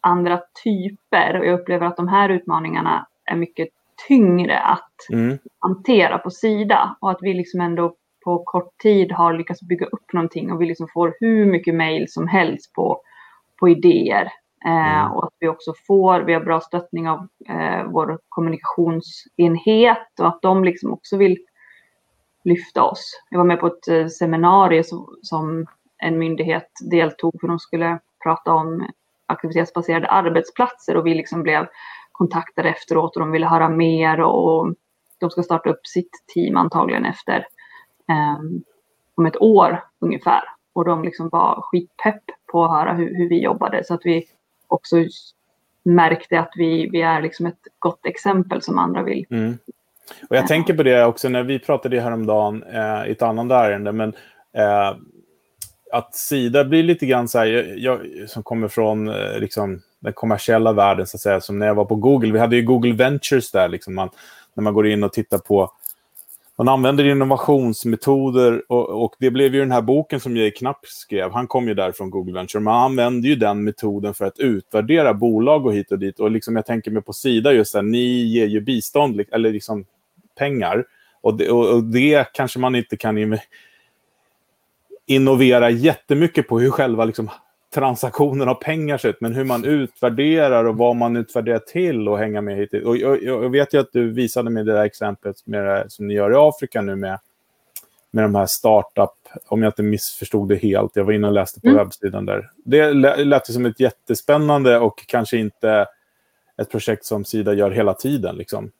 andra 0.00 0.40
typer. 0.64 1.38
Och 1.38 1.46
jag 1.46 1.60
upplever 1.60 1.86
att 1.86 1.96
de 1.96 2.08
här 2.08 2.28
utmaningarna 2.28 3.06
är 3.30 3.36
mycket 3.36 3.68
tyngre 4.08 4.58
att 4.58 5.10
mm. 5.12 5.38
hantera 5.58 6.18
på 6.18 6.30
Sida 6.30 6.96
och 7.00 7.10
att 7.10 7.18
vi 7.20 7.34
liksom 7.34 7.60
ändå 7.60 7.94
på 8.24 8.44
kort 8.44 8.78
tid 8.82 9.12
har 9.12 9.32
lyckats 9.32 9.62
bygga 9.62 9.86
upp 9.86 10.12
någonting 10.12 10.52
och 10.52 10.60
vi 10.60 10.66
liksom 10.66 10.88
får 10.94 11.14
hur 11.20 11.46
mycket 11.46 11.74
mejl 11.74 12.06
som 12.08 12.28
helst 12.28 12.72
på, 12.72 13.00
på 13.60 13.68
idéer 13.68 14.32
Eh, 14.64 15.00
mm. 15.00 15.12
och 15.12 15.24
att 15.24 15.32
vi 15.38 15.48
också 15.48 15.72
får, 15.86 16.20
vi 16.20 16.32
har 16.32 16.40
bra 16.40 16.60
stöttning 16.60 17.08
av 17.08 17.28
eh, 17.48 17.84
vår 17.86 18.18
kommunikationsenhet 18.28 20.20
och 20.20 20.28
att 20.28 20.42
de 20.42 20.64
liksom 20.64 20.92
också 20.92 21.16
vill 21.16 21.38
lyfta 22.44 22.82
oss. 22.82 23.22
Jag 23.30 23.38
var 23.38 23.44
med 23.44 23.60
på 23.60 23.66
ett 23.66 23.88
eh, 23.88 24.06
seminarium 24.06 24.84
som, 24.84 25.16
som, 25.22 25.66
en 25.98 26.18
myndighet 26.18 26.70
deltog 26.90 27.40
för 27.40 27.48
de 27.48 27.58
skulle 27.58 27.98
prata 28.22 28.52
om 28.52 28.86
aktivitetsbaserade 29.26 30.06
arbetsplatser 30.06 30.96
och 30.96 31.06
vi 31.06 31.14
liksom 31.14 31.42
blev 31.42 31.66
kontaktade 32.14 32.68
efteråt 32.68 33.16
och 33.16 33.20
de 33.20 33.32
ville 33.32 33.46
höra 33.46 33.68
mer 33.68 34.20
och 34.20 34.74
de 35.18 35.30
ska 35.30 35.42
starta 35.42 35.70
upp 35.70 35.86
sitt 35.86 36.10
team 36.34 36.56
antagligen 36.56 37.04
efter 37.04 37.46
eh, 38.08 38.38
om 39.14 39.26
ett 39.26 39.40
år 39.40 39.84
ungefär. 40.00 40.42
Och 40.72 40.84
de 40.84 41.04
liksom 41.04 41.28
var 41.28 41.60
skitpepp 41.62 42.22
på 42.52 42.64
att 42.64 42.70
höra 42.70 42.92
hur, 42.92 43.16
hur 43.16 43.28
vi 43.28 43.42
jobbade 43.42 43.84
så 43.84 43.94
att 43.94 44.00
vi 44.04 44.24
också 44.68 44.96
märkte 45.82 46.40
att 46.40 46.52
vi, 46.56 46.88
vi 46.92 47.02
är 47.02 47.22
liksom 47.22 47.46
ett 47.46 47.60
gott 47.78 48.06
exempel 48.06 48.62
som 48.62 48.78
andra 48.78 49.02
vill. 49.02 49.26
Mm. 49.30 49.58
Och 50.30 50.36
jag 50.36 50.46
tänker 50.46 50.74
på 50.74 50.82
det 50.82 51.04
också 51.04 51.28
när 51.28 51.42
vi 51.42 51.58
pratade 51.58 52.00
häromdagen 52.00 52.62
eh, 52.62 53.08
i 53.08 53.10
ett 53.10 53.22
annat 53.22 53.50
ärende, 53.50 53.92
men 53.92 54.08
eh, 54.56 54.96
att 55.92 56.14
Sida 56.14 56.64
blir 56.64 56.82
lite 56.82 57.06
grann 57.06 57.28
så 57.28 57.38
här, 57.38 57.46
jag, 57.46 57.78
jag 57.78 58.30
som 58.30 58.42
kommer 58.42 58.68
från 58.68 59.08
eh, 59.08 59.38
liksom, 59.38 59.80
den 60.04 60.12
kommersiella 60.12 60.72
världen, 60.72 61.06
så 61.06 61.16
att 61.16 61.20
säga, 61.20 61.40
som 61.40 61.58
när 61.58 61.66
jag 61.66 61.74
var 61.74 61.84
på 61.84 61.94
Google. 61.94 62.32
Vi 62.32 62.38
hade 62.38 62.56
ju 62.56 62.62
Google 62.62 62.92
Ventures 62.92 63.50
där, 63.50 63.68
liksom, 63.68 63.94
man, 63.94 64.08
när 64.54 64.62
man 64.62 64.74
går 64.74 64.86
in 64.86 65.04
och 65.04 65.12
tittar 65.12 65.38
på 65.38 65.70
man 66.56 66.68
använder 66.68 67.04
innovationsmetoder 67.04 68.72
och, 68.72 69.04
och, 69.04 69.14
det 69.18 69.30
blev 69.30 69.54
ju 69.54 69.60
den 69.60 69.72
här 69.72 69.82
boken 69.82 70.20
som 70.20 70.36
Jay 70.36 70.50
Knapp 70.50 70.86
skrev. 70.86 71.32
Han 71.32 71.46
kom 71.46 71.68
ju 71.68 71.74
där 71.74 71.92
från 71.92 72.10
Google 72.10 72.32
Venture. 72.32 72.62
Man 72.62 72.84
använder 72.84 73.28
ju 73.28 73.36
den 73.36 73.64
metoden 73.64 74.14
för 74.14 74.24
att 74.24 74.38
utvärdera 74.38 75.14
bolag 75.14 75.66
och 75.66 75.74
hit 75.74 75.92
och 75.92 75.98
dit. 75.98 76.20
Och 76.20 76.30
liksom 76.30 76.56
jag 76.56 76.66
tänker 76.66 76.90
mig 76.90 77.02
på 77.02 77.12
Sida 77.12 77.52
just 77.52 77.72
där, 77.72 77.82
ni 77.82 78.24
ger 78.24 78.46
ju 78.46 78.60
bistånd, 78.60 79.20
eller 79.32 79.52
liksom 79.52 79.84
pengar. 80.38 80.84
Och 81.20 81.36
det, 81.36 81.50
och, 81.50 81.74
och 81.74 81.84
det 81.84 82.32
kanske 82.32 82.58
man 82.58 82.74
inte 82.74 82.96
kan 82.96 83.38
innovera 85.06 85.70
jättemycket 85.70 86.48
på 86.48 86.60
hur 86.60 86.70
själva 86.70 87.04
liksom 87.04 87.30
transaktionen 87.74 88.48
av 88.48 88.54
pengar 88.54 88.98
ser 88.98 89.08
ut, 89.08 89.20
men 89.20 89.34
hur 89.34 89.44
man 89.44 89.64
utvärderar 89.64 90.64
och 90.64 90.76
vad 90.76 90.96
man 90.96 91.16
utvärderar 91.16 91.58
till 91.58 92.08
och 92.08 92.18
hänga 92.18 92.40
med 92.40 92.56
hit. 92.56 92.74
Och 92.84 92.96
jag, 92.96 93.22
jag 93.22 93.50
vet 93.50 93.74
ju 93.74 93.80
att 93.80 93.92
du 93.92 94.10
visade 94.10 94.50
mig 94.50 94.64
det 94.64 94.72
där 94.72 94.84
exemplet 94.84 95.36
med 95.46 95.64
det 95.64 95.84
som 95.88 96.06
ni 96.06 96.14
gör 96.14 96.32
i 96.32 96.34
Afrika 96.36 96.82
nu 96.82 96.96
med, 96.96 97.18
med 98.10 98.24
de 98.24 98.34
här 98.34 98.46
startup, 98.46 99.10
om 99.46 99.62
jag 99.62 99.68
inte 99.68 99.82
missförstod 99.82 100.48
det 100.48 100.56
helt. 100.56 100.96
Jag 100.96 101.04
var 101.04 101.12
inne 101.12 101.26
och 101.26 101.32
läste 101.32 101.60
på 101.60 101.66
mm. 101.66 101.78
webbsidan 101.78 102.26
där. 102.26 102.50
Det 102.64 102.92
lät 103.24 103.46
som 103.46 103.66
ett 103.66 103.80
jättespännande 103.80 104.78
och 104.78 105.06
kanske 105.06 105.36
inte 105.36 105.86
ett 106.56 106.70
projekt 106.70 107.04
som 107.04 107.24
Sida 107.24 107.54
gör 107.54 107.70
hela 107.70 107.94
tiden. 107.94 108.36
Liksom. 108.36 108.70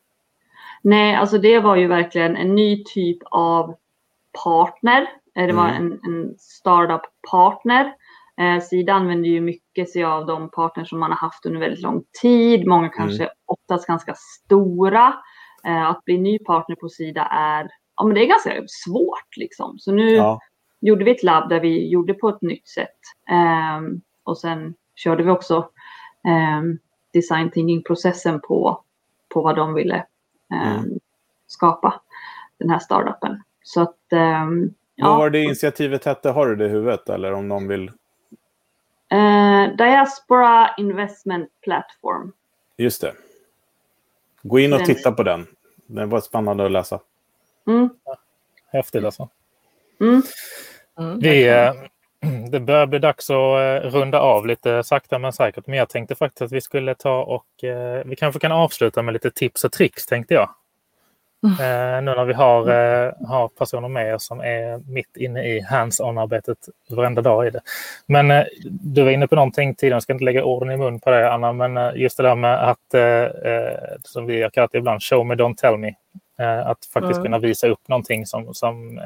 Nej, 0.83 1.15
alltså 1.15 1.39
det 1.39 1.61
var 1.61 1.77
ju 1.77 1.87
verkligen 1.87 2.37
en 2.37 2.55
ny 2.55 2.85
typ 2.85 3.19
av 3.31 3.75
partner. 4.45 5.07
Det 5.35 5.53
var 5.53 5.69
mm. 5.69 5.77
en, 5.77 5.93
en 5.93 6.35
startup-partner. 6.39 7.93
Eh, 8.41 8.61
Sida 8.61 8.93
använder 8.93 9.29
ju 9.29 9.41
mycket 9.41 9.91
sig 9.91 10.05
av 10.05 10.27
de 10.27 10.51
partners 10.51 10.89
som 10.89 11.01
man 11.01 11.11
har 11.11 11.19
haft 11.19 11.47
under 11.47 11.61
väldigt 11.61 11.83
lång 11.83 12.05
tid. 12.23 12.67
Många 12.67 12.87
mm. 12.87 12.97
kanske 12.97 13.23
mm. 13.23 13.35
oftast 13.47 13.87
ganska 13.87 14.15
stora. 14.15 15.15
Eh, 15.67 15.87
att 15.91 16.05
bli 16.05 16.19
ny 16.19 16.39
partner 16.39 16.77
på 16.77 16.89
Sida 16.89 17.23
är, 17.23 17.69
ja, 17.97 18.05
men 18.05 18.15
det 18.15 18.25
är 18.25 18.29
ganska 18.29 18.63
svårt. 18.67 19.37
Liksom. 19.37 19.79
Så 19.79 19.93
nu 19.93 20.11
ja. 20.11 20.41
gjorde 20.81 21.05
vi 21.05 21.11
ett 21.11 21.23
labb 21.23 21.49
där 21.49 21.61
vi 21.61 21.89
gjorde 21.89 22.15
på 22.15 22.29
ett 22.29 22.43
nytt 22.43 22.69
sätt. 22.69 22.99
Eh, 23.31 23.81
och 24.25 24.39
sen 24.39 24.75
körde 24.95 25.23
vi 25.23 25.31
också 25.31 25.69
ehm, 26.29 26.79
design 27.13 27.51
thinking-processen 27.51 28.41
på, 28.41 28.85
på 29.35 29.43
vad 29.43 29.57
de 29.57 29.75
ville 29.75 30.07
ehm, 30.55 30.79
mm. 30.79 30.99
skapa, 31.47 32.01
den 32.59 32.71
här 32.71 32.79
startupen. 32.79 33.43
Så 33.63 33.81
att, 33.81 33.99
um, 34.13 34.75
ja. 34.95 35.09
Vad 35.09 35.19
var 35.19 35.31
det 35.31 35.43
initiativet 35.43 36.05
hette? 36.05 36.31
Har 36.31 36.47
du 36.47 36.57
det 36.57 36.67
i 36.67 36.69
huvudet? 36.69 37.09
Eller 37.09 37.33
om 37.33 37.49
någon 37.49 37.69
vill? 37.69 37.91
Uh, 39.13 39.77
Diaspora 39.77 40.75
Investment 40.79 41.51
Platform. 41.63 42.33
Just 42.77 43.01
det. 43.01 43.13
Gå 44.43 44.59
in 44.59 44.73
och 44.73 44.79
den. 44.79 44.87
titta 44.87 45.13
på 45.13 45.23
den. 45.23 45.47
Det 45.87 46.07
var 46.07 46.21
spännande 46.21 46.65
att 46.65 46.73
läsa. 46.73 47.01
Mm. 47.67 47.91
Häftigt 48.73 49.05
alltså. 49.05 49.29
Mm. 50.01 50.23
Mm. 50.99 51.19
Vi, 51.19 51.49
eh, 51.49 51.73
det 52.51 52.61
börjar 52.61 52.87
bli 52.87 52.99
dags 52.99 53.31
att 53.31 53.35
eh, 53.35 53.91
runda 53.91 54.21
av 54.21 54.47
lite 54.47 54.83
sakta 54.85 55.19
men 55.19 55.33
säkert. 55.33 55.67
Men 55.67 55.79
jag 55.79 55.89
tänkte 55.89 56.15
faktiskt 56.15 56.43
att 56.43 56.53
vi 56.53 56.61
skulle 56.61 56.95
ta 56.95 57.23
och 57.23 57.47
vi 58.05 58.17
kanske 58.19 58.41
kan 58.41 58.53
avsluta 58.53 59.03
med 59.03 59.13
lite 59.13 59.31
tips 59.31 59.65
och 59.65 59.73
tricks 59.73 60.07
tänkte 60.07 60.35
jag. 60.35 60.51
Eh, 61.61 62.03
nu 62.03 62.15
när 62.15 62.25
vi 62.25 62.33
har, 62.33 62.61
eh, 62.61 63.13
har 63.29 63.49
personer 63.49 63.89
med 63.89 64.21
som 64.23 64.41
är 64.41 64.93
mitt 64.93 65.17
inne 65.17 65.45
i 65.45 65.61
hands-on-arbetet 65.61 66.59
varenda 66.91 67.23
dag 67.23 67.47
i 67.47 67.51
det. 67.51 67.61
Men 68.07 68.31
eh, 68.31 68.45
du 68.65 69.03
var 69.03 69.11
inne 69.11 69.27
på 69.27 69.35
någonting 69.35 69.75
tidigare, 69.75 69.95
jag 69.95 70.03
ska 70.03 70.13
inte 70.13 70.25
lägga 70.25 70.45
orden 70.45 70.71
i 70.71 70.77
mun 70.77 71.01
på 71.01 71.11
det 71.11 71.33
Anna, 71.33 71.53
men 71.53 71.77
eh, 71.77 71.91
just 71.95 72.17
det 72.17 72.23
där 72.23 72.35
med 72.35 72.71
att, 72.71 72.95
eh, 72.95 73.53
eh, 73.53 73.79
som 74.03 74.27
vi 74.27 74.43
har 74.43 74.51
kallat 74.51 74.73
det 74.73 74.79
ibland, 74.79 75.03
show 75.03 75.27
me, 75.27 75.35
don't 75.35 75.57
tell 75.57 75.77
me. 75.77 75.95
att 76.65 76.85
faktiskt 76.93 77.23
kunna 77.23 77.39
visa 77.39 77.69
upp 77.69 77.89
någonting 77.89 78.27
som, 78.27 78.55
som 78.55 79.01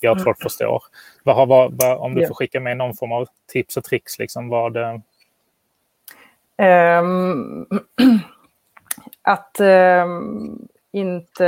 gör 0.00 0.12
att 0.12 0.24
folk 0.24 0.42
förstår. 0.42 0.82
Vad 1.24 1.48
vad, 1.48 1.72
vad, 1.82 1.98
om 1.98 2.14
du 2.14 2.26
får 2.26 2.34
skicka 2.34 2.60
med 2.60 2.76
någon 2.76 2.94
form 2.94 3.12
av 3.12 3.28
tips 3.52 3.76
och 3.76 3.84
tricks, 3.84 4.18
liksom, 4.18 4.48
vad... 4.48 4.76
Um... 4.76 5.04
att 9.22 9.60
um 9.60 10.68
inte 10.92 11.46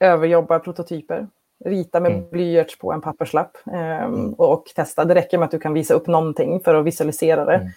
överjobba 0.00 0.58
prototyper. 0.58 1.26
Rita 1.64 2.00
med 2.00 2.12
mm. 2.12 2.30
blyerts 2.30 2.78
på 2.78 2.92
en 2.92 3.00
papperslapp 3.00 3.56
eh, 3.66 4.02
mm. 4.02 4.32
och, 4.32 4.64
testa. 4.76 5.04
Det 5.04 5.14
räcker 5.14 5.38
med 5.38 5.46
att 5.46 5.50
du 5.50 5.58
kan 5.58 5.74
visa 5.74 5.94
upp 5.94 6.06
någonting 6.06 6.60
för 6.60 6.74
att 6.74 6.84
visualisera 6.84 7.44
det. 7.44 7.70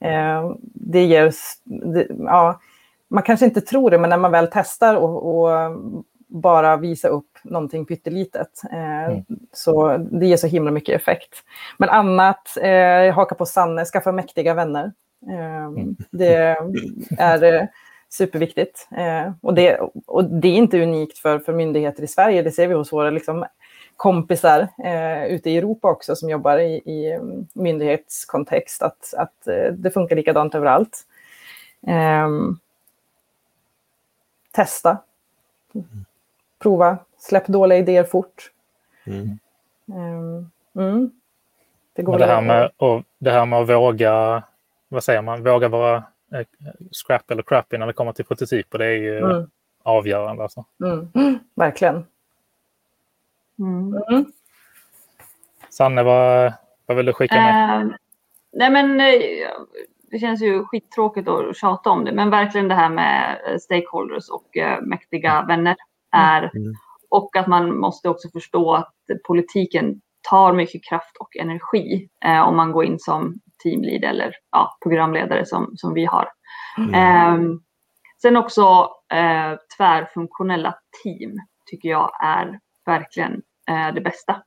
Mm. 0.00 0.46
Eh, 0.46 0.56
det 0.62 1.04
ger... 1.04 1.32
Det, 1.64 2.06
ja, 2.18 2.60
man 3.08 3.22
kanske 3.22 3.46
inte 3.46 3.60
tror 3.60 3.90
det, 3.90 3.98
men 3.98 4.10
när 4.10 4.18
man 4.18 4.32
väl 4.32 4.48
testar 4.52 4.96
och, 4.96 5.44
och 5.44 5.50
bara 6.32 6.76
visa 6.76 7.08
upp 7.08 7.38
någonting 7.42 7.86
pyttelitet. 7.86 8.62
Eh, 8.72 9.04
mm. 9.04 9.24
Så 9.52 9.96
det 9.96 10.26
ger 10.26 10.36
så 10.36 10.46
himla 10.46 10.70
mycket 10.70 11.00
effekt. 11.00 11.34
Men 11.78 11.88
annat, 11.88 12.56
eh, 12.62 13.14
haka 13.14 13.34
på 13.34 13.46
Sanne, 13.46 13.84
skaffa 13.84 14.12
mäktiga 14.12 14.54
vänner. 14.54 14.92
Eh. 15.30 15.86
Det 16.10 16.56
är 17.18 17.68
superviktigt. 18.12 18.88
Eh, 18.96 19.32
och, 19.40 19.54
det, 19.54 19.78
och 20.06 20.24
det 20.24 20.48
är 20.48 20.56
inte 20.56 20.82
unikt 20.82 21.18
för, 21.18 21.38
för 21.38 21.52
myndigheter 21.52 22.02
i 22.02 22.06
Sverige, 22.06 22.42
det 22.42 22.50
ser 22.50 22.68
vi 22.68 22.74
hos 22.74 22.92
våra 22.92 23.10
liksom, 23.10 23.46
kompisar 23.96 24.68
eh, 24.84 25.24
ute 25.24 25.50
i 25.50 25.56
Europa 25.56 25.90
också 25.90 26.16
som 26.16 26.30
jobbar 26.30 26.58
i, 26.58 26.74
i 26.74 27.18
myndighetskontext, 27.52 28.82
att, 28.82 29.14
att 29.16 29.46
eh, 29.46 29.72
det 29.72 29.90
funkar 29.90 30.16
likadant 30.16 30.54
överallt. 30.54 30.98
Eh, 31.86 32.28
testa, 34.50 34.98
prova, 36.58 36.98
släpp 37.18 37.46
dåliga 37.46 37.78
idéer 37.78 38.04
fort. 38.04 38.50
Mm. 39.06 39.38
Ehm, 39.88 40.50
mm. 40.76 41.10
Det, 41.92 42.02
går 42.02 42.18
det, 42.18 42.26
här 42.26 42.40
med, 42.40 42.70
och 42.76 43.02
det 43.18 43.30
här 43.30 43.46
med 43.46 43.58
att 43.58 43.68
våga, 43.68 44.42
vad 44.88 45.04
säger 45.04 45.22
man, 45.22 45.44
våga 45.44 45.68
vara 45.68 46.04
scrap 46.92 47.30
eller 47.30 47.42
crappy 47.42 47.78
när 47.78 47.86
det 47.86 47.92
kommer 47.92 48.12
till 48.12 48.24
prototyper. 48.24 48.78
Det 48.78 48.86
är 48.86 48.96
ju 48.96 49.18
mm. 49.18 49.50
avgörande. 49.82 50.42
Alltså. 50.42 50.64
Mm. 50.84 51.08
Mm. 51.14 51.38
Verkligen. 51.54 52.06
Mm. 53.58 54.02
mm. 54.10 54.24
Sanne, 55.70 56.02
vad, 56.02 56.52
vad 56.86 56.96
vill 56.96 57.06
du 57.06 57.12
skicka 57.12 57.34
med? 57.34 57.86
Uh, 57.86 57.92
nej 58.52 58.70
men, 58.70 59.00
eh, 59.00 59.48
det 60.10 60.18
känns 60.18 60.42
ju 60.42 60.64
skittråkigt 60.64 61.28
att 61.28 61.56
tjata 61.56 61.90
om 61.90 62.04
det, 62.04 62.12
men 62.12 62.30
verkligen 62.30 62.68
det 62.68 62.74
här 62.74 62.90
med 62.90 63.38
stakeholders 63.60 64.28
och 64.28 64.48
mäktiga 64.82 65.32
mm. 65.32 65.46
vänner 65.46 65.76
är 66.12 66.50
mm. 66.56 66.74
och 67.08 67.36
att 67.36 67.46
man 67.46 67.78
måste 67.78 68.08
också 68.08 68.28
förstå 68.28 68.74
att 68.74 68.94
politiken 69.26 70.00
tar 70.22 70.52
mycket 70.52 70.84
kraft 70.84 71.16
och 71.20 71.36
energi 71.36 72.08
eh, 72.24 72.40
om 72.40 72.56
man 72.56 72.72
går 72.72 72.84
in 72.84 72.98
som 72.98 73.40
teamlead 73.62 74.04
eller 74.04 74.34
ja, 74.50 74.78
programledare 74.82 75.46
som, 75.46 75.72
som 75.76 75.94
vi 75.94 76.04
har. 76.04 76.28
Mm. 76.78 76.94
Eh, 76.94 77.58
sen 78.22 78.36
också 78.36 78.90
eh, 79.12 79.58
tvärfunktionella 79.76 80.74
team 81.02 81.38
tycker 81.66 81.88
jag 81.88 82.10
är 82.22 82.60
verkligen 82.86 83.42
eh, 83.68 83.94
det 83.94 84.00
bästa. 84.00 84.42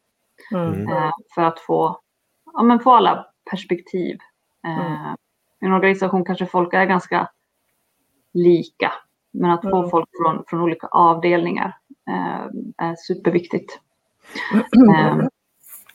Mm. 0.51 0.89
Eh, 0.89 1.11
för 1.35 1.41
att 1.41 1.59
få, 1.59 1.99
ja, 2.53 2.63
men 2.63 2.79
få 2.79 2.91
alla 2.91 3.27
perspektiv. 3.49 4.17
Eh, 4.67 4.95
mm. 5.01 5.15
I 5.61 5.65
en 5.65 5.73
organisation 5.73 6.25
kanske 6.25 6.45
folk 6.45 6.73
är 6.73 6.85
ganska 6.85 7.29
lika. 8.33 8.93
Men 9.31 9.51
att 9.51 9.61
få 9.61 9.77
mm. 9.77 9.89
folk 9.89 10.09
från, 10.23 10.43
från 10.47 10.61
olika 10.61 10.87
avdelningar 10.87 11.77
är 12.77 12.95
superviktigt. 12.95 13.79
Mm. 14.75 15.29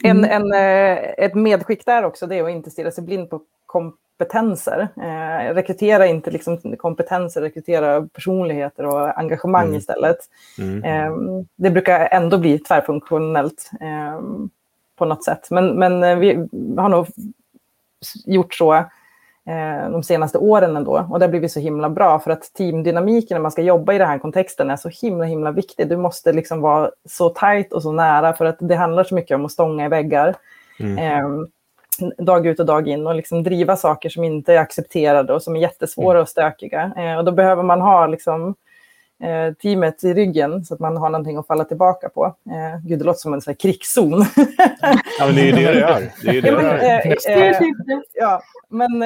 En, 0.05 0.25
mm. 0.25 0.31
en, 0.31 0.53
eh, 0.53 0.99
ett 1.19 1.35
medskick 1.35 1.87
där 1.87 2.05
också, 2.05 2.27
det 2.27 2.37
är 2.37 2.45
att 2.45 2.51
inte 2.51 2.71
stirra 2.71 2.91
sig 2.91 3.05
blind 3.05 3.31
på 3.31 3.43
kompetenser. 3.67 4.89
Eh, 4.97 5.55
rekrytera 5.55 6.07
inte 6.07 6.31
liksom 6.31 6.77
kompetenser, 6.77 7.41
rekrytera 7.41 8.09
personligheter 8.13 8.87
och 8.87 9.19
engagemang 9.19 9.67
mm. 9.67 9.77
istället. 9.77 10.19
Mm. 10.59 10.85
Eh, 10.85 11.43
det 11.57 11.71
brukar 11.71 12.09
ändå 12.13 12.39
bli 12.39 12.59
tvärfunktionellt 12.59 13.71
eh, 13.81 14.21
på 14.97 15.05
något 15.05 15.25
sätt. 15.25 15.51
Men, 15.51 15.79
men 15.79 16.05
eh, 16.05 16.17
vi 16.17 16.49
har 16.77 16.89
nog 16.89 17.07
gjort 18.27 18.55
så 18.55 18.85
de 19.91 20.03
senaste 20.03 20.39
åren 20.39 20.77
ändå. 20.77 21.07
Och 21.11 21.19
det 21.19 21.25
har 21.25 21.31
blivit 21.31 21.53
så 21.53 21.61
himla 21.61 21.91
bra 21.91 22.19
för 22.19 22.31
att 22.31 22.53
teamdynamiken 22.55 23.35
när 23.35 23.43
man 23.43 23.51
ska 23.51 23.63
jobba 23.63 23.93
i 23.93 23.99
den 23.99 24.09
här 24.09 24.19
kontexten 24.19 24.71
är 24.71 24.77
så 24.77 24.89
himla 24.89 25.25
himla 25.25 25.53
viktig. 25.53 25.89
Du 25.89 25.97
måste 25.97 26.33
liksom 26.33 26.61
vara 26.61 26.91
så 27.09 27.29
tajt 27.29 27.73
och 27.73 27.83
så 27.83 27.93
nära 27.93 28.33
för 28.33 28.45
att 28.45 28.57
det 28.61 28.75
handlar 28.75 29.05
så 29.05 29.15
mycket 29.15 29.35
om 29.35 29.45
att 29.45 29.53
stånga 29.53 29.85
i 29.85 29.89
väggar. 29.89 30.35
Mm. 30.81 30.99
Eh, 30.99 31.47
dag 32.19 32.47
ut 32.47 32.61
och 32.61 32.67
dag 32.67 32.89
in 32.89 33.07
och 33.07 33.15
liksom 33.15 33.43
driva 33.43 33.77
saker 33.77 34.09
som 34.09 34.25
inte 34.25 34.55
är 34.55 34.59
accepterade 34.59 35.33
och 35.33 35.43
som 35.43 35.57
är 35.57 35.61
jättesvåra 35.61 36.11
mm. 36.11 36.23
och 36.23 36.29
stökiga. 36.29 36.93
Eh, 36.97 37.17
och 37.19 37.25
då 37.25 37.33
behöver 37.33 37.63
man 37.63 37.81
ha 37.81 38.07
liksom, 38.07 38.55
eh, 39.23 39.55
teamet 39.55 40.05
i 40.05 40.15
ryggen 40.15 40.65
så 40.65 40.75
att 40.75 40.81
man 40.81 40.97
har 40.97 41.11
någonting 41.11 41.37
att 41.37 41.47
falla 41.47 41.65
tillbaka 41.65 42.09
på. 42.09 42.25
Eh, 42.25 42.87
gud, 42.87 42.99
det 42.99 43.05
låter 43.05 43.21
som 43.21 43.35
en 43.35 43.41
sån 43.41 43.55
krigszon. 43.55 44.11
ja, 45.19 45.27
men 45.27 45.35
det 45.35 45.51
är 45.51 45.53
det 45.53 45.63
det 45.63 45.83
är. 45.83 46.13
Det 46.23 46.39
är 46.39 46.43
det 46.43 46.51
det 46.51 47.33
är. 47.35 47.63
Eh, 47.63 48.01
ja, 48.15 48.43
men 48.69 49.03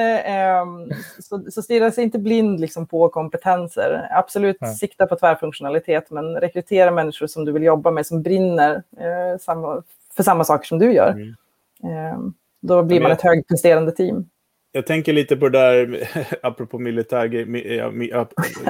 så, 1.19 1.51
så 1.51 1.61
stirra 1.61 1.91
sig 1.91 2.03
inte 2.03 2.19
blind 2.19 2.59
liksom, 2.59 2.87
på 2.87 3.09
kompetenser. 3.09 4.07
Absolut 4.11 4.61
mm. 4.61 4.73
sikta 4.73 5.05
på 5.05 5.15
tvärfunktionalitet, 5.15 6.11
men 6.11 6.35
rekrytera 6.35 6.91
människor 6.91 7.27
som 7.27 7.45
du 7.45 7.51
vill 7.51 7.63
jobba 7.63 7.91
med, 7.91 8.05
som 8.05 8.21
brinner 8.21 8.83
eh, 8.97 9.39
samma, 9.39 9.83
för 10.15 10.23
samma 10.23 10.43
saker 10.43 10.67
som 10.67 10.79
du 10.79 10.93
gör. 10.93 11.11
Mm. 11.11 11.35
Ehm, 11.83 12.33
då 12.61 12.83
blir 12.83 13.01
man 13.01 13.11
ett 13.11 13.21
högpresterande 13.21 13.91
team 13.91 14.29
jag 14.75 14.85
tänker 14.85 15.13
lite 15.13 15.35
på 15.35 15.49
det 15.49 15.59
där, 15.59 16.07
apropå 16.43 16.79
militär... 16.79 17.25
Jag, 17.73 18.03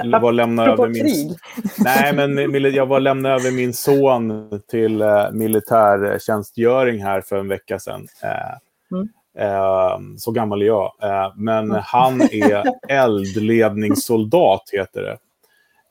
jag 0.04 0.20
var 0.20 0.32
lämna 0.32 0.66
över 0.66 0.88
min... 0.88 1.02
Krig. 1.02 1.36
Nej, 1.78 2.14
men 2.14 2.64
jag 2.74 2.86
var 2.86 3.00
lämna 3.00 3.30
över 3.30 3.52
min 3.52 3.74
son 3.74 4.60
till 4.70 5.02
uh, 5.02 5.32
militärtjänstgöring 5.32 7.02
här 7.02 7.20
för 7.20 7.36
en 7.36 7.48
vecka 7.48 7.78
sedan. 7.78 8.08
Uh, 8.24 8.98
mm. 8.98 9.08
Eh, 9.38 9.98
så 10.18 10.30
gammal 10.30 10.62
är 10.62 10.66
jag. 10.66 10.92
Eh, 11.02 11.32
men 11.36 11.70
han 11.70 12.20
är 12.20 12.64
eldledningssoldat, 12.88 14.62
heter 14.72 15.02
det. 15.02 15.18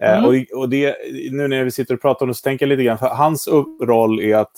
Eh, 0.06 0.18
mm. 0.18 0.26
och, 0.26 0.60
och 0.60 0.70
det, 0.70 0.96
nu 1.32 1.48
när 1.48 1.64
vi 1.64 1.72
sitter 1.72 1.94
och 1.94 2.02
pratar 2.02 2.26
om 2.26 2.28
det 2.28 2.36
så 2.36 2.44
tänker 2.44 2.66
jag 2.66 2.70
lite 2.70 2.84
grann, 2.84 2.98
för 2.98 3.08
hans 3.08 3.48
roll 3.82 4.20
är 4.20 4.36
att 4.36 4.54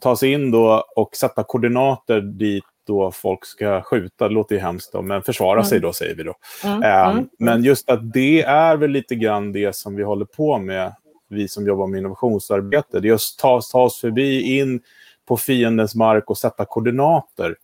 ta 0.00 0.16
sig 0.16 0.32
in 0.32 0.50
då 0.50 0.84
och 0.96 1.16
sätta 1.16 1.44
koordinater 1.44 2.20
dit 2.20 2.64
då 2.86 3.10
folk 3.10 3.44
ska 3.44 3.82
skjuta. 3.82 4.28
Det 4.28 4.34
låter 4.34 4.54
ju 4.54 4.60
hemskt, 4.60 4.92
då, 4.92 5.02
men 5.02 5.22
försvara 5.22 5.58
mm. 5.58 5.64
sig 5.64 5.80
då, 5.80 5.92
säger 5.92 6.14
vi 6.14 6.22
då. 6.22 6.34
Mm. 6.64 6.82
Eh, 6.82 7.10
mm. 7.10 7.28
Men 7.38 7.64
just 7.64 7.90
att 7.90 8.12
det 8.12 8.42
är 8.42 8.76
väl 8.76 8.90
lite 8.90 9.14
grann 9.14 9.52
det 9.52 9.76
som 9.76 9.96
vi 9.96 10.02
håller 10.02 10.24
på 10.24 10.58
med, 10.58 10.94
vi 11.28 11.48
som 11.48 11.66
jobbar 11.66 11.86
med 11.86 11.98
innovationsarbete. 11.98 13.00
Det 13.00 13.08
är 13.08 13.14
att 13.14 13.20
ta, 13.38 13.60
ta 13.72 13.82
oss 13.82 14.00
förbi 14.00 14.58
in 14.58 14.80
på 15.28 15.36
fiendens 15.36 15.94
mark 15.94 16.30
och 16.30 16.38
sätta 16.38 16.64
koordinater 16.64 17.56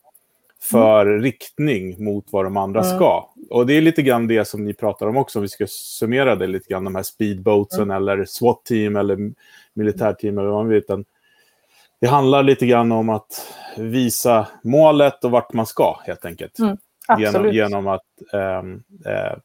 för 0.60 1.06
mm. 1.06 1.22
riktning 1.22 2.04
mot 2.04 2.26
vad 2.30 2.44
de 2.44 2.56
andra 2.56 2.80
mm. 2.84 2.96
ska. 2.96 3.30
Och 3.50 3.66
det 3.66 3.76
är 3.76 3.80
lite 3.80 4.02
grann 4.02 4.26
det 4.26 4.44
som 4.44 4.64
ni 4.64 4.74
pratar 4.74 5.06
om 5.06 5.16
också, 5.16 5.38
om 5.38 5.42
vi 5.42 5.48
ska 5.48 5.66
summera 5.68 6.36
det 6.36 6.46
lite 6.46 6.68
grann, 6.68 6.84
de 6.84 6.94
här 6.94 7.02
speedboatsen 7.02 7.82
mm. 7.82 7.96
eller 7.96 8.24
SWAT-team 8.24 8.96
eller 8.96 9.32
militärteam 9.74 10.38
eller 10.38 10.48
vad 10.48 10.64
man 10.64 10.68
vill. 10.68 11.04
Det 12.00 12.06
handlar 12.06 12.42
lite 12.42 12.66
grann 12.66 12.92
om 12.92 13.08
att 13.08 13.54
visa 13.76 14.46
målet 14.62 15.24
och 15.24 15.30
vart 15.30 15.52
man 15.52 15.66
ska, 15.66 16.00
helt 16.06 16.24
enkelt. 16.24 16.58
Mm, 16.58 16.76
genom, 17.18 17.52
genom 17.52 17.86
att 17.86 18.02
eh, 18.32 18.58
eh, 19.12 19.36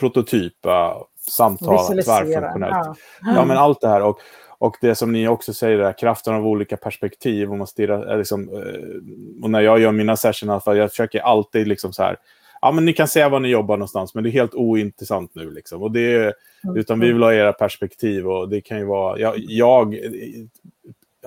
prototypa, 0.00 0.96
samtala 1.30 2.02
tvärfunktionellt. 2.02 2.74
Ja. 2.74 2.94
ja. 3.20 3.44
men 3.44 3.56
allt 3.56 3.80
det 3.80 3.88
här. 3.88 4.02
Och, 4.02 4.18
och 4.58 4.76
det 4.80 4.94
som 4.94 5.12
ni 5.12 5.28
också 5.28 5.52
säger, 5.52 5.78
där, 5.78 5.98
kraften 5.98 6.34
av 6.34 6.46
olika 6.46 6.76
perspektiv. 6.76 7.50
Och, 7.50 7.58
man 7.58 7.66
stirrar, 7.66 8.18
liksom, 8.18 8.48
eh, 8.48 9.44
och 9.44 9.50
när 9.50 9.60
jag 9.60 9.80
gör 9.80 9.92
mina 9.92 10.16
sessioner, 10.16 10.74
jag 10.74 10.90
försöker 10.90 11.20
alltid 11.20 11.68
liksom 11.68 11.92
så 11.92 12.02
här, 12.02 12.16
ja, 12.60 12.72
men 12.72 12.84
ni 12.84 12.92
kan 12.92 13.08
säga 13.08 13.28
var 13.28 13.40
ni 13.40 13.48
jobbar 13.48 13.76
någonstans, 13.76 14.14
men 14.14 14.24
det 14.24 14.30
är 14.30 14.32
helt 14.32 14.54
ointressant 14.54 15.34
nu. 15.34 15.50
Liksom. 15.50 15.82
Och 15.82 15.90
det 15.90 16.14
är, 16.14 16.34
mm. 16.64 16.76
utan 16.76 17.00
vi 17.00 17.12
vill 17.12 17.22
ha 17.22 17.34
era 17.34 17.52
perspektiv. 17.52 18.28
och 18.28 18.48
det 18.48 18.60
kan 18.60 18.78
ju 18.78 18.84
vara... 18.84 19.18
Jag, 19.18 19.34
jag 19.36 19.98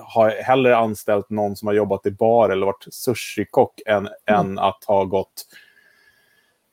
har 0.02 0.30
hellre 0.30 0.76
anställt 0.76 1.30
någon 1.30 1.56
som 1.56 1.68
har 1.68 1.74
jobbat 1.74 2.06
i 2.06 2.10
bar 2.10 2.50
eller 2.50 2.66
varit 2.66 2.86
sushikock 2.90 3.80
än, 3.86 3.96
mm. 3.96 4.08
än 4.26 4.58
att 4.58 4.84
ha 4.84 5.04
gått 5.04 5.46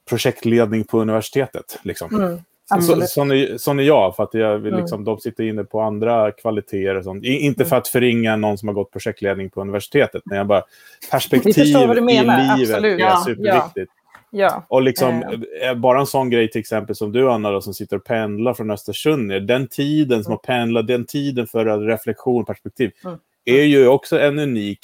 projektledning 0.10 0.84
på 0.84 1.00
universitetet. 1.02 1.80
Liksom. 1.82 2.16
Mm. 2.16 2.40
Så, 2.82 3.02
sån, 3.08 3.32
är, 3.32 3.58
sån 3.58 3.80
är 3.80 3.84
jag, 3.84 4.16
för 4.16 4.24
att 4.24 4.34
jag 4.34 4.58
vill, 4.58 4.74
mm. 4.74 4.82
liksom, 4.82 4.96
mm. 4.96 5.06
de 5.06 5.20
sitter 5.20 5.44
inne 5.44 5.64
på 5.64 5.82
andra 5.82 6.32
kvaliteter. 6.32 6.96
Och 6.96 7.04
sånt. 7.04 7.24
Inte 7.24 7.66
för 7.66 7.76
att 7.76 7.88
förringa 7.88 8.36
någon 8.36 8.58
som 8.58 8.68
har 8.68 8.74
gått 8.76 8.92
projektledning 8.92 9.50
på 9.50 9.62
universitetet, 9.62 10.22
men 10.26 10.38
jag 10.38 10.48
bara, 10.48 10.64
perspektiv 11.12 11.58
i 11.58 11.64
livet 11.64 12.52
Absolut. 12.52 13.00
är 13.00 13.00
ja, 13.00 13.24
superviktigt. 13.26 13.92
Ja. 14.30 14.66
Och 14.70 14.82
liksom, 14.82 15.24
eh. 15.62 15.76
bara 15.76 16.00
en 16.00 16.06
sån 16.06 16.30
grej 16.30 16.52
till 16.52 16.60
exempel 16.60 16.96
som 16.96 17.12
du 17.12 17.32
Anna 17.32 17.52
då, 17.52 17.62
som 17.62 17.74
sitter 17.74 17.96
och 17.96 18.04
pendlar 18.04 18.54
från 18.54 18.72
Östersund. 18.72 19.48
Den 19.48 19.68
tiden 19.68 20.24
som 20.24 20.32
mm. 20.32 20.36
att 20.36 20.42
pendla, 20.42 20.82
den 20.82 21.06
tiden 21.06 21.48
för 21.48 21.80
reflektion 21.80 22.42
och 22.42 22.48
perspektiv 22.48 22.92
mm. 23.04 23.18
är 23.46 23.64
ju 23.64 23.88
också 23.88 24.20
en 24.20 24.40
unik 24.40 24.80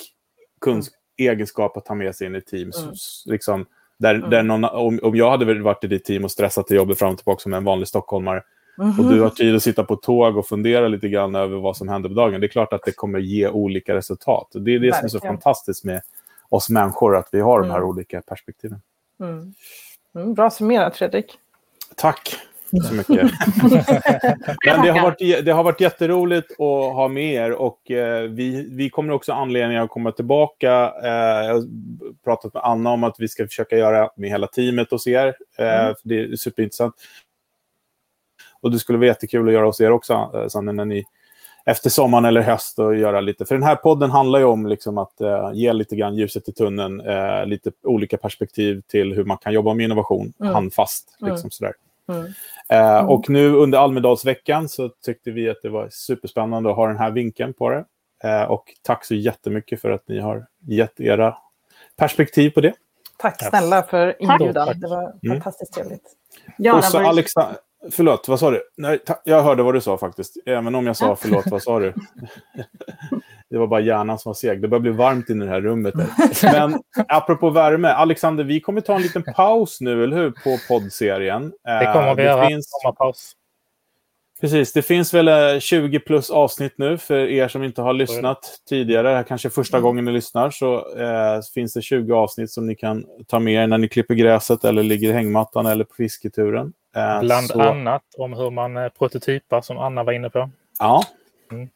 kunsk- 0.65 0.91
mm. 1.19 1.31
egenskap 1.31 1.77
att 1.77 1.85
ta 1.85 1.95
med 1.95 2.15
sig 2.15 2.27
in 2.27 2.35
i 2.35 2.41
team. 2.41 2.71
Mm. 2.81 2.93
Liksom, 3.25 3.65
där, 3.99 4.15
mm. 4.15 4.29
där 4.29 4.43
någon, 4.43 4.63
om, 4.63 4.99
om 5.03 5.15
jag 5.15 5.31
hade 5.31 5.61
varit 5.61 5.83
i 5.83 5.87
ditt 5.87 6.05
team 6.05 6.23
och 6.23 6.31
stressat 6.31 6.67
till 6.67 6.77
jobbet 6.77 6.99
fram 6.99 7.11
och 7.11 7.17
tillbaka 7.17 7.39
som 7.39 7.53
en 7.53 7.63
vanlig 7.63 7.87
stockholmare 7.87 8.43
mm. 8.79 8.99
och 8.99 9.13
du 9.13 9.21
har 9.21 9.29
tid 9.29 9.55
att 9.55 9.63
sitta 9.63 9.83
på 9.83 9.95
tåg 9.95 10.37
och 10.37 10.47
fundera 10.47 10.87
lite 10.87 11.09
grann 11.09 11.35
över 11.35 11.57
vad 11.57 11.77
som 11.77 11.89
händer 11.89 12.09
på 12.09 12.15
dagen. 12.15 12.41
Det 12.41 12.47
är 12.47 12.49
klart 12.49 12.73
att 12.73 12.83
det 12.85 12.91
kommer 12.91 13.19
ge 13.19 13.47
olika 13.47 13.95
resultat. 13.95 14.47
Det 14.51 14.59
är 14.59 14.61
det 14.61 14.71
Verkligen. 14.71 14.93
som 14.93 15.05
är 15.05 15.09
så 15.21 15.27
fantastiskt 15.27 15.83
med 15.83 16.01
oss 16.49 16.69
människor, 16.69 17.15
att 17.15 17.29
vi 17.31 17.39
har 17.39 17.61
de 17.61 17.69
här 17.69 17.77
mm. 17.77 17.89
olika 17.89 18.21
perspektiven. 18.21 18.81
Mm. 19.23 19.53
Mm, 20.15 20.33
bra 20.33 20.49
summerat, 20.49 20.97
Fredrik. 20.97 21.39
Tack 21.95 22.37
så 22.81 22.93
mycket. 22.93 23.07
Men 24.65 24.81
det 24.81 24.91
har, 24.91 25.01
varit, 25.01 25.45
det 25.45 25.51
har 25.51 25.63
varit 25.63 25.81
jätteroligt 25.81 26.51
att 26.51 26.93
ha 26.93 27.07
med 27.07 27.33
er 27.33 27.51
och 27.51 27.91
eh, 27.91 28.21
vi, 28.21 28.67
vi 28.69 28.89
kommer 28.89 29.13
också 29.13 29.33
anledning 29.33 29.77
att 29.77 29.89
komma 29.89 30.11
tillbaka. 30.11 30.93
Eh, 31.03 31.45
jag 31.45 31.53
har 31.53 31.63
pratat 32.23 32.53
med 32.53 32.63
Anna 32.63 32.89
om 32.89 33.03
att 33.03 33.15
vi 33.19 33.27
ska 33.27 33.47
försöka 33.47 33.77
göra 33.77 34.09
med 34.15 34.29
hela 34.29 34.47
teamet 34.47 34.91
hos 34.91 35.07
er. 35.07 35.35
Eh, 35.57 35.83
mm. 35.83 35.95
Det 36.03 36.19
är 36.19 36.35
superintressant. 36.35 36.95
Och 38.61 38.71
det 38.71 38.79
skulle 38.79 38.97
vara 38.97 39.07
jättekul 39.07 39.47
att 39.47 39.53
göra 39.53 39.65
hos 39.65 39.81
er 39.81 39.91
också, 39.91 40.31
eh, 40.33 40.47
Sanne, 40.47 40.71
när 40.71 40.85
ni 40.85 41.03
efter 41.65 41.89
sommaren 41.89 42.25
eller 42.25 42.41
höst 42.41 42.79
och 42.79 42.95
göra 42.95 43.21
lite. 43.21 43.45
För 43.45 43.55
den 43.55 43.63
här 43.63 43.75
podden 43.75 44.11
handlar 44.11 44.39
ju 44.39 44.45
om 44.45 44.67
liksom 44.67 44.97
att 44.97 45.21
uh, 45.21 45.51
ge 45.53 45.73
lite 45.73 45.95
grann 45.95 46.15
ljuset 46.15 46.49
i 46.49 46.51
tunneln, 46.51 47.01
uh, 47.01 47.45
lite 47.45 47.71
olika 47.83 48.17
perspektiv 48.17 48.81
till 48.87 49.13
hur 49.13 49.23
man 49.23 49.37
kan 49.37 49.53
jobba 49.53 49.73
med 49.73 49.83
innovation 49.83 50.33
mm. 50.39 50.53
handfast. 50.53 51.17
Liksom 51.19 51.35
mm. 51.35 51.51
sådär. 51.51 51.73
Mm. 52.09 52.25
Uh, 52.73 53.09
och 53.09 53.29
nu 53.29 53.53
under 53.53 53.79
Almedalsveckan 53.79 54.69
så 54.69 54.89
tyckte 54.89 55.31
vi 55.31 55.49
att 55.49 55.61
det 55.63 55.69
var 55.69 55.89
superspännande 55.91 56.69
att 56.69 56.75
ha 56.75 56.87
den 56.87 56.97
här 56.97 57.11
vinkeln 57.11 57.53
på 57.53 57.69
det. 57.69 57.85
och 58.47 58.63
tack 58.81 59.05
så 59.05 59.15
jättemycket 59.15 59.81
för 59.81 59.91
att 59.91 60.07
ni 60.07 60.19
har 60.19 60.45
gett 60.67 60.99
era 60.99 61.37
perspektiv 61.97 62.49
på 62.49 62.61
det. 62.61 62.73
Tack 63.17 63.43
snälla 63.49 63.83
för 63.83 64.15
inbjudan. 64.19 64.79
Det 64.79 64.87
var 64.87 65.03
mm. 65.03 65.17
fantastiskt 65.37 65.73
trevligt. 65.73 66.11
Ja, 66.57 66.77
och 66.77 66.83
så 66.83 66.99
var... 66.99 67.13
Förlåt, 67.91 68.27
vad 68.27 68.39
sa 68.39 68.51
du? 68.51 68.61
Nej, 68.77 68.99
jag 69.23 69.43
hörde 69.43 69.63
vad 69.63 69.73
du 69.73 69.81
sa 69.81 69.97
faktiskt. 69.97 70.37
Även 70.45 70.75
om 70.75 70.87
jag 70.87 70.97
sa 70.97 71.15
förlåt, 71.15 71.45
vad 71.51 71.63
sa 71.63 71.79
du? 71.79 71.93
det 73.49 73.57
var 73.57 73.67
bara 73.67 73.79
hjärnan 73.79 74.19
som 74.19 74.29
var 74.29 74.33
seg. 74.33 74.61
Det 74.61 74.67
börjar 74.67 74.81
bli 74.81 74.91
varmt 74.91 75.29
i 75.29 75.33
det 75.33 75.49
här 75.49 75.61
rummet. 75.61 75.93
Men 76.43 76.81
apropå 77.07 77.49
värme, 77.49 77.87
Alexander, 77.87 78.43
vi 78.43 78.59
kommer 78.59 78.81
ta 78.81 78.95
en 78.95 79.01
liten 79.01 79.23
paus 79.23 79.81
nu, 79.81 80.03
eller 80.03 80.17
hur? 80.17 80.31
På 80.31 80.57
poddserien. 80.67 81.51
Det 81.63 81.91
kommer 81.93 82.15
vi 82.15 82.21
eh, 82.21 82.27
göra. 82.27 82.47
Finns... 82.47 82.71
Paus. 82.97 83.35
Precis, 84.43 84.73
det 84.73 84.81
finns 84.81 85.13
väl 85.13 85.61
20 85.61 85.97
eh, 85.97 86.01
plus 86.01 86.29
avsnitt 86.29 86.73
nu 86.77 86.97
för 86.97 87.17
er 87.17 87.47
som 87.47 87.63
inte 87.63 87.81
har 87.81 87.93
lyssnat 87.93 88.61
tidigare. 88.69 89.09
Det 89.09 89.15
här 89.15 89.23
kanske 89.23 89.47
är 89.47 89.49
första 89.49 89.77
mm. 89.77 89.83
gången 89.83 90.05
ni 90.05 90.11
lyssnar. 90.11 90.49
Så 90.49 90.97
eh, 90.97 91.41
finns 91.53 91.73
det 91.73 91.81
20 91.81 92.13
avsnitt 92.13 92.51
som 92.51 92.67
ni 92.67 92.75
kan 92.75 93.05
ta 93.27 93.39
med 93.39 93.53
er 93.53 93.67
när 93.67 93.77
ni 93.77 93.87
klipper 93.87 94.15
gräset 94.15 94.65
eller 94.65 94.83
ligger 94.83 95.09
i 95.09 95.13
hängmattan 95.13 95.65
eller 95.65 95.83
på 95.83 95.95
fisketuren. 95.95 96.73
Eh, 96.95 97.19
Bland 97.21 97.47
så... 97.47 97.61
annat 97.61 98.03
om 98.17 98.33
hur 98.33 98.49
man 98.49 98.77
eh, 98.77 98.89
prototypar 98.89 99.61
som 99.61 99.77
Anna 99.77 100.03
var 100.03 100.13
inne 100.13 100.29
på. 100.29 100.49
Ja. 100.79 101.03
Mm. 101.51 101.69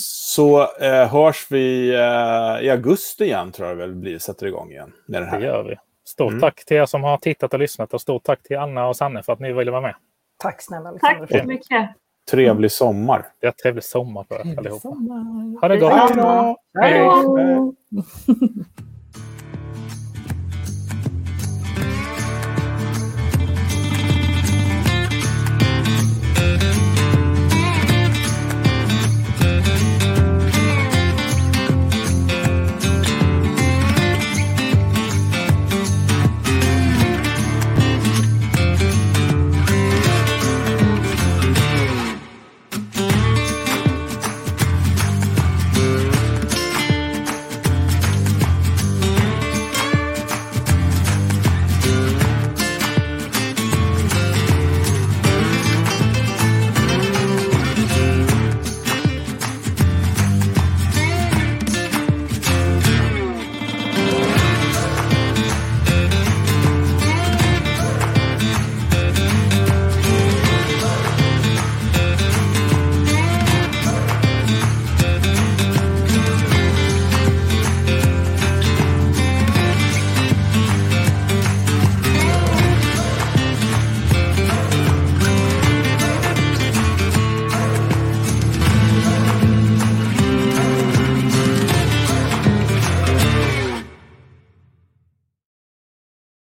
Så 0.00 0.76
eh, 0.80 1.08
hörs 1.08 1.46
vi 1.50 1.94
eh, 1.94 2.66
i 2.66 2.70
augusti 2.70 3.24
igen 3.24 3.52
tror 3.52 3.68
jag 3.68 3.76
väl 3.76 3.94
blir, 3.94 4.18
sätter 4.18 4.46
igång 4.46 4.70
igen. 4.70 4.92
Med 5.06 5.22
det, 5.22 5.26
här. 5.26 5.40
det 5.40 5.46
gör 5.46 5.62
vi. 5.62 5.76
Stort 6.04 6.30
mm. 6.30 6.40
tack 6.40 6.64
till 6.64 6.76
er 6.76 6.86
som 6.86 7.04
har 7.04 7.16
tittat 7.16 7.54
och 7.54 7.60
lyssnat 7.60 7.94
och 7.94 8.00
stort 8.00 8.24
tack 8.24 8.42
till 8.42 8.58
Anna 8.58 8.88
och 8.88 8.96
Sanne 8.96 9.22
för 9.22 9.32
att 9.32 9.40
ni 9.40 9.52
ville 9.52 9.70
vara 9.70 9.80
med. 9.80 9.94
Tack 10.42 10.62
snälla 10.62 10.88
Alexander. 10.88 11.26
Tack 11.26 11.40
så 11.40 11.46
mycket. 11.46 11.90
Trevlig 12.30 12.72
sommar. 12.72 13.26
Ja, 13.40 13.52
trevlig 13.62 13.84
sommar 13.84 14.24
på 14.24 14.34
er 14.34 14.58
allihopa. 14.58 14.88
Ha 15.60 15.68
det 15.68 15.76
gott. 15.76 15.92
Hej 15.92 16.10
då. 16.16 16.56
Hej 16.80 16.98
då. 16.98 17.74